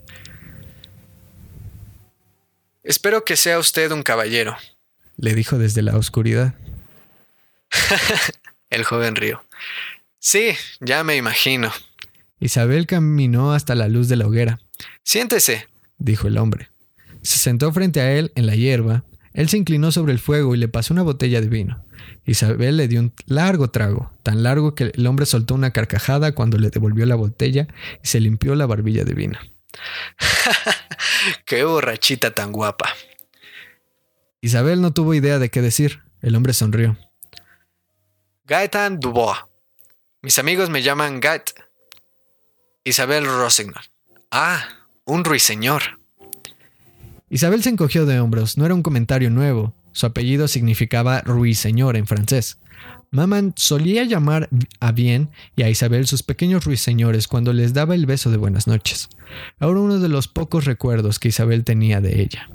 Espero 2.84 3.24
que 3.24 3.36
sea 3.36 3.58
usted 3.58 3.90
un 3.90 4.04
caballero, 4.04 4.56
le 5.16 5.34
dijo 5.34 5.58
desde 5.58 5.82
la 5.82 5.96
oscuridad. 5.96 6.54
el 8.70 8.84
joven 8.84 9.16
río. 9.16 9.42
Sí, 10.20 10.52
ya 10.78 11.02
me 11.02 11.16
imagino. 11.16 11.72
Isabel 12.38 12.86
caminó 12.86 13.54
hasta 13.54 13.74
la 13.74 13.88
luz 13.88 14.08
de 14.08 14.14
la 14.14 14.28
hoguera. 14.28 14.60
Siéntese, 15.02 15.66
dijo 15.98 16.28
el 16.28 16.38
hombre. 16.38 16.70
Se 17.22 17.38
sentó 17.38 17.72
frente 17.72 18.00
a 18.00 18.12
él 18.12 18.30
en 18.36 18.46
la 18.46 18.54
hierba. 18.54 19.02
Él 19.34 19.48
se 19.48 19.58
inclinó 19.58 19.90
sobre 19.90 20.12
el 20.12 20.20
fuego 20.20 20.54
y 20.54 20.58
le 20.58 20.68
pasó 20.68 20.94
una 20.94 21.02
botella 21.02 21.40
de 21.40 21.48
vino. 21.48 21.84
Isabel 22.24 22.76
le 22.76 22.88
dio 22.88 23.00
un 23.00 23.12
largo 23.26 23.70
trago, 23.70 24.12
tan 24.22 24.42
largo 24.42 24.74
que 24.74 24.92
el 24.94 25.06
hombre 25.06 25.26
soltó 25.26 25.54
una 25.54 25.72
carcajada 25.72 26.32
cuando 26.32 26.58
le 26.58 26.70
devolvió 26.70 27.06
la 27.06 27.14
botella 27.14 27.66
y 28.02 28.06
se 28.06 28.20
limpió 28.20 28.54
la 28.54 28.66
barbilla 28.66 29.04
de 29.04 29.14
vino. 29.14 29.38
¡Qué 31.44 31.64
borrachita 31.64 32.32
tan 32.32 32.52
guapa! 32.52 32.88
Isabel 34.40 34.80
no 34.80 34.92
tuvo 34.92 35.14
idea 35.14 35.38
de 35.38 35.50
qué 35.50 35.60
decir. 35.60 36.00
El 36.22 36.34
hombre 36.34 36.52
sonrió. 36.52 36.96
Gaetan 38.44 39.00
Dubois. 39.00 39.38
Mis 40.22 40.38
amigos 40.38 40.70
me 40.70 40.82
llaman 40.82 41.20
Gaet. 41.20 41.54
Isabel 42.84 43.26
Rossignol. 43.26 43.82
Ah, 44.30 44.66
un 45.04 45.24
ruiseñor. 45.24 46.00
Isabel 47.28 47.62
se 47.62 47.70
encogió 47.70 48.06
de 48.06 48.20
hombros. 48.20 48.58
No 48.58 48.66
era 48.66 48.74
un 48.74 48.82
comentario 48.82 49.30
nuevo. 49.30 49.74
Su 49.92 50.06
apellido 50.06 50.48
significaba 50.48 51.20
ruiseñor 51.22 51.96
en 51.96 52.06
francés. 52.06 52.58
Maman 53.10 53.54
solía 53.56 54.04
llamar 54.04 54.48
a 54.78 54.92
Bien 54.92 55.30
y 55.56 55.64
a 55.64 55.70
Isabel 55.70 56.06
sus 56.06 56.22
pequeños 56.22 56.64
ruiseñores 56.64 57.26
cuando 57.26 57.52
les 57.52 57.74
daba 57.74 57.96
el 57.96 58.06
beso 58.06 58.30
de 58.30 58.36
buenas 58.36 58.68
noches. 58.68 59.08
Ahora 59.58 59.80
uno 59.80 59.98
de 59.98 60.08
los 60.08 60.28
pocos 60.28 60.64
recuerdos 60.64 61.18
que 61.18 61.28
Isabel 61.28 61.64
tenía 61.64 62.00
de 62.00 62.22
ella. 62.22 62.48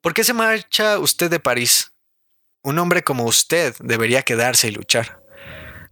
¿Por 0.00 0.14
qué 0.14 0.24
se 0.24 0.32
marcha 0.32 0.98
usted 0.98 1.30
de 1.30 1.40
París? 1.40 1.92
Un 2.62 2.78
hombre 2.78 3.02
como 3.02 3.24
usted 3.24 3.74
debería 3.80 4.22
quedarse 4.22 4.68
y 4.68 4.70
luchar. 4.70 5.20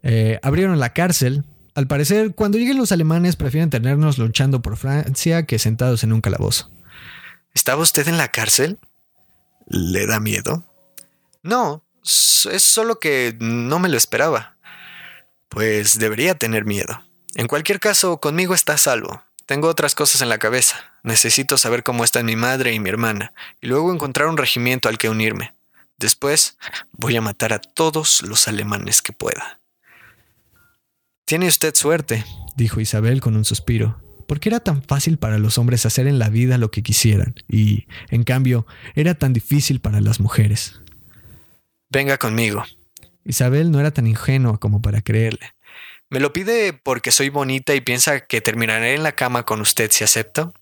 Eh, 0.03 0.38
abrieron 0.42 0.79
la 0.79 0.92
cárcel. 0.92 1.44
Al 1.74 1.87
parecer, 1.87 2.35
cuando 2.35 2.57
lleguen 2.57 2.79
los 2.79 2.92
alemanes 2.92 3.37
prefieren 3.37 3.70
tenernos 3.70 4.18
luchando 4.18 4.62
por 4.62 4.77
Francia 4.77 5.44
que 5.44 5.59
sentados 5.59 6.05
en 6.05 6.12
un 6.12 6.20
calabozo. 6.20 6.70
¿Estaba 7.54 7.82
usted 7.82 8.08
en 8.08 8.18
la 8.18 8.28
cárcel? 8.28 8.78
¿Le 9.66 10.06
da 10.06 10.18
miedo? 10.18 10.64
No, 11.42 11.84
es 12.02 12.62
solo 12.62 12.98
que 12.98 13.36
no 13.38 13.78
me 13.78 13.88
lo 13.88 13.96
esperaba. 13.96 14.56
Pues 15.48 15.98
debería 15.98 16.34
tener 16.34 16.64
miedo. 16.64 17.02
En 17.36 17.46
cualquier 17.46 17.80
caso, 17.80 18.18
conmigo 18.18 18.54
está 18.54 18.76
salvo. 18.76 19.22
Tengo 19.46 19.68
otras 19.68 19.94
cosas 19.94 20.20
en 20.20 20.28
la 20.28 20.38
cabeza. 20.38 20.92
Necesito 21.04 21.56
saber 21.56 21.84
cómo 21.84 22.02
están 22.02 22.26
mi 22.26 22.34
madre 22.34 22.72
y 22.72 22.80
mi 22.80 22.88
hermana, 22.88 23.32
y 23.60 23.68
luego 23.68 23.92
encontrar 23.92 24.28
un 24.28 24.36
regimiento 24.36 24.88
al 24.88 24.98
que 24.98 25.08
unirme. 25.08 25.54
Después 25.96 26.58
voy 26.92 27.16
a 27.16 27.20
matar 27.20 27.52
a 27.52 27.60
todos 27.60 28.22
los 28.22 28.48
alemanes 28.48 29.00
que 29.00 29.12
pueda. 29.12 29.60
Tiene 31.24 31.46
usted 31.46 31.74
suerte, 31.74 32.24
dijo 32.56 32.80
Isabel 32.80 33.20
con 33.20 33.36
un 33.36 33.44
suspiro 33.44 34.03
porque 34.26 34.48
era 34.48 34.60
tan 34.60 34.82
fácil 34.82 35.18
para 35.18 35.38
los 35.38 35.58
hombres 35.58 35.87
hacer 35.87 36.06
en 36.06 36.18
la 36.18 36.28
vida 36.28 36.58
lo 36.58 36.70
que 36.70 36.82
quisieran, 36.82 37.34
y, 37.48 37.87
en 38.10 38.24
cambio, 38.24 38.66
era 38.94 39.14
tan 39.14 39.32
difícil 39.32 39.80
para 39.80 40.00
las 40.00 40.20
mujeres. 40.20 40.80
Venga 41.90 42.18
conmigo. 42.18 42.64
Isabel 43.24 43.70
no 43.70 43.80
era 43.80 43.92
tan 43.92 44.06
ingenua 44.06 44.58
como 44.58 44.82
para 44.82 45.00
creerle. 45.00 45.54
¿Me 46.10 46.20
lo 46.20 46.32
pide 46.32 46.72
porque 46.72 47.10
soy 47.10 47.28
bonita 47.28 47.74
y 47.74 47.80
piensa 47.80 48.20
que 48.20 48.40
terminaré 48.40 48.94
en 48.94 49.02
la 49.02 49.12
cama 49.12 49.44
con 49.44 49.61
usted 49.61 49.90
si 49.90 50.05
acepto? 50.05 50.53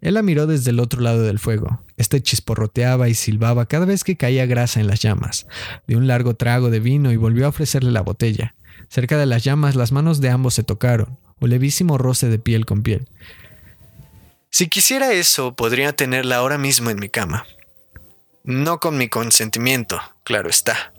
Él 0.00 0.14
la 0.14 0.22
miró 0.22 0.46
desde 0.46 0.70
el 0.70 0.80
otro 0.80 1.00
lado 1.00 1.22
del 1.22 1.38
fuego. 1.38 1.82
Este 1.96 2.20
chisporroteaba 2.20 3.08
y 3.08 3.14
silbaba 3.14 3.66
cada 3.66 3.86
vez 3.86 4.04
que 4.04 4.16
caía 4.16 4.44
grasa 4.44 4.80
en 4.80 4.86
las 4.86 5.00
llamas. 5.00 5.46
Dio 5.86 5.96
un 5.96 6.08
largo 6.08 6.34
trago 6.34 6.70
de 6.70 6.80
vino 6.80 7.10
y 7.10 7.16
volvió 7.16 7.46
a 7.46 7.50
ofrecerle 7.50 7.90
la 7.90 8.02
botella. 8.02 8.54
Cerca 8.88 9.16
de 9.16 9.26
las 9.26 9.44
llamas 9.44 9.76
las 9.76 9.92
manos 9.92 10.20
de 10.20 10.28
ambos 10.28 10.54
se 10.54 10.62
tocaron 10.62 11.18
o 11.40 11.46
levísimo 11.46 11.98
roce 11.98 12.28
de 12.28 12.38
piel 12.38 12.66
con 12.66 12.82
piel. 12.82 13.08
Si 14.50 14.68
quisiera 14.68 15.12
eso, 15.12 15.54
podría 15.54 15.92
tenerla 15.92 16.36
ahora 16.36 16.58
mismo 16.58 16.90
en 16.90 16.98
mi 16.98 17.08
cama. 17.08 17.46
No 18.44 18.78
con 18.78 18.96
mi 18.96 19.08
consentimiento, 19.08 20.00
claro 20.22 20.50
está, 20.50 20.92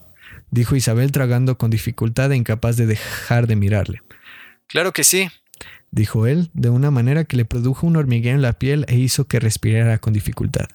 dijo 0.55 0.75
Isabel 0.75 1.11
tragando 1.11 1.57
con 1.57 1.69
dificultad 1.69 2.31
e 2.31 2.38
incapaz 2.38 2.77
de 2.77 2.88
dejar 2.88 3.45
de 3.45 3.55
mirarle. 3.55 4.01
Claro 4.67 4.93
que 4.93 5.03
sí, 5.03 5.29
dijo 5.91 6.25
él, 6.25 6.49
de 6.53 6.69
una 6.69 6.91
manera 6.91 7.25
que 7.25 7.38
le 7.38 7.45
produjo 7.45 7.86
un 7.86 7.97
hormigueo 7.97 8.33
en 8.33 8.41
la 8.41 8.53
piel 8.53 8.86
e 8.88 8.95
hizo 8.95 9.27
que 9.27 9.39
respirara 9.39 9.99
con 9.99 10.13
dificultad. 10.13 10.67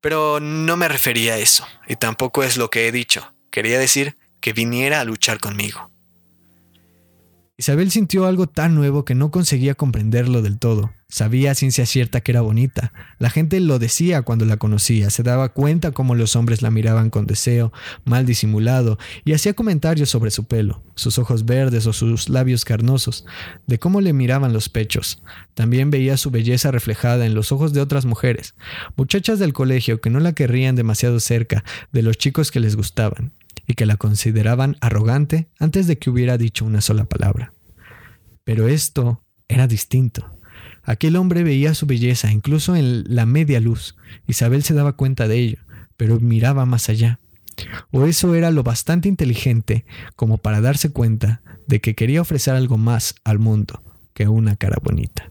Pero 0.00 0.40
no 0.40 0.76
me 0.76 0.88
refería 0.88 1.34
a 1.34 1.38
eso, 1.38 1.66
y 1.86 1.96
tampoco 1.96 2.42
es 2.42 2.56
lo 2.56 2.70
que 2.70 2.88
he 2.88 2.92
dicho. 2.92 3.34
Quería 3.50 3.78
decir 3.78 4.16
que 4.40 4.52
viniera 4.52 5.00
a 5.00 5.04
luchar 5.04 5.38
conmigo. 5.38 5.89
Isabel 7.60 7.90
sintió 7.90 8.24
algo 8.24 8.46
tan 8.46 8.74
nuevo 8.74 9.04
que 9.04 9.14
no 9.14 9.30
conseguía 9.30 9.74
comprenderlo 9.74 10.40
del 10.40 10.58
todo. 10.58 10.92
Sabía 11.10 11.50
a 11.50 11.54
ciencia 11.54 11.84
cierta 11.84 12.22
que 12.22 12.32
era 12.32 12.40
bonita. 12.40 12.94
La 13.18 13.28
gente 13.28 13.60
lo 13.60 13.78
decía 13.78 14.22
cuando 14.22 14.46
la 14.46 14.56
conocía, 14.56 15.10
se 15.10 15.22
daba 15.22 15.50
cuenta 15.50 15.90
cómo 15.90 16.14
los 16.14 16.36
hombres 16.36 16.62
la 16.62 16.70
miraban 16.70 17.10
con 17.10 17.26
deseo, 17.26 17.70
mal 18.06 18.24
disimulado, 18.24 18.98
y 19.26 19.34
hacía 19.34 19.52
comentarios 19.52 20.08
sobre 20.08 20.30
su 20.30 20.44
pelo, 20.44 20.82
sus 20.94 21.18
ojos 21.18 21.44
verdes 21.44 21.86
o 21.86 21.92
sus 21.92 22.30
labios 22.30 22.64
carnosos, 22.64 23.26
de 23.66 23.78
cómo 23.78 24.00
le 24.00 24.14
miraban 24.14 24.54
los 24.54 24.70
pechos. 24.70 25.22
También 25.52 25.90
veía 25.90 26.16
su 26.16 26.30
belleza 26.30 26.70
reflejada 26.70 27.26
en 27.26 27.34
los 27.34 27.52
ojos 27.52 27.74
de 27.74 27.82
otras 27.82 28.06
mujeres, 28.06 28.54
muchachas 28.96 29.38
del 29.38 29.52
colegio 29.52 30.00
que 30.00 30.08
no 30.08 30.18
la 30.18 30.32
querrían 30.32 30.76
demasiado 30.76 31.20
cerca 31.20 31.62
de 31.92 32.02
los 32.04 32.16
chicos 32.16 32.50
que 32.50 32.60
les 32.60 32.74
gustaban 32.74 33.32
y 33.70 33.74
que 33.74 33.86
la 33.86 33.96
consideraban 33.96 34.76
arrogante 34.80 35.46
antes 35.60 35.86
de 35.86 35.96
que 35.96 36.10
hubiera 36.10 36.36
dicho 36.36 36.64
una 36.64 36.80
sola 36.80 37.04
palabra. 37.04 37.52
Pero 38.42 38.66
esto 38.66 39.22
era 39.46 39.68
distinto. 39.68 40.36
Aquel 40.82 41.14
hombre 41.14 41.44
veía 41.44 41.72
su 41.74 41.86
belleza 41.86 42.32
incluso 42.32 42.74
en 42.74 43.04
la 43.14 43.26
media 43.26 43.60
luz. 43.60 43.94
Isabel 44.26 44.64
se 44.64 44.74
daba 44.74 44.94
cuenta 44.94 45.28
de 45.28 45.38
ello, 45.38 45.58
pero 45.96 46.18
miraba 46.18 46.66
más 46.66 46.88
allá. 46.88 47.20
O 47.92 48.06
eso 48.06 48.34
era 48.34 48.50
lo 48.50 48.64
bastante 48.64 49.08
inteligente 49.08 49.84
como 50.16 50.38
para 50.38 50.60
darse 50.60 50.90
cuenta 50.90 51.40
de 51.68 51.80
que 51.80 51.94
quería 51.94 52.22
ofrecer 52.22 52.56
algo 52.56 52.76
más 52.76 53.14
al 53.22 53.38
mundo 53.38 53.84
que 54.14 54.26
una 54.26 54.56
cara 54.56 54.78
bonita. 54.82 55.30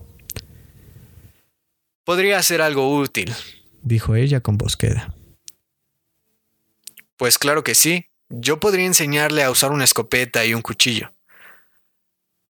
Podría 2.06 2.42
ser 2.42 2.62
algo 2.62 2.98
útil, 2.98 3.34
dijo 3.82 4.16
ella 4.16 4.40
con 4.40 4.58
bosqueda. 4.58 5.14
Pues 7.18 7.38
claro 7.38 7.66
que 7.66 7.76
sí, 7.76 8.06
yo 8.30 8.60
podría 8.60 8.86
enseñarle 8.86 9.44
a 9.44 9.52
usar 9.52 9.72
una 9.72 9.84
escopeta 9.84 10.46
y 10.46 10.54
un 10.54 10.62
cuchillo. 10.62 11.12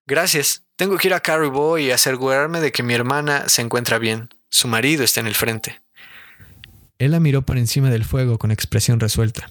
Gracias. 0.06 0.64
Tengo 0.76 0.98
que 0.98 1.08
ir 1.08 1.14
a 1.14 1.20
Caribou 1.20 1.78
y 1.78 1.92
asegurarme 1.92 2.62
de 2.62 2.72
que 2.72 2.84
mi 2.84 2.94
hermana 2.94 3.50
se 3.50 3.62
encuentra 3.62 3.98
bien. 3.98 4.30
Su 4.50 4.68
marido 4.68 5.04
está 5.04 5.20
en 5.20 5.28
el 5.28 5.36
frente. 5.36 5.82
Él 6.98 7.12
la 7.12 7.20
miró 7.20 7.42
por 7.44 7.58
encima 7.58 7.90
del 7.90 8.06
fuego 8.06 8.38
con 8.38 8.52
expresión 8.52 9.00
resuelta. 9.00 9.50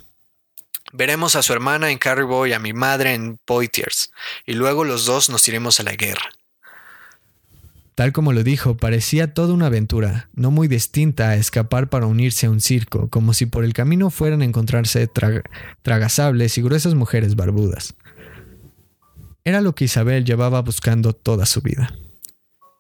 Veremos 0.93 1.37
a 1.37 1.43
su 1.43 1.53
hermana 1.53 1.91
en 1.91 1.99
Caribou 1.99 2.47
y 2.47 2.53
a 2.53 2.59
mi 2.59 2.73
madre 2.73 3.15
en 3.15 3.39
Poitiers, 3.45 4.11
y 4.47 4.55
luego 4.55 4.85
los 4.85 5.05
dos 5.05 5.29
nos 5.29 5.47
iremos 5.49 5.81
a 5.81 5.83
la 5.83 5.93
guerra. 5.93 6.31
Tal 7.99 8.13
como 8.13 8.33
lo 8.33 8.45
dijo, 8.45 8.77
parecía 8.77 9.35
toda 9.35 9.53
una 9.53 9.67
aventura, 9.67 10.29
no 10.33 10.53
muy 10.53 10.69
distinta 10.69 11.31
a 11.31 11.35
escapar 11.35 11.89
para 11.89 12.07
unirse 12.07 12.47
a 12.47 12.51
un 12.51 12.61
circo, 12.61 13.09
como 13.09 13.35
si 13.35 13.47
por 13.47 13.65
el 13.65 13.73
camino 13.73 14.09
fueran 14.11 14.41
a 14.41 14.45
encontrarse 14.45 15.11
tragasables 15.83 16.57
y 16.57 16.63
gruesas 16.63 16.95
mujeres 16.95 17.35
barbudas. 17.35 17.95
Era 19.43 19.61
lo 19.61 19.75
que 19.75 19.87
Isabel 19.87 20.25
llevaba 20.25 20.63
buscando 20.63 21.13
toda 21.13 21.45
su 21.45 21.61
vida. 21.61 21.93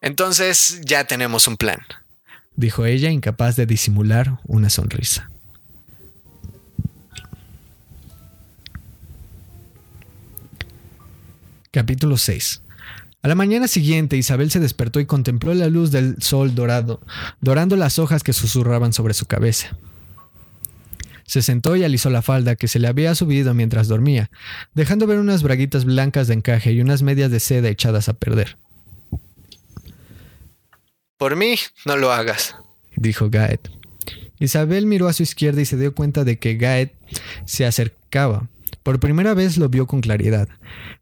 Entonces 0.02 0.80
ya 0.84 1.02
tenemos 1.08 1.48
un 1.48 1.56
plan, 1.56 1.80
dijo 2.54 2.86
ella, 2.86 3.10
incapaz 3.10 3.56
de 3.56 3.66
disimular 3.66 4.38
una 4.46 4.70
sonrisa. 4.70 5.32
Capítulo 11.72 12.16
6 12.18 12.67
a 13.22 13.28
la 13.28 13.34
mañana 13.34 13.66
siguiente 13.66 14.16
Isabel 14.16 14.50
se 14.50 14.60
despertó 14.60 15.00
y 15.00 15.06
contempló 15.06 15.52
la 15.54 15.68
luz 15.68 15.90
del 15.90 16.20
sol 16.22 16.54
dorado, 16.54 17.00
dorando 17.40 17.76
las 17.76 17.98
hojas 17.98 18.22
que 18.22 18.32
susurraban 18.32 18.92
sobre 18.92 19.14
su 19.14 19.26
cabeza. 19.26 19.76
Se 21.26 21.42
sentó 21.42 21.76
y 21.76 21.84
alisó 21.84 22.08
la 22.10 22.22
falda 22.22 22.56
que 22.56 22.68
se 22.68 22.78
le 22.78 22.88
había 22.88 23.14
subido 23.14 23.52
mientras 23.52 23.88
dormía, 23.88 24.30
dejando 24.74 25.06
ver 25.06 25.18
unas 25.18 25.42
braguitas 25.42 25.84
blancas 25.84 26.28
de 26.28 26.34
encaje 26.34 26.72
y 26.72 26.80
unas 26.80 27.02
medias 27.02 27.30
de 27.30 27.40
seda 27.40 27.68
echadas 27.68 28.08
a 28.08 28.14
perder. 28.14 28.56
Por 31.18 31.36
mí, 31.36 31.56
no 31.84 31.96
lo 31.96 32.12
hagas, 32.12 32.54
dijo 32.96 33.28
Gaet. 33.28 33.68
Isabel 34.38 34.86
miró 34.86 35.08
a 35.08 35.12
su 35.12 35.24
izquierda 35.24 35.60
y 35.60 35.64
se 35.64 35.76
dio 35.76 35.94
cuenta 35.94 36.24
de 36.24 36.38
que 36.38 36.54
Gaet 36.54 36.94
se 37.44 37.66
acercaba. 37.66 38.48
Por 38.88 39.00
primera 39.00 39.34
vez 39.34 39.58
lo 39.58 39.68
vio 39.68 39.86
con 39.86 40.00
claridad. 40.00 40.48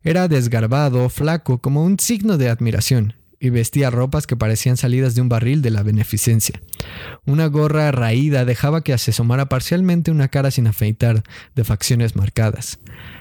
Era 0.03 0.27
desgarbado, 0.27 1.09
flaco, 1.09 1.59
como 1.59 1.85
un 1.85 2.01
signo 2.01 2.37
de 2.37 2.49
admiración, 2.49 3.15
y 3.39 3.51
vestía 3.51 3.91
ropas 3.91 4.27
que 4.27 4.35
parecían 4.35 4.77
salidas 4.77 5.15
de 5.15 5.21
un 5.21 5.29
barril 5.29 5.63
de 5.63 5.71
la 5.71 5.85
beneficencia. 5.85 6.61
Una 7.27 7.47
gorra 7.47 7.93
raída 7.93 8.45
dejaba 8.45 8.83
que 8.83 8.99
se 8.99 9.13
asomara 9.13 9.49
parcialmente 9.49 10.11
una 10.11 10.27
cara 10.27 10.51
sin 10.51 10.67
afeitar, 10.67 11.23
de 11.55 11.63
facciones 11.63 12.17
marcadas. 12.17 12.81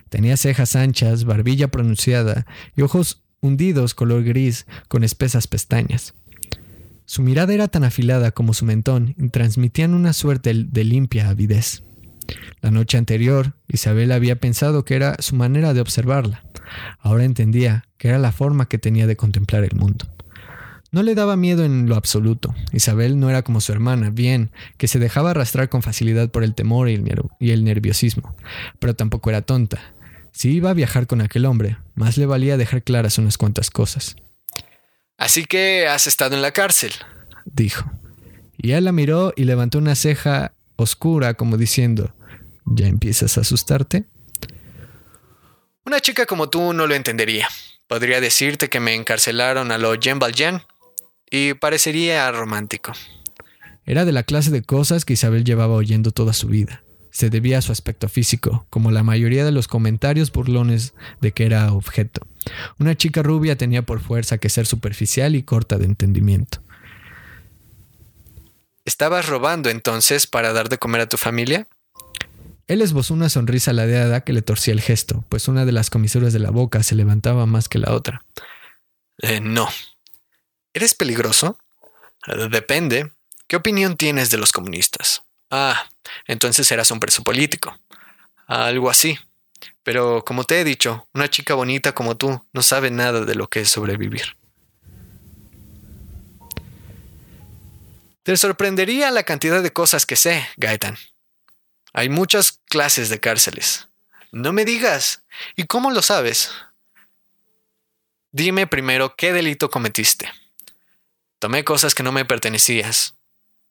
Tenía 0.10 0.36
cejas 0.36 0.76
anchas, 0.76 1.26
barbilla 1.26 1.68
pronunciada 1.68 2.48
y 2.76 2.82
ojos 2.82 3.22
hundidos 3.42 3.94
color 3.94 4.24
gris 4.24 4.66
con 4.88 5.04
espesas 5.04 5.46
pestañas. 5.46 6.16
Su 7.06 7.22
mirada 7.22 7.54
era 7.54 7.68
tan 7.68 7.84
afilada 7.84 8.32
como 8.32 8.56
su 8.56 8.66
mentón 8.66 9.14
y 9.16 9.30
transmitían 9.30 9.94
una 9.94 10.12
suerte 10.12 10.56
de 10.56 10.84
limpia 10.84 11.30
avidez. 11.30 11.84
La 12.62 12.72
noche 12.72 12.98
anterior, 12.98 13.54
Isabel 13.68 14.12
había 14.12 14.40
pensado 14.40 14.86
que 14.86 14.96
era 14.96 15.16
su 15.20 15.36
manera 15.36 15.74
de 15.74 15.82
observarla. 15.82 16.44
Ahora 17.00 17.24
entendía 17.24 17.86
que 17.98 18.08
era 18.10 18.20
la 18.20 18.32
forma 18.32 18.68
que 18.68 18.78
tenía 18.78 19.08
de 19.08 19.16
contemplar 19.16 19.64
el 19.64 19.76
mundo. 19.76 20.06
No 20.92 21.04
le 21.04 21.14
daba 21.14 21.36
miedo 21.36 21.66
en 21.66 21.90
lo 21.90 21.96
absoluto. 21.96 22.56
Isabel 22.72 23.20
no 23.20 23.30
era 23.30 23.42
como 23.42 23.60
su 23.60 23.74
hermana, 23.74 24.12
bien, 24.12 24.52
que 24.78 24.88
se 24.88 24.98
dejaba 24.98 25.32
arrastrar 25.32 25.68
con 25.68 25.82
facilidad 25.82 26.30
por 26.30 26.44
el 26.44 26.56
temor 26.56 26.90
y 26.90 26.96
el, 27.52 27.64
nerviosismo, 27.66 28.36
pero 28.80 28.96
tampoco 28.96 29.30
era 29.30 29.42
tonta. 29.42 29.94
Si 30.32 30.52
iba 30.52 30.70
a 30.70 30.74
viajar 30.74 31.06
con 31.06 31.22
aquel 31.22 31.46
hombre, 31.46 31.78
más 31.96 32.18
le 32.18 32.26
valía 32.26 32.56
dejar 32.56 32.82
claras 32.82 33.18
unas 33.18 33.38
cuantas 33.38 33.72
cosas. 33.72 34.16
Así 35.18 35.46
que 35.46 35.88
has 35.88 36.08
estado 36.08 36.36
en 36.36 36.42
la 36.42 36.52
cárcel, 36.52 36.92
dijo. 37.44 37.92
Y 38.58 38.72
él 38.72 38.86
la 38.86 38.92
miró 38.92 39.34
y 39.36 39.44
levantó 39.44 39.80
una 39.80 39.96
ceja 39.96 40.54
oscura 40.76 41.34
como 41.34 41.58
diciendo, 41.58 42.14
¿ya 42.66 42.88
empiezas 42.88 43.38
a 43.38 43.42
asustarte? 43.42 44.06
Una 45.86 46.00
chica 46.00 46.26
como 46.26 46.50
tú 46.50 46.74
no 46.74 46.88
lo 46.88 46.96
entendería. 46.96 47.48
Podría 47.88 48.20
decirte 48.20 48.70
que 48.70 48.80
me 48.80 48.96
encarcelaron 48.96 49.72
a 49.72 49.78
lo 49.78 49.94
Jean 49.94 50.18
Valjean 50.18 50.64
y 51.30 51.54
parecería 51.54 52.32
romántico. 52.32 52.94
Era 53.86 54.06
de 54.06 54.12
la 54.12 54.24
clase 54.24 54.50
de 54.50 54.64
cosas 54.64 55.06
que 55.06 55.14
Isabel 55.14 55.44
llevaba 55.44 55.76
oyendo 55.76 56.10
toda 56.12 56.34
su 56.34 56.48
vida. 56.48 56.82
Se 57.12 57.30
debía 57.30 57.60
a 57.60 57.62
su 57.62 57.72
aspecto 57.72 58.10
físico, 58.10 58.66
como 58.70 58.92
la 58.92 59.04
mayoría 59.04 59.46
de 59.46 59.52
los 59.52 59.68
comentarios 59.68 60.32
burlones 60.32 60.96
de 61.22 61.32
que 61.32 61.46
era 61.46 61.72
objeto. 61.72 62.28
Una 62.80 62.96
chica 62.96 63.22
rubia 63.22 63.56
tenía 63.56 63.84
por 63.84 64.02
fuerza 64.02 64.38
que 64.40 64.50
ser 64.50 64.66
superficial 64.66 65.36
y 65.36 65.44
corta 65.44 65.78
de 65.78 65.86
entendimiento. 65.86 66.65
¿Estabas 68.86 69.28
robando 69.28 69.70
entonces 69.70 70.28
para 70.28 70.54
dar 70.54 70.70
de 70.70 70.78
comer 70.78 71.02
a 71.02 71.10
tu 71.10 71.18
familia? 71.18 71.68
Él 72.68 72.82
esbozó 72.82 73.14
una 73.14 73.30
sonrisa 73.30 73.74
ladeada 73.74 74.22
que 74.22 74.34
le 74.34 74.42
torcía 74.42 74.74
el 74.74 74.82
gesto, 74.82 75.24
pues 75.30 75.48
una 75.48 75.66
de 75.66 75.72
las 75.72 75.90
comisuras 75.90 76.34
de 76.34 76.40
la 76.40 76.52
boca 76.52 76.82
se 76.84 76.96
levantaba 76.96 77.46
más 77.46 77.68
que 77.68 77.80
la 77.80 77.92
otra. 77.92 78.24
Eh, 79.20 79.40
no. 79.40 79.68
¿Eres 80.74 80.94
peligroso? 80.94 81.58
depende. 82.50 83.12
¿Qué 83.48 83.56
opinión 83.56 83.98
tienes 83.98 84.32
de 84.32 84.38
los 84.38 84.52
comunistas? 84.52 85.24
Ah, 85.52 85.88
entonces 86.26 86.72
eras 86.72 86.90
un 86.90 87.00
preso 87.00 87.24
político. 87.24 87.78
Algo 88.48 88.90
así. 88.90 89.18
Pero 89.84 90.26
como 90.26 90.44
te 90.44 90.60
he 90.60 90.64
dicho, 90.64 91.08
una 91.14 91.30
chica 91.30 91.54
bonita 91.54 91.94
como 91.94 92.18
tú 92.18 92.44
no 92.52 92.62
sabe 92.64 92.90
nada 92.90 93.22
de 93.22 93.36
lo 93.36 93.48
que 93.48 93.62
es 93.62 93.70
sobrevivir. 93.70 94.36
Te 98.26 98.36
sorprendería 98.38 99.12
la 99.12 99.22
cantidad 99.22 99.62
de 99.62 99.72
cosas 99.72 100.08
que 100.08 100.16
sé, 100.16 100.48
Gaetan. 100.58 100.98
Hay 101.94 102.10
muchas 102.10 102.60
clases 102.66 103.10
de 103.10 103.20
cárceles. 103.20 103.88
No 104.32 104.52
me 104.52 104.66
digas. 104.66 105.22
¿Y 105.56 105.66
cómo 105.66 105.92
lo 105.92 106.02
sabes? 106.02 106.50
Dime 108.32 108.66
primero 108.66 109.16
qué 109.16 109.32
delito 109.32 109.70
cometiste. 109.70 110.34
Tomé 111.38 111.64
cosas 111.64 111.94
que 111.94 112.02
no 112.02 112.12
me 112.12 112.26
pertenecías. 112.26 113.14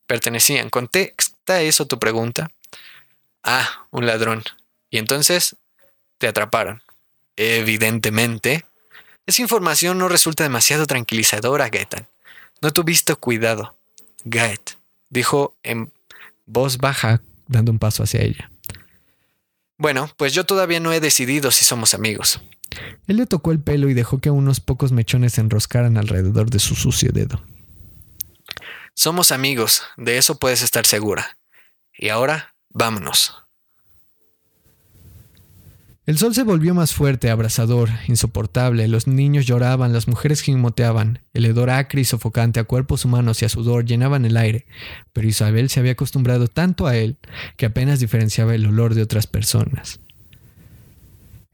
Pertenecían. 0.06 0.70
¿Contesta 0.70 1.60
eso 1.60 1.88
tu 1.88 1.98
pregunta? 1.98 2.48
Ah, 3.42 3.88
un 3.90 4.06
ladrón. 4.06 4.44
Y 4.88 4.98
entonces 4.98 5.56
te 6.18 6.28
atraparon. 6.28 6.80
Evidentemente. 7.34 8.64
Esa 9.26 9.42
información 9.42 9.98
no 9.98 10.08
resulta 10.08 10.44
demasiado 10.44 10.86
tranquilizadora, 10.86 11.70
Gaetan. 11.70 12.06
No 12.62 12.72
tuviste 12.72 13.16
cuidado. 13.16 13.76
Gaet, 14.24 14.78
dijo 15.10 15.56
en 15.62 15.92
voz 16.46 16.78
baja 16.78 17.20
dando 17.46 17.72
un 17.72 17.78
paso 17.78 18.02
hacia 18.02 18.22
ella. 18.22 18.50
Bueno, 19.76 20.10
pues 20.16 20.32
yo 20.32 20.44
todavía 20.44 20.80
no 20.80 20.92
he 20.92 21.00
decidido 21.00 21.50
si 21.50 21.64
somos 21.64 21.94
amigos. 21.94 22.40
Él 23.06 23.18
le 23.18 23.26
tocó 23.26 23.52
el 23.52 23.60
pelo 23.60 23.88
y 23.88 23.94
dejó 23.94 24.18
que 24.18 24.30
unos 24.30 24.60
pocos 24.60 24.92
mechones 24.92 25.34
se 25.34 25.40
enroscaran 25.40 25.96
alrededor 25.96 26.50
de 26.50 26.58
su 26.58 26.74
sucio 26.74 27.10
dedo. 27.12 27.42
Somos 28.94 29.32
amigos, 29.32 29.82
de 29.96 30.18
eso 30.18 30.38
puedes 30.38 30.62
estar 30.62 30.86
segura. 30.86 31.38
Y 31.96 32.08
ahora, 32.08 32.54
vámonos. 32.70 33.43
El 36.06 36.18
sol 36.18 36.34
se 36.34 36.42
volvió 36.42 36.74
más 36.74 36.92
fuerte, 36.92 37.30
abrasador, 37.30 37.88
insoportable. 38.08 38.88
Los 38.88 39.06
niños 39.06 39.46
lloraban, 39.46 39.94
las 39.94 40.06
mujeres 40.06 40.42
gimoteaban. 40.42 41.20
El 41.32 41.46
hedor 41.46 41.70
acre 41.70 42.02
y 42.02 42.04
sofocante 42.04 42.60
a 42.60 42.64
cuerpos 42.64 43.06
humanos 43.06 43.40
y 43.40 43.46
a 43.46 43.48
sudor 43.48 43.86
llenaban 43.86 44.26
el 44.26 44.36
aire. 44.36 44.66
Pero 45.14 45.26
Isabel 45.26 45.70
se 45.70 45.80
había 45.80 45.92
acostumbrado 45.92 46.46
tanto 46.46 46.86
a 46.86 46.94
él 46.94 47.16
que 47.56 47.64
apenas 47.64 48.00
diferenciaba 48.00 48.54
el 48.54 48.66
olor 48.66 48.94
de 48.94 49.00
otras 49.00 49.26
personas. 49.26 49.98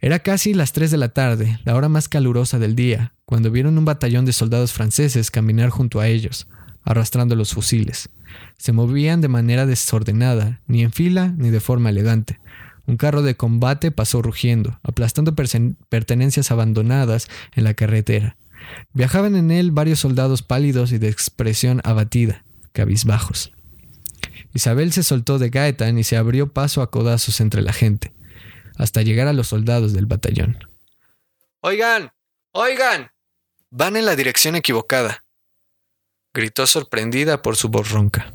Era 0.00 0.18
casi 0.18 0.52
las 0.52 0.72
tres 0.72 0.90
de 0.90 0.96
la 0.96 1.10
tarde, 1.10 1.60
la 1.64 1.76
hora 1.76 1.88
más 1.88 2.08
calurosa 2.08 2.58
del 2.58 2.74
día, 2.74 3.12
cuando 3.26 3.52
vieron 3.52 3.78
un 3.78 3.84
batallón 3.84 4.24
de 4.24 4.32
soldados 4.32 4.72
franceses 4.72 5.30
caminar 5.30 5.70
junto 5.70 6.00
a 6.00 6.08
ellos, 6.08 6.48
arrastrando 6.82 7.36
los 7.36 7.54
fusiles. 7.54 8.08
Se 8.58 8.72
movían 8.72 9.20
de 9.20 9.28
manera 9.28 9.64
desordenada, 9.64 10.60
ni 10.66 10.82
en 10.82 10.90
fila 10.90 11.32
ni 11.36 11.50
de 11.50 11.60
forma 11.60 11.90
elegante 11.90 12.40
un 12.90 12.96
carro 12.96 13.22
de 13.22 13.36
combate 13.36 13.92
pasó 13.92 14.20
rugiendo, 14.20 14.80
aplastando 14.82 15.34
pertenencias 15.34 16.50
abandonadas 16.50 17.28
en 17.54 17.62
la 17.62 17.74
carretera. 17.74 18.36
Viajaban 18.92 19.36
en 19.36 19.52
él 19.52 19.70
varios 19.70 20.00
soldados 20.00 20.42
pálidos 20.42 20.90
y 20.90 20.98
de 20.98 21.08
expresión 21.08 21.80
abatida, 21.84 22.44
cabizbajos. 22.72 23.52
Isabel 24.54 24.92
se 24.92 25.04
soltó 25.04 25.38
de 25.38 25.50
Gaetan 25.50 25.98
y 25.98 26.04
se 26.04 26.16
abrió 26.16 26.52
paso 26.52 26.82
a 26.82 26.90
codazos 26.90 27.40
entre 27.40 27.62
la 27.62 27.72
gente, 27.72 28.12
hasta 28.76 29.02
llegar 29.02 29.28
a 29.28 29.32
los 29.32 29.46
soldados 29.46 29.92
del 29.92 30.06
batallón. 30.06 30.58
Oigan, 31.60 32.12
oigan. 32.50 33.12
Van 33.70 33.96
en 33.96 34.04
la 34.04 34.16
dirección 34.16 34.56
equivocada, 34.56 35.24
gritó 36.34 36.66
sorprendida 36.66 37.40
por 37.40 37.54
su 37.54 37.68
voz 37.68 37.92
ronca. 37.92 38.34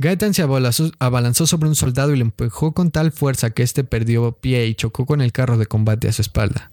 Gaetan 0.00 0.32
se 0.32 0.42
abalanzó 0.42 1.46
sobre 1.46 1.68
un 1.68 1.76
soldado 1.76 2.14
y 2.14 2.16
le 2.16 2.22
empujó 2.22 2.72
con 2.72 2.90
tal 2.90 3.12
fuerza 3.12 3.50
que 3.50 3.62
éste 3.62 3.84
perdió 3.84 4.32
pie 4.32 4.66
y 4.66 4.74
chocó 4.74 5.04
con 5.04 5.20
el 5.20 5.30
carro 5.30 5.58
de 5.58 5.66
combate 5.66 6.08
a 6.08 6.12
su 6.12 6.22
espalda. 6.22 6.72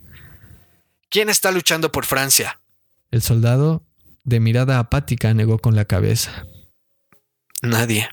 ¿Quién 1.10 1.28
está 1.28 1.52
luchando 1.52 1.92
por 1.92 2.06
Francia? 2.06 2.62
El 3.12 3.22
soldado, 3.22 3.84
de 4.24 4.40
mirada 4.40 4.80
apática, 4.80 5.34
negó 5.34 5.60
con 5.60 5.76
la 5.76 5.84
cabeza. 5.84 6.46
Nadie. 7.62 8.08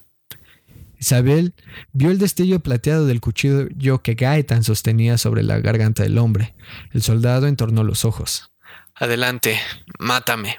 Isabel 0.98 1.54
vio 1.92 2.10
el 2.10 2.18
destello 2.18 2.58
plateado 2.58 3.06
del 3.06 3.20
cuchillo 3.20 4.02
que 4.02 4.14
Gaetan 4.14 4.64
sostenía 4.64 5.16
sobre 5.16 5.44
la 5.44 5.60
garganta 5.60 6.02
del 6.02 6.18
hombre. 6.18 6.56
El 6.92 7.02
soldado 7.02 7.46
entornó 7.46 7.84
los 7.84 8.04
ojos. 8.04 8.50
Adelante, 8.96 9.60
mátame. 10.00 10.58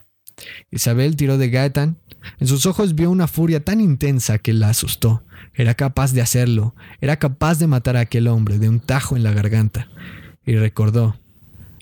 Isabel 0.72 1.18
tiró 1.18 1.38
de 1.38 1.49
Gaetan 1.49 1.97
en 2.39 2.47
sus 2.47 2.65
ojos 2.65 2.95
vio 2.95 3.09
una 3.09 3.28
furia 3.28 3.63
tan 3.63 3.82
intensa 3.82 4.38
que 4.38 4.53
la 4.53 4.69
asustó. 4.69 5.23
Era 5.53 5.73
capaz 5.73 6.13
de 6.13 6.21
hacerlo, 6.21 6.76
era 7.01 7.17
capaz 7.17 7.59
de 7.59 7.67
matar 7.67 7.97
a 7.97 8.01
aquel 8.01 8.28
hombre 8.28 8.59
de 8.59 8.69
un 8.69 8.80
tajo 8.80 9.15
en 9.15 9.23
la 9.23 9.32
garganta. 9.32 9.89
Y 10.45 10.55
recordó, 10.55 11.17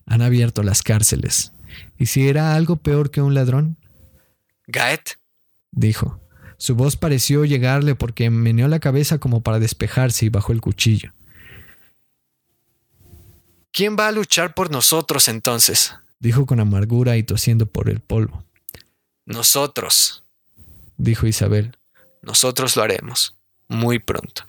han 0.05 0.21
abierto 0.21 0.63
las 0.63 0.83
cárceles. 0.83 1.53
¿Y 1.97 2.07
si 2.07 2.27
era 2.27 2.55
algo 2.55 2.75
peor 2.75 3.11
que 3.11 3.21
un 3.21 3.33
ladrón? 3.33 3.77
Gaet, 4.67 5.17
dijo. 5.71 6.19
Su 6.57 6.75
voz 6.75 6.95
pareció 6.95 7.43
llegarle 7.43 7.95
porque 7.95 8.29
meneó 8.29 8.67
la 8.67 8.79
cabeza 8.79 9.17
como 9.17 9.41
para 9.41 9.59
despejarse 9.59 10.25
y 10.25 10.29
bajó 10.29 10.53
el 10.53 10.61
cuchillo. 10.61 11.13
¿Quién 13.71 13.97
va 13.99 14.07
a 14.07 14.11
luchar 14.11 14.53
por 14.53 14.71
nosotros 14.71 15.27
entonces? 15.27 15.95
dijo 16.19 16.45
con 16.45 16.61
amargura 16.61 17.17
y 17.17 17.23
tosiendo 17.23 17.65
por 17.65 17.89
el 17.89 17.99
polvo. 17.99 18.45
Nosotros, 19.25 20.22
dijo 20.97 21.27
Isabel. 21.27 21.77
Nosotros 22.21 22.75
lo 22.75 22.83
haremos, 22.83 23.35
muy 23.67 23.99
pronto. 23.99 24.43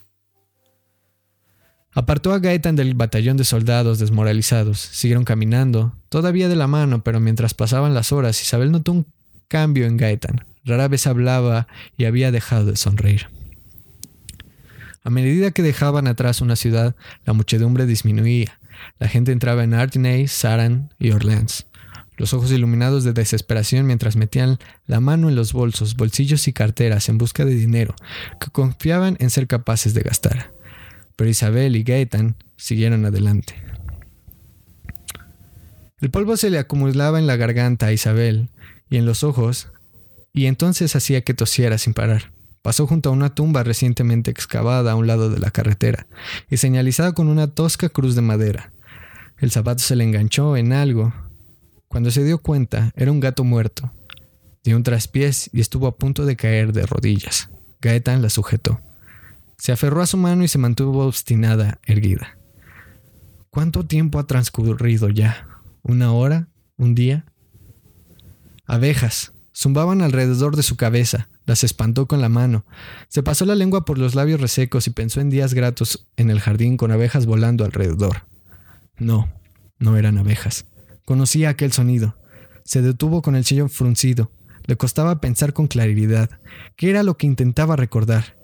Apartó 1.93 2.33
a 2.33 2.41
Gaetan 2.41 2.75
del 2.75 2.95
batallón 2.95 3.37
de 3.37 3.45
soldados 3.45 3.99
desmoralizados. 3.99 4.81
Siguieron 4.81 5.25
caminando, 5.25 5.95
todavía 6.09 6.49
de 6.49 6.57
la 6.57 6.67
mano, 6.67 7.05
pero 7.05 7.21
mientras 7.21 7.55
pasaban 7.55 7.95
las 7.95 8.11
horas, 8.13 8.41
Isabel 8.43 8.73
notó 8.73 8.93
un 8.93 9.07
cambio 9.47 9.87
en 9.87 9.97
Gaetan. 9.97 10.45
Rara 10.65 10.89
vez 10.89 11.07
hablaba 11.07 11.69
y 11.97 12.07
había 12.07 12.33
dejado 12.33 12.67
de 12.67 12.77
sonreír. 12.77 13.29
A 15.05 15.11
medida 15.11 15.53
que 15.53 15.63
dejaban 15.63 16.09
atrás 16.09 16.41
una 16.41 16.57
ciudad, 16.57 16.97
la 17.25 17.33
muchedumbre 17.33 17.87
disminuía. 17.87 18.59
La 18.99 19.07
gente 19.07 19.31
entraba 19.31 19.63
en 19.63 19.75
Artenay, 19.75 20.27
Saran 20.27 20.91
y 20.99 21.13
Orleans 21.13 21.67
los 22.17 22.33
ojos 22.33 22.53
iluminados 22.53 23.05
de 23.05 23.13
desesperación 23.13 23.87
mientras 23.87 24.17
metían 24.17 24.59
la 24.87 25.01
mano 25.01 25.29
en 25.29 25.35
los 25.35 25.53
bolsos, 25.53 25.97
bolsillos 25.97 26.47
y 26.49 26.53
carteras 26.53 27.09
en 27.09 27.19
busca 27.19 27.45
de 27.45 27.55
dinero 27.55 27.95
que 28.41 28.51
confiaban 28.51 29.17
en 29.21 29.31
ser 29.31 29.47
capaces 29.47 29.95
de 29.95 30.03
gastar. 30.03 30.53
Pero 31.17 31.31
Isabel 31.31 31.77
y 31.77 31.83
Gaetan 31.83 32.37
siguieron 32.57 33.05
adelante. 33.05 33.55
El 36.01 36.11
polvo 36.11 36.37
se 36.37 36.51
le 36.51 36.59
acumulaba 36.59 37.19
en 37.19 37.27
la 37.27 37.37
garganta 37.37 37.87
a 37.87 37.93
Isabel 37.93 38.49
y 38.91 38.97
en 38.97 39.07
los 39.07 39.25
ojos, 39.25 39.69
y 40.33 40.47
entonces 40.47 40.95
hacía 40.97 41.23
que 41.23 41.35
tosiera 41.35 41.79
sin 41.79 41.95
parar. 41.95 42.33
Pasó 42.63 42.87
junto 42.87 43.09
a 43.09 43.13
una 43.13 43.35
tumba 43.35 43.63
recientemente 43.63 44.31
excavada 44.31 44.93
a 44.93 44.97
un 44.97 45.07
lado 45.07 45.31
de 45.31 45.39
la 45.39 45.51
carretera 45.51 46.07
y 46.51 46.57
señalizada 46.57 47.13
con 47.13 47.29
una 47.29 47.47
tosca 47.47 47.89
cruz 47.89 48.15
de 48.15 48.23
madera. 48.23 48.73
El 49.39 49.51
zapato 49.51 49.83
se 49.83 49.97
le 49.97 50.05
enganchó 50.05 50.57
en 50.57 50.73
algo 50.73 51.13
cuando 51.95 52.11
se 52.11 52.25
dio 52.25 52.39
cuenta, 52.39 52.93
era 52.97 53.13
un 53.13 53.21
gato 53.21 53.45
muerto. 53.45 53.93
Dio 54.65 54.75
un 54.75 54.83
traspiés 54.83 55.49
y 55.53 55.61
estuvo 55.61 55.87
a 55.87 55.97
punto 55.97 56.27
de 56.27 56.35
caer 56.35 56.73
de 56.73 56.87
rodillas. 56.87 57.51
Gaetan 57.81 58.21
la 58.21 58.31
sujetó. 58.31 58.81
Se 59.59 59.71
aferró 59.71 60.03
a 60.03 60.07
su 60.07 60.17
mano 60.17 60.43
y 60.43 60.49
se 60.49 60.59
mantuvo 60.59 61.07
obstinada, 61.07 61.79
erguida. 61.87 62.37
¿Cuánto 63.49 63.87
tiempo 63.87 64.19
ha 64.19 64.27
transcurrido 64.27 65.09
ya? 65.09 65.47
¿Una 65.83 66.13
hora? 66.13 66.49
¿Un 66.77 66.97
día? 66.97 67.27
Abejas. 68.67 69.33
Zumbaban 69.57 70.03
alrededor 70.03 70.57
de 70.57 70.65
su 70.65 70.75
cabeza. 70.75 71.29
Las 71.47 71.63
espantó 71.63 72.09
con 72.09 72.21
la 72.21 72.29
mano. 72.29 72.67
Se 73.07 73.23
pasó 73.23 73.45
la 73.45 73.55
lengua 73.55 73.85
por 73.85 73.99
los 73.99 74.17
labios 74.17 74.41
resecos 74.41 74.89
y 74.89 74.91
pensó 74.91 75.21
en 75.21 75.31
días 75.31 75.55
gratos 75.55 76.09
en 76.17 76.31
el 76.31 76.41
jardín 76.41 76.77
con 76.77 76.91
abejas 76.91 77.25
volando 77.25 77.65
alrededor. 77.65 78.27
No, 78.99 79.33
no 79.79 79.97
eran 79.97 80.19
abejas. 80.19 80.67
Conocía 81.05 81.51
aquel 81.51 81.71
sonido. 81.71 82.17
Se 82.65 82.81
detuvo 82.81 83.21
con 83.21 83.37
el 83.37 83.45
sello 83.45 83.69
fruncido. 83.69 84.31
Le 84.65 84.77
costaba 84.77 85.21
pensar 85.21 85.53
con 85.53 85.67
claridad. 85.67 86.31
¿Qué 86.77 86.89
era 86.89 87.03
lo 87.03 87.19
que 87.19 87.27
intentaba 87.27 87.77
recordar? 87.77 88.37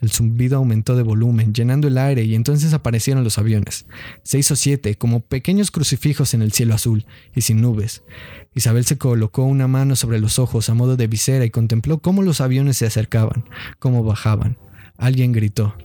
El 0.00 0.10
zumbido 0.10 0.56
aumentó 0.56 0.96
de 0.96 1.04
volumen, 1.04 1.54
llenando 1.54 1.86
el 1.86 1.96
aire, 1.96 2.24
y 2.24 2.34
entonces 2.34 2.72
aparecieron 2.72 3.22
los 3.22 3.38
aviones. 3.38 3.86
Seis 4.24 4.50
o 4.50 4.56
siete, 4.56 4.96
como 4.96 5.20
pequeños 5.20 5.70
crucifijos 5.70 6.34
en 6.34 6.42
el 6.42 6.52
cielo 6.52 6.74
azul, 6.74 7.06
y 7.36 7.42
sin 7.42 7.60
nubes. 7.60 8.02
Isabel 8.52 8.84
se 8.84 8.98
colocó 8.98 9.44
una 9.44 9.68
mano 9.68 9.94
sobre 9.94 10.18
los 10.18 10.40
ojos 10.40 10.68
a 10.68 10.74
modo 10.74 10.96
de 10.96 11.06
visera 11.06 11.44
y 11.44 11.50
contempló 11.50 11.98
cómo 11.98 12.22
los 12.22 12.40
aviones 12.40 12.78
se 12.78 12.86
acercaban, 12.86 13.44
cómo 13.78 14.02
bajaban. 14.02 14.56
Alguien 14.96 15.30
gritó. 15.30 15.76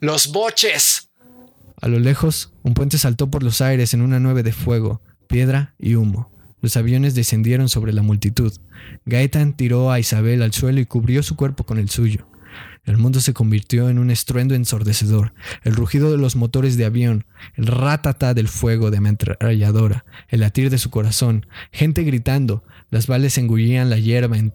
¡Los 0.00 0.30
boches! 0.30 1.08
A 1.80 1.88
lo 1.88 1.98
lejos, 1.98 2.52
un 2.62 2.74
puente 2.74 2.98
saltó 2.98 3.30
por 3.30 3.42
los 3.42 3.62
aires 3.62 3.94
en 3.94 4.02
una 4.02 4.20
nube 4.20 4.42
de 4.42 4.52
fuego 4.52 5.00
piedra 5.26 5.74
y 5.78 5.94
humo. 5.94 6.30
Los 6.60 6.76
aviones 6.76 7.14
descendieron 7.14 7.68
sobre 7.68 7.92
la 7.92 8.02
multitud. 8.02 8.52
Gaetan 9.04 9.56
tiró 9.56 9.92
a 9.92 10.00
Isabel 10.00 10.42
al 10.42 10.52
suelo 10.52 10.80
y 10.80 10.86
cubrió 10.86 11.22
su 11.22 11.36
cuerpo 11.36 11.64
con 11.64 11.78
el 11.78 11.90
suyo. 11.90 12.26
El 12.86 12.98
mundo 12.98 13.20
se 13.20 13.34
convirtió 13.34 13.90
en 13.90 13.98
un 13.98 14.10
estruendo 14.10 14.54
ensordecedor, 14.54 15.34
el 15.64 15.74
rugido 15.74 16.12
de 16.12 16.18
los 16.18 16.36
motores 16.36 16.76
de 16.76 16.84
avión, 16.84 17.26
el 17.54 17.66
ratata 17.66 18.32
del 18.32 18.46
fuego 18.46 18.92
de 18.92 18.98
ametralladora, 18.98 20.04
el 20.28 20.40
latir 20.40 20.70
de 20.70 20.78
su 20.78 20.88
corazón, 20.90 21.46
gente 21.72 22.04
gritando, 22.04 22.62
las 22.90 23.08
balas 23.08 23.38
engullían 23.38 23.90
la 23.90 23.98
hierba 23.98 24.38
en, 24.38 24.52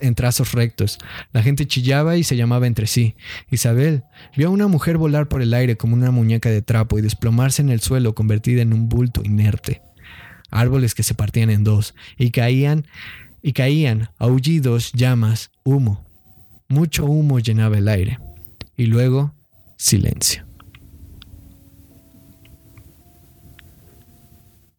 en, 0.00 0.14
trazos 0.14 0.52
rectos, 0.52 0.98
la 1.32 1.42
gente 1.42 1.66
chillaba 1.66 2.16
y 2.16 2.22
se 2.22 2.36
llamaba 2.36 2.68
entre 2.68 2.86
sí. 2.86 3.16
Isabel 3.50 4.04
vio 4.36 4.46
a 4.46 4.52
una 4.52 4.68
mujer 4.68 4.96
volar 4.96 5.28
por 5.28 5.42
el 5.42 5.52
aire 5.52 5.76
como 5.76 5.94
una 5.94 6.12
muñeca 6.12 6.50
de 6.50 6.62
trapo 6.62 6.96
y 6.98 7.02
desplomarse 7.02 7.60
en 7.60 7.70
el 7.70 7.80
suelo 7.80 8.14
convertida 8.14 8.62
en 8.62 8.72
un 8.72 8.88
bulto 8.88 9.22
inerte. 9.24 9.82
Árboles 10.54 10.94
que 10.94 11.02
se 11.02 11.14
partían 11.14 11.50
en 11.50 11.64
dos 11.64 11.96
y 12.16 12.30
caían 12.30 12.86
y 13.42 13.52
caían 13.54 14.10
aullidos, 14.18 14.92
llamas, 14.92 15.50
humo. 15.64 16.06
Mucho 16.68 17.04
humo 17.04 17.40
llenaba 17.40 17.76
el 17.76 17.88
aire. 17.88 18.20
Y 18.76 18.86
luego, 18.86 19.34
silencio. 19.76 20.46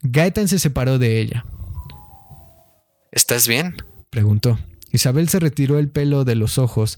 Gaetan 0.01 0.47
se 0.47 0.59
separó 0.59 0.97
de 0.97 1.19
ella. 1.19 1.45
¿Estás 3.11 3.45
bien? 3.45 3.75
preguntó. 4.09 4.57
Isabel 4.93 5.27
se 5.27 5.41
retiró 5.41 5.77
el 5.77 5.89
pelo 5.89 6.23
de 6.23 6.35
los 6.35 6.57
ojos 6.57 6.97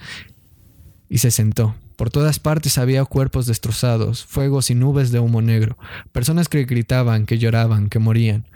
y 1.09 1.19
se 1.19 1.31
sentó. 1.31 1.75
Por 1.95 2.11
todas 2.11 2.39
partes 2.39 2.77
había 2.77 3.03
cuerpos 3.05 3.47
destrozados, 3.47 4.23
fuegos 4.25 4.69
y 4.69 4.75
nubes 4.75 5.11
de 5.11 5.19
humo 5.19 5.41
negro, 5.41 5.77
personas 6.11 6.47
que 6.47 6.63
gritaban, 6.65 7.25
que 7.25 7.39
lloraban, 7.39 7.89
que 7.89 7.99
morían. 7.99 8.47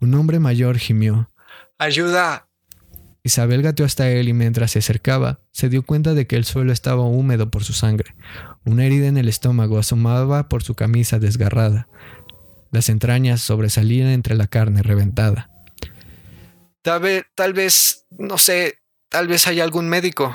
Un 0.00 0.14
hombre 0.14 0.38
mayor 0.38 0.78
gimió. 0.78 1.30
¡Ayuda! 1.78 2.48
Isabel 3.22 3.62
gateó 3.62 3.84
hasta 3.84 4.10
él 4.10 4.28
y 4.28 4.32
mientras 4.32 4.70
se 4.70 4.78
acercaba, 4.78 5.40
se 5.52 5.68
dio 5.68 5.82
cuenta 5.82 6.14
de 6.14 6.26
que 6.26 6.36
el 6.36 6.44
suelo 6.44 6.72
estaba 6.72 7.02
húmedo 7.02 7.50
por 7.50 7.62
su 7.62 7.74
sangre. 7.74 8.14
Una 8.64 8.86
herida 8.86 9.06
en 9.06 9.18
el 9.18 9.28
estómago 9.28 9.78
asomaba 9.78 10.48
por 10.48 10.62
su 10.62 10.74
camisa 10.74 11.18
desgarrada. 11.18 11.88
Las 12.70 12.88
entrañas 12.88 13.42
sobresalían 13.42 14.08
entre 14.08 14.34
la 14.34 14.46
carne 14.46 14.82
reventada. 14.82 15.50
Tal 16.80 17.00
vez, 17.00 17.26
tal 17.34 17.52
vez, 17.52 18.06
no 18.10 18.38
sé, 18.38 18.78
tal 19.10 19.28
vez 19.28 19.46
hay 19.46 19.60
algún 19.60 19.88
médico. 19.88 20.34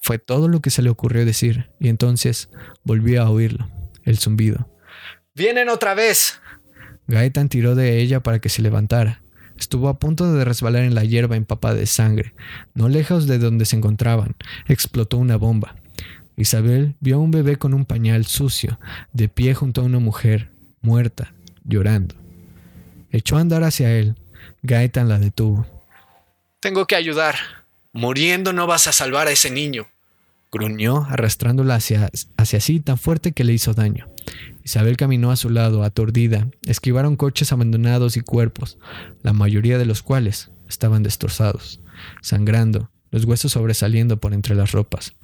Fue 0.00 0.18
todo 0.18 0.48
lo 0.48 0.60
que 0.60 0.70
se 0.70 0.82
le 0.82 0.90
ocurrió 0.90 1.24
decir, 1.24 1.70
y 1.80 1.88
entonces 1.88 2.48
volvió 2.84 3.22
a 3.22 3.30
oírlo, 3.30 3.68
el 4.04 4.18
zumbido. 4.18 4.68
¡Vienen 5.34 5.68
otra 5.68 5.94
vez! 5.94 6.40
Gaetan 7.06 7.48
tiró 7.48 7.74
de 7.74 8.00
ella 8.00 8.20
para 8.20 8.38
que 8.38 8.48
se 8.48 8.62
levantara. 8.62 9.22
Estuvo 9.58 9.88
a 9.88 9.98
punto 9.98 10.32
de 10.32 10.44
resbalar 10.44 10.84
en 10.84 10.94
la 10.94 11.04
hierba 11.04 11.36
empapada 11.36 11.74
de 11.74 11.86
sangre. 11.86 12.34
No 12.74 12.88
lejos 12.88 13.26
de 13.26 13.38
donde 13.38 13.64
se 13.64 13.76
encontraban, 13.76 14.36
explotó 14.66 15.18
una 15.18 15.36
bomba. 15.36 15.74
Isabel 16.36 16.94
vio 17.00 17.16
a 17.16 17.18
un 17.18 17.32
bebé 17.32 17.56
con 17.56 17.74
un 17.74 17.84
pañal 17.84 18.24
sucio, 18.24 18.78
de 19.12 19.28
pie 19.28 19.54
junto 19.54 19.80
a 19.80 19.84
una 19.84 19.98
mujer, 19.98 20.50
muerta, 20.80 21.32
llorando. 21.64 22.14
Echó 23.10 23.36
a 23.36 23.40
andar 23.40 23.64
hacia 23.64 23.92
él. 23.96 24.14
Gaetan 24.62 25.08
la 25.08 25.18
detuvo. 25.18 25.66
Tengo 26.60 26.86
que 26.86 26.94
ayudar. 26.94 27.34
Muriendo 27.98 28.52
no 28.52 28.68
vas 28.68 28.86
a 28.86 28.92
salvar 28.92 29.26
a 29.26 29.32
ese 29.32 29.50
niño. 29.50 29.88
Gruñó, 30.52 31.08
arrastrándola 31.10 31.74
hacia, 31.74 32.08
hacia 32.36 32.60
sí 32.60 32.78
tan 32.78 32.96
fuerte 32.96 33.32
que 33.32 33.42
le 33.42 33.52
hizo 33.52 33.74
daño. 33.74 34.06
Isabel 34.62 34.96
caminó 34.96 35.32
a 35.32 35.36
su 35.36 35.50
lado, 35.50 35.82
aturdida. 35.82 36.46
Esquivaron 36.64 37.16
coches 37.16 37.50
abandonados 37.50 38.16
y 38.16 38.20
cuerpos, 38.20 38.78
la 39.24 39.32
mayoría 39.32 39.78
de 39.78 39.84
los 39.84 40.04
cuales 40.04 40.52
estaban 40.68 41.02
destrozados, 41.02 41.80
sangrando, 42.22 42.88
los 43.10 43.24
huesos 43.24 43.50
sobresaliendo 43.50 44.18
por 44.18 44.32
entre 44.32 44.54
las 44.54 44.70
ropas. 44.70 45.14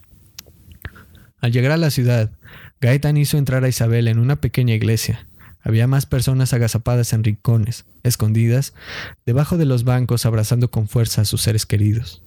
Al 1.38 1.52
llegar 1.52 1.70
a 1.70 1.76
la 1.76 1.92
ciudad, 1.92 2.32
Gaetan 2.80 3.16
hizo 3.16 3.38
entrar 3.38 3.62
a 3.62 3.68
Isabel 3.68 4.08
en 4.08 4.18
una 4.18 4.40
pequeña 4.40 4.74
iglesia. 4.74 5.28
Había 5.62 5.86
más 5.86 6.06
personas 6.06 6.52
agazapadas 6.52 7.12
en 7.12 7.22
rincones, 7.22 7.84
escondidas, 8.02 8.74
debajo 9.24 9.58
de 9.58 9.64
los 9.64 9.84
bancos 9.84 10.26
abrazando 10.26 10.72
con 10.72 10.88
fuerza 10.88 11.20
a 11.20 11.24
sus 11.24 11.40
seres 11.40 11.66
queridos. 11.66 12.23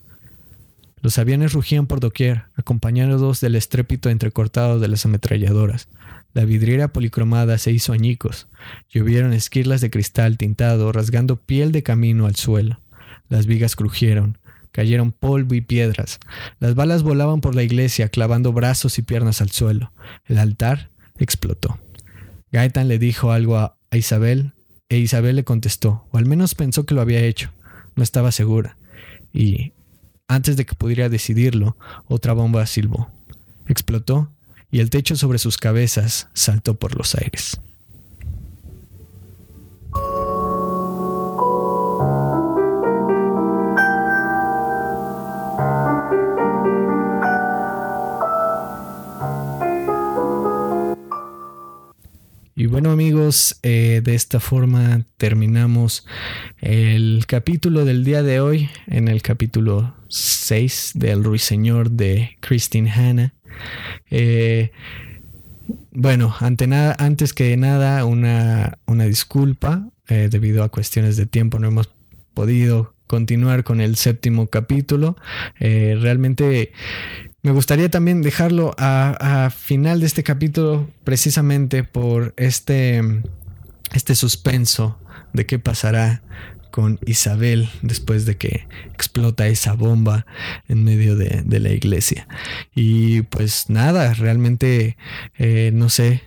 Los 1.01 1.17
aviones 1.19 1.53
rugían 1.53 1.87
por 1.87 1.99
doquier, 1.99 2.45
acompañados 2.55 3.39
del 3.39 3.55
estrépito 3.55 4.09
entrecortado 4.09 4.79
de 4.79 4.87
las 4.87 5.05
ametralladoras. 5.05 5.87
La 6.33 6.45
vidriera 6.45 6.89
policromada 6.89 7.57
se 7.57 7.71
hizo 7.71 7.93
añicos. 7.93 8.47
Llovieron 8.89 9.33
esquirlas 9.33 9.81
de 9.81 9.89
cristal 9.89 10.37
tintado, 10.37 10.91
rasgando 10.91 11.37
piel 11.37 11.71
de 11.71 11.83
camino 11.83 12.25
al 12.25 12.35
suelo. 12.35 12.79
Las 13.29 13.45
vigas 13.45 13.75
crujieron. 13.75 14.37
Cayeron 14.71 15.11
polvo 15.11 15.55
y 15.55 15.61
piedras. 15.61 16.19
Las 16.59 16.75
balas 16.75 17.01
volaban 17.01 17.41
por 17.41 17.55
la 17.55 17.63
iglesia, 17.63 18.09
clavando 18.09 18.53
brazos 18.53 18.99
y 18.99 19.01
piernas 19.01 19.41
al 19.41 19.49
suelo. 19.49 19.91
El 20.25 20.37
altar 20.37 20.89
explotó. 21.17 21.79
Gaetan 22.51 22.87
le 22.87 22.99
dijo 22.99 23.31
algo 23.31 23.57
a 23.57 23.77
Isabel, 23.91 24.51
e 24.89 24.97
Isabel 24.97 25.35
le 25.35 25.43
contestó, 25.43 26.05
o 26.11 26.17
al 26.17 26.25
menos 26.25 26.55
pensó 26.55 26.85
que 26.85 26.93
lo 26.93 27.01
había 27.01 27.21
hecho. 27.21 27.51
No 27.95 28.03
estaba 28.03 28.31
segura. 28.31 28.77
Y 29.33 29.73
antes 30.27 30.57
de 30.57 30.65
que 30.65 30.75
pudiera 30.75 31.09
decidirlo, 31.09 31.77
otra 32.07 32.33
bomba 32.33 32.65
silbó. 32.65 33.09
Explotó 33.67 34.31
y 34.71 34.79
el 34.79 34.89
techo 34.89 35.15
sobre 35.15 35.39
sus 35.39 35.57
cabezas 35.57 36.27
saltó 36.33 36.75
por 36.75 36.97
los 36.97 37.15
aires. 37.15 37.59
Y 52.59 52.65
bueno 52.65 52.89
amigos, 52.89 53.59
eh, 53.61 54.01
de 54.03 54.15
esta 54.15 54.39
forma 54.39 55.05
terminamos 55.17 56.07
el 56.59 57.25
capítulo 57.27 57.85
del 57.85 58.03
día 58.03 58.23
de 58.23 58.39
hoy, 58.39 58.71
en 58.87 59.09
el 59.09 59.21
capítulo 59.21 59.93
6 60.07 60.93
del 60.95 61.23
Ruiseñor 61.23 61.91
de 61.91 62.35
Christine 62.39 62.89
Hanna. 62.89 63.35
Eh, 64.09 64.71
bueno, 65.91 66.33
antes 66.39 67.35
que 67.35 67.55
nada, 67.57 68.03
una, 68.05 68.79
una 68.87 69.03
disculpa, 69.03 69.87
eh, 70.07 70.27
debido 70.31 70.63
a 70.63 70.69
cuestiones 70.69 71.15
de 71.15 71.27
tiempo 71.27 71.59
no 71.59 71.67
hemos 71.67 71.91
podido 72.33 72.95
continuar 73.05 73.63
con 73.65 73.81
el 73.81 73.97
séptimo 73.97 74.47
capítulo. 74.47 75.15
realmente 75.59 76.71
me 77.47 77.53
gustaría 77.53 77.89
también 77.89 78.23
dejarlo 78.23 78.75
a, 78.77 79.49
final 79.57 80.01
de 80.01 80.05
este 80.05 80.21
capítulo 80.21 80.91
precisamente 81.05 81.85
por 81.85 82.33
este, 82.35 83.01
este 83.93 84.15
suspenso 84.15 84.99
de 85.31 85.45
qué 85.45 85.57
pasará 85.57 86.21
con 86.71 86.99
Isabel 87.05 87.69
después 87.83 88.25
de 88.25 88.35
que 88.35 88.67
explota 88.93 89.47
esa 89.47 89.71
bomba 89.71 90.25
en 90.67 90.83
medio 90.83 91.15
de, 91.15 91.59
la 91.61 91.69
iglesia. 91.69 92.27
Y 92.75 93.21
pues 93.21 93.69
nada, 93.69 94.13
realmente 94.13 94.97
eh, 95.37 95.71
no 95.73 95.87
sé 95.87 96.23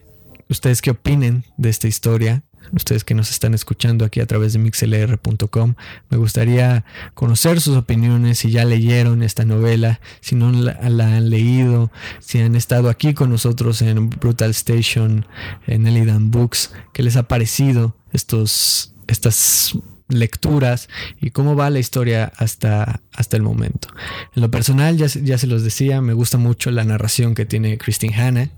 ustedes 0.48 0.80
qué 0.80 0.92
opinen 0.92 1.44
de 1.58 1.68
esta 1.68 1.86
historia 1.86 2.44
ustedes 2.72 3.04
que 3.04 3.14
nos 3.14 3.30
están 3.30 3.54
escuchando 3.54 4.04
aquí 4.04 4.20
a 4.20 4.26
través 4.26 4.52
de 4.52 4.58
mixlr.com. 4.58 5.74
Me 6.08 6.16
gustaría 6.16 6.84
conocer 7.14 7.60
sus 7.60 7.76
opiniones, 7.76 8.38
si 8.38 8.50
ya 8.50 8.64
leyeron 8.64 9.22
esta 9.22 9.44
novela, 9.44 10.00
si 10.20 10.36
no 10.36 10.52
la, 10.52 10.76
han 10.80 11.30
leído, 11.30 11.90
si 12.20 12.40
han 12.40 12.56
estado 12.56 12.88
aquí 12.88 13.14
con 13.14 13.30
nosotros 13.30 13.82
en 13.82 14.10
Brutal 14.10 14.50
Station, 14.50 15.26
en 15.66 15.86
Elidan 15.86 16.30
Books, 16.30 16.72
qué 16.92 17.02
les 17.02 17.16
ha 17.16 17.24
parecido 17.24 17.96
estos, 18.12 18.94
estas 19.06 19.74
lecturas 20.08 20.88
y 21.20 21.30
cómo 21.30 21.56
va 21.56 21.70
la 21.70 21.78
historia 21.78 22.32
hasta, 22.36 23.00
hasta 23.12 23.36
el 23.36 23.42
momento. 23.42 23.88
En 24.34 24.42
lo 24.42 24.50
personal, 24.50 24.96
ya, 24.96 25.06
ya 25.06 25.38
se 25.38 25.46
los 25.46 25.62
decía, 25.62 26.00
me 26.00 26.12
gusta 26.12 26.38
mucho 26.38 26.70
la 26.70 26.84
narración 26.84 27.34
que 27.34 27.46
tiene 27.46 27.78
Christine 27.78 28.14
Hanna. 28.14 28.50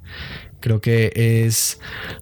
Creo 0.62 0.80
que 0.80 1.12
es 1.44 1.80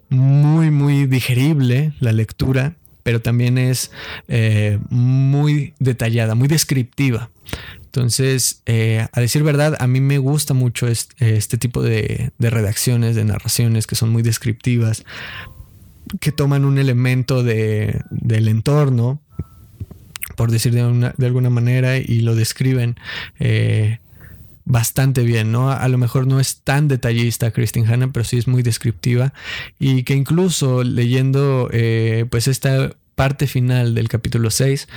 muy, 0.09 0.71
muy 0.71 1.05
digerible 1.05 1.93
la 1.99 2.11
lectura, 2.11 2.73
pero 3.03 3.21
también 3.21 3.57
es 3.57 3.91
eh, 4.27 4.79
muy 4.89 5.73
detallada, 5.79 6.35
muy 6.35 6.47
descriptiva. 6.47 7.29
Entonces, 7.85 8.63
eh, 8.65 9.05
a 9.11 9.21
decir 9.21 9.43
verdad, 9.43 9.77
a 9.79 9.85
mí 9.85 10.01
me 10.01 10.17
gusta 10.17 10.55
mucho 10.55 10.87
este, 10.87 11.57
tipo 11.57 11.83
de, 11.83 12.31
redacciones, 12.39 13.15
de 13.15 13.25
narraciones 13.25 13.85
que 13.85 13.95
son 13.95 14.09
muy 14.09 14.23
descriptivas, 14.23 15.03
que 16.19 16.31
toman 16.31 16.65
un 16.65 16.79
elemento 16.79 17.43
de, 17.43 18.01
del 18.09 18.47
entorno, 18.47 19.21
por 20.35 20.49
decir 20.49 20.73
de, 20.73 21.13
de, 21.15 21.25
alguna 21.27 21.51
manera, 21.51 21.97
y 21.97 22.21
lo 22.21 22.33
describen 22.33 22.95
eh, 23.39 23.99
bastante 24.71 25.23
bien, 25.23 25.51
¿no? 25.51 25.69
A 25.69 25.87
lo 25.89 25.97
mejor 25.97 26.27
no 26.27 26.39
es 26.39 26.61
tan 26.61 26.87
detallista 26.87 27.51
Christine 27.51 27.87
Hanna, 27.91 28.11
pero 28.13 28.23
sí 28.23 28.37
es 28.37 28.47
muy 28.47 28.63
descriptiva 28.63 29.33
y 29.79 30.03
que 30.03 30.13
incluso 30.13 30.83
leyendo 30.83 31.69
eh, 31.73 32.25
pues 32.29 32.47
esta 32.47 32.95
parte 33.15 33.47
final 33.47 33.93
del 33.95 34.07
capítulo 34.07 34.49
6 34.49 34.87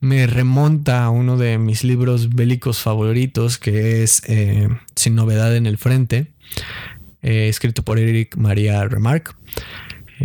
me 0.00 0.26
remonta 0.26 1.04
a 1.04 1.10
uno 1.10 1.38
de 1.38 1.56
mis 1.56 1.84
libros 1.84 2.34
bélicos 2.34 2.82
favoritos 2.82 3.56
que 3.56 4.02
es 4.02 4.22
eh, 4.26 4.68
Sin 4.94 5.14
novedad 5.14 5.56
en 5.56 5.64
el 5.64 5.78
frente, 5.78 6.26
eh, 7.22 7.48
escrito 7.48 7.82
por 7.82 7.98
Eric 7.98 8.36
María 8.36 8.84
Remarque. 8.84 9.32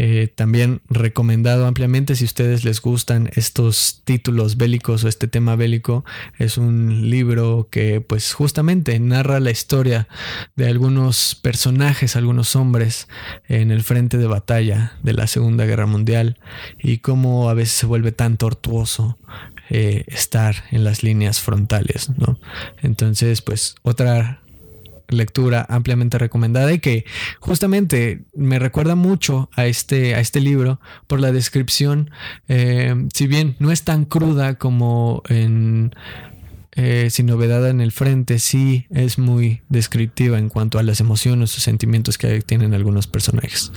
Eh, 0.02 0.32
también 0.34 0.80
recomendado 0.88 1.66
ampliamente 1.68 2.16
si 2.16 2.24
ustedes 2.24 2.64
les 2.64 2.80
gustan 2.82 3.30
estos 3.36 4.02
títulos 4.06 4.56
bélicos 4.56 5.04
o 5.04 5.10
este 5.10 5.28
tema 5.28 5.58
bélico. 5.58 6.06
Es 6.38 6.58
un 6.58 7.10
libro 7.10 7.68
que 7.70 8.00
pues 8.00 8.32
justamente 8.32 8.98
narra 9.02 9.42
la 9.42 9.52
historia 9.52 10.08
de 10.56 10.70
algunos 10.70 11.36
personajes, 11.36 12.16
algunos 12.16 12.56
hombres 12.56 13.10
en 13.50 13.72
el 13.72 13.84
frente 13.84 14.18
de 14.18 14.28
batalla 14.28 14.94
de 15.04 15.12
la 15.12 15.28
Segunda 15.28 15.66
Guerra 15.66 15.86
Mundial 15.86 16.38
y 16.82 17.00
cómo 17.00 17.50
a 17.50 17.54
veces 17.54 17.74
se 17.74 17.86
vuelve 17.86 18.14
tan 18.14 18.38
tortuoso 18.38 19.18
eh, 19.70 20.06
estar 20.08 20.64
en 20.72 20.86
las 20.86 21.04
líneas 21.04 21.42
frontales, 21.42 22.10
¿no? 22.18 22.40
Entonces, 22.82 23.42
pues 23.42 23.76
otra 23.82 24.40
lectura 25.10 25.66
ampliamente 25.70 26.18
recomendada 26.18 26.72
y 26.74 26.80
que 26.80 27.06
justamente 27.40 28.24
me 28.36 28.60
recuerda 28.60 28.96
mucho 28.96 29.50
a 29.56 29.66
este, 29.66 30.16
a 30.16 30.20
este 30.20 30.40
libro 30.40 30.80
por 31.08 31.20
la 31.20 31.32
descripción, 31.32 32.12
eh, 32.48 32.96
si 33.14 33.28
bien 33.28 33.56
no 33.60 33.72
es 33.72 33.84
tan 33.84 34.06
cruda 34.06 34.56
como 34.56 35.24
en 35.30 35.94
eh, 36.82 37.10
Sin 37.10 37.26
novedad 37.26 37.68
en 37.68 37.82
el 37.82 37.92
frente, 37.92 38.40
sí 38.40 38.86
es 38.90 39.18
muy 39.18 39.62
descriptiva 39.68 40.38
en 40.38 40.48
cuanto 40.48 40.80
a 40.80 40.84
las 40.84 41.02
emociones 41.02 41.58
o 41.58 41.60
sentimientos 41.60 42.18
que 42.18 42.42
tienen 42.42 42.74
algunos 42.74 43.06
personajes. 43.06 43.74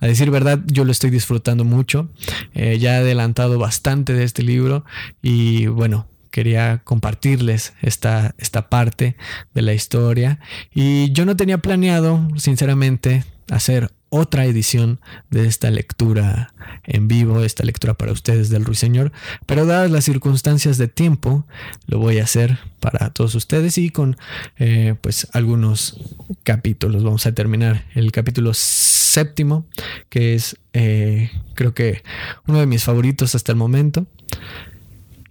A 0.00 0.06
decir 0.06 0.30
verdad, 0.30 0.60
yo 0.66 0.84
lo 0.84 0.92
estoy 0.92 1.10
disfrutando 1.10 1.64
mucho. 1.64 2.08
Eh, 2.54 2.78
ya 2.78 2.94
he 2.94 2.98
adelantado 2.98 3.58
bastante 3.58 4.12
de 4.12 4.22
este 4.22 4.42
libro 4.44 4.84
y 5.20 5.66
bueno, 5.66 6.06
quería 6.30 6.82
compartirles 6.84 7.74
esta, 7.82 8.34
esta 8.38 8.68
parte 8.68 9.16
de 9.54 9.62
la 9.62 9.74
historia 9.74 10.40
y 10.72 11.12
yo 11.12 11.24
no 11.24 11.36
tenía 11.36 11.58
planeado, 11.58 12.28
sinceramente, 12.36 13.24
hacer 13.50 13.90
otra 14.10 14.46
edición 14.46 15.00
de 15.30 15.46
esta 15.46 15.70
lectura 15.70 16.54
en 16.84 17.08
vivo, 17.08 17.42
esta 17.42 17.64
lectura 17.64 17.94
para 17.94 18.12
ustedes 18.12 18.48
del 18.48 18.64
Ruiseñor, 18.64 19.12
pero 19.46 19.66
dadas 19.66 19.90
las 19.90 20.04
circunstancias 20.04 20.78
de 20.78 20.88
tiempo, 20.88 21.46
lo 21.86 21.98
voy 21.98 22.18
a 22.18 22.24
hacer 22.24 22.58
para 22.80 23.10
todos 23.10 23.34
ustedes 23.34 23.76
y 23.76 23.90
con 23.90 24.16
eh, 24.58 24.94
pues 25.00 25.28
algunos 25.32 26.00
capítulos. 26.42 27.04
Vamos 27.04 27.26
a 27.26 27.32
terminar 27.32 27.84
el 27.94 28.12
capítulo 28.12 28.54
séptimo, 28.54 29.66
que 30.08 30.34
es 30.34 30.56
eh, 30.72 31.30
creo 31.54 31.74
que 31.74 32.02
uno 32.46 32.60
de 32.60 32.66
mis 32.66 32.84
favoritos 32.84 33.34
hasta 33.34 33.52
el 33.52 33.58
momento. 33.58 34.06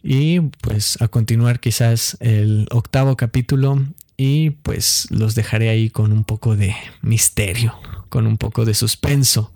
Y 0.09 0.39
pues 0.39 1.01
a 1.01 1.09
continuar 1.09 1.59
quizás 1.59 2.15
el 2.21 2.69
octavo 2.71 3.17
capítulo 3.17 3.85
y 4.15 4.51
pues 4.51 5.07
los 5.09 5.35
dejaré 5.35 5.67
ahí 5.67 5.89
con 5.89 6.13
un 6.13 6.23
poco 6.23 6.55
de 6.55 6.73
misterio, 7.01 7.75
con 8.07 8.25
un 8.25 8.37
poco 8.37 8.63
de 8.63 8.73
suspenso 8.73 9.53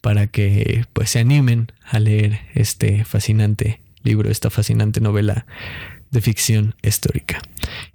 para 0.00 0.28
que 0.28 0.84
pues 0.92 1.10
se 1.10 1.18
animen 1.18 1.72
a 1.84 1.98
leer 1.98 2.42
este 2.54 3.04
fascinante 3.04 3.80
libro, 4.04 4.30
esta 4.30 4.50
fascinante 4.50 5.00
novela 5.00 5.46
de 6.12 6.20
ficción 6.20 6.76
histórica. 6.80 7.42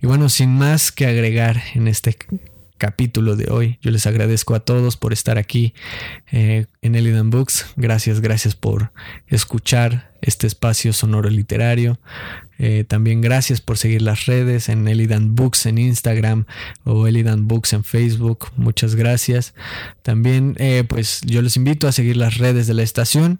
Y 0.01 0.07
bueno, 0.07 0.27
sin 0.27 0.49
más 0.49 0.91
que 0.91 1.05
agregar 1.05 1.63
en 1.73 1.87
este 1.87 2.17
capítulo 2.83 3.37
de 3.37 3.49
hoy. 3.49 3.79
Yo 3.81 3.91
les 3.91 4.05
agradezco 4.07 4.55
a 4.55 4.59
todos 4.59 4.97
por 4.97 5.13
estar 5.13 5.37
aquí 5.37 5.73
eh, 6.33 6.65
en 6.81 6.95
Elidan 6.95 7.29
Books. 7.29 7.67
Gracias, 7.77 8.19
gracias 8.19 8.55
por 8.55 8.91
escuchar 9.27 10.11
este 10.21 10.47
espacio 10.47 10.91
sonoro 10.91 11.29
literario. 11.29 11.97
Eh, 12.59 12.83
también 12.85 13.21
gracias 13.21 13.61
por 13.61 13.77
seguir 13.77 14.01
las 14.01 14.25
redes 14.25 14.67
en 14.67 14.85
Elidan 14.89 15.33
Books 15.33 15.65
en 15.65 15.77
Instagram 15.77 16.43
o 16.83 17.07
Elidan 17.07 17.47
Books 17.47 17.71
en 17.71 17.85
Facebook. 17.85 18.47
Muchas 18.57 18.95
gracias. 18.95 19.53
También 20.01 20.57
eh, 20.59 20.83
pues 20.85 21.21
yo 21.21 21.41
les 21.41 21.55
invito 21.55 21.87
a 21.87 21.93
seguir 21.93 22.17
las 22.17 22.37
redes 22.37 22.67
de 22.67 22.73
la 22.73 22.83
estación. 22.83 23.39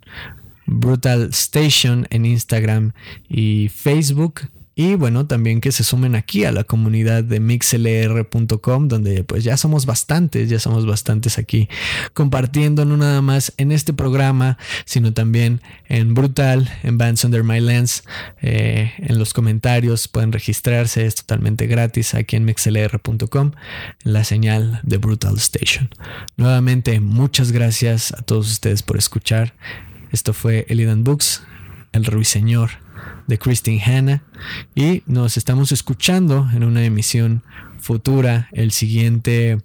Brutal 0.66 1.32
Station 1.34 2.08
en 2.12 2.26
Instagram 2.26 2.94
y 3.28 3.68
Facebook. 3.68 4.44
Y 4.76 4.96
bueno, 4.96 5.28
también 5.28 5.62
que 5.62 5.72
se 5.72 5.84
sumen 5.84 6.16
aquí 6.16 6.46
a 6.46 6.52
la 6.52 6.64
comunidad 6.64 7.24
de 7.24 7.40
mixlr.com, 7.40 8.88
donde 8.88 9.24
pues 9.24 9.44
ya 9.44 9.56
somos 9.56 9.86
bastantes, 9.86 10.50
ya 10.50 10.60
somos 10.60 10.88
bastantes 10.88 11.38
aquí 11.38 11.70
compartiendo 12.14 12.84
no 12.84 12.98
nada 12.98 13.22
más 13.22 13.54
en 13.58 13.72
este 13.72 13.94
programa, 13.94 14.58
sino 14.86 15.14
también 15.14 15.62
en 15.88 16.16
Brutal, 16.16 16.72
en 16.82 16.98
Bands 16.98 17.24
Under 17.24 17.44
My 17.44 17.60
Lens, 17.60 18.04
eh, 18.42 18.94
en 18.98 19.20
los 19.20 19.34
comentarios 19.34 20.08
pueden 20.08 20.32
registrarse, 20.32 21.06
es 21.06 21.16
totalmente 21.16 21.68
gratis 21.68 22.16
aquí 22.16 22.36
en 22.36 22.46
mixlr.com, 22.46 23.52
la 24.04 24.24
señal 24.24 24.80
de 24.82 24.98
Brutal 24.98 25.38
Station. 25.38 25.90
Nuevamente, 26.36 27.00
muchas 27.00 27.52
gracias 27.52 28.12
a 28.14 28.24
todos 28.24 28.52
ustedes 28.52 28.82
por 28.82 28.98
escuchar. 28.98 29.54
Esto 30.12 30.34
fue 30.34 30.66
Elidan 30.70 31.04
Books, 31.04 31.44
el 31.92 32.06
ruiseñor 32.06 32.84
de 33.28 33.38
Christine 33.38 33.82
Hanna. 33.84 34.24
Y 34.76 35.04
nos 35.06 35.38
estamos 35.38 35.72
escuchando 35.72 36.50
en 36.54 36.64
una 36.64 36.84
emisión 36.84 37.44
futura 37.80 38.48
el 38.52 38.72
siguiente 38.72 39.60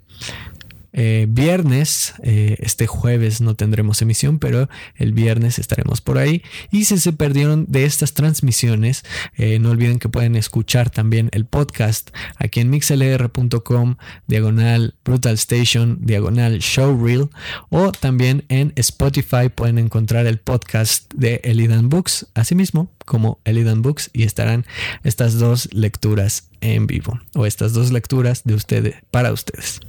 eh, 0.92 1.26
viernes, 1.28 2.14
eh, 2.22 2.56
este 2.60 2.86
jueves 2.86 3.40
no 3.40 3.54
tendremos 3.54 4.00
emisión, 4.00 4.38
pero 4.38 4.68
el 4.96 5.12
viernes 5.12 5.58
estaremos 5.58 6.00
por 6.00 6.18
ahí. 6.18 6.42
Y 6.70 6.84
si 6.84 6.98
se 6.98 7.12
perdieron 7.12 7.66
de 7.68 7.84
estas 7.84 8.14
transmisiones, 8.14 9.04
eh, 9.36 9.58
no 9.58 9.70
olviden 9.70 9.98
que 9.98 10.08
pueden 10.08 10.36
escuchar 10.36 10.90
también 10.90 11.28
el 11.32 11.44
podcast 11.44 12.10
aquí 12.36 12.60
en 12.60 12.70
mixlr.com, 12.70 13.96
diagonal 14.26 14.94
Brutal 15.04 15.34
Station, 15.34 15.98
diagonal 16.00 16.58
Showreel, 16.58 17.28
o 17.68 17.92
también 17.92 18.44
en 18.48 18.72
Spotify 18.76 19.48
pueden 19.54 19.78
encontrar 19.78 20.26
el 20.26 20.38
podcast 20.38 21.12
de 21.14 21.40
Elidan 21.44 21.88
Books, 21.88 22.26
asimismo 22.34 22.90
como 23.04 23.40
Elidan 23.44 23.82
Books, 23.82 24.10
y 24.12 24.24
estarán 24.24 24.66
estas 25.02 25.38
dos 25.38 25.68
lecturas 25.72 26.48
en 26.60 26.86
vivo, 26.86 27.18
o 27.34 27.46
estas 27.46 27.72
dos 27.72 27.92
lecturas 27.92 28.42
de 28.44 28.54
ustedes 28.54 28.96
para 29.10 29.32
ustedes. 29.32 29.80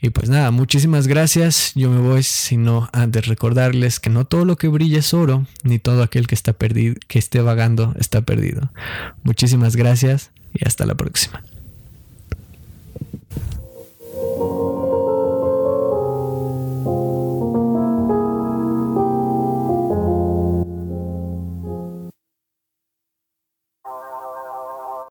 Y 0.00 0.10
pues 0.10 0.28
nada, 0.28 0.50
muchísimas 0.50 1.06
gracias. 1.06 1.72
Yo 1.74 1.90
me 1.90 2.00
voy 2.00 2.22
sino 2.22 2.88
antes 2.92 3.26
recordarles 3.26 3.98
que 3.98 4.10
no 4.10 4.24
todo 4.24 4.44
lo 4.44 4.56
que 4.56 4.68
brilla 4.68 4.98
es 4.98 5.14
oro, 5.14 5.46
ni 5.62 5.78
todo 5.78 6.02
aquel 6.02 6.26
que 6.26 6.34
está 6.34 6.52
perdido, 6.52 6.96
que 7.08 7.18
esté 7.18 7.40
vagando 7.40 7.94
está 7.98 8.20
perdido. 8.20 8.70
Muchísimas 9.22 9.74
gracias 9.76 10.30
y 10.54 10.66
hasta 10.66 10.86
la 10.86 10.94
próxima. 10.94 11.42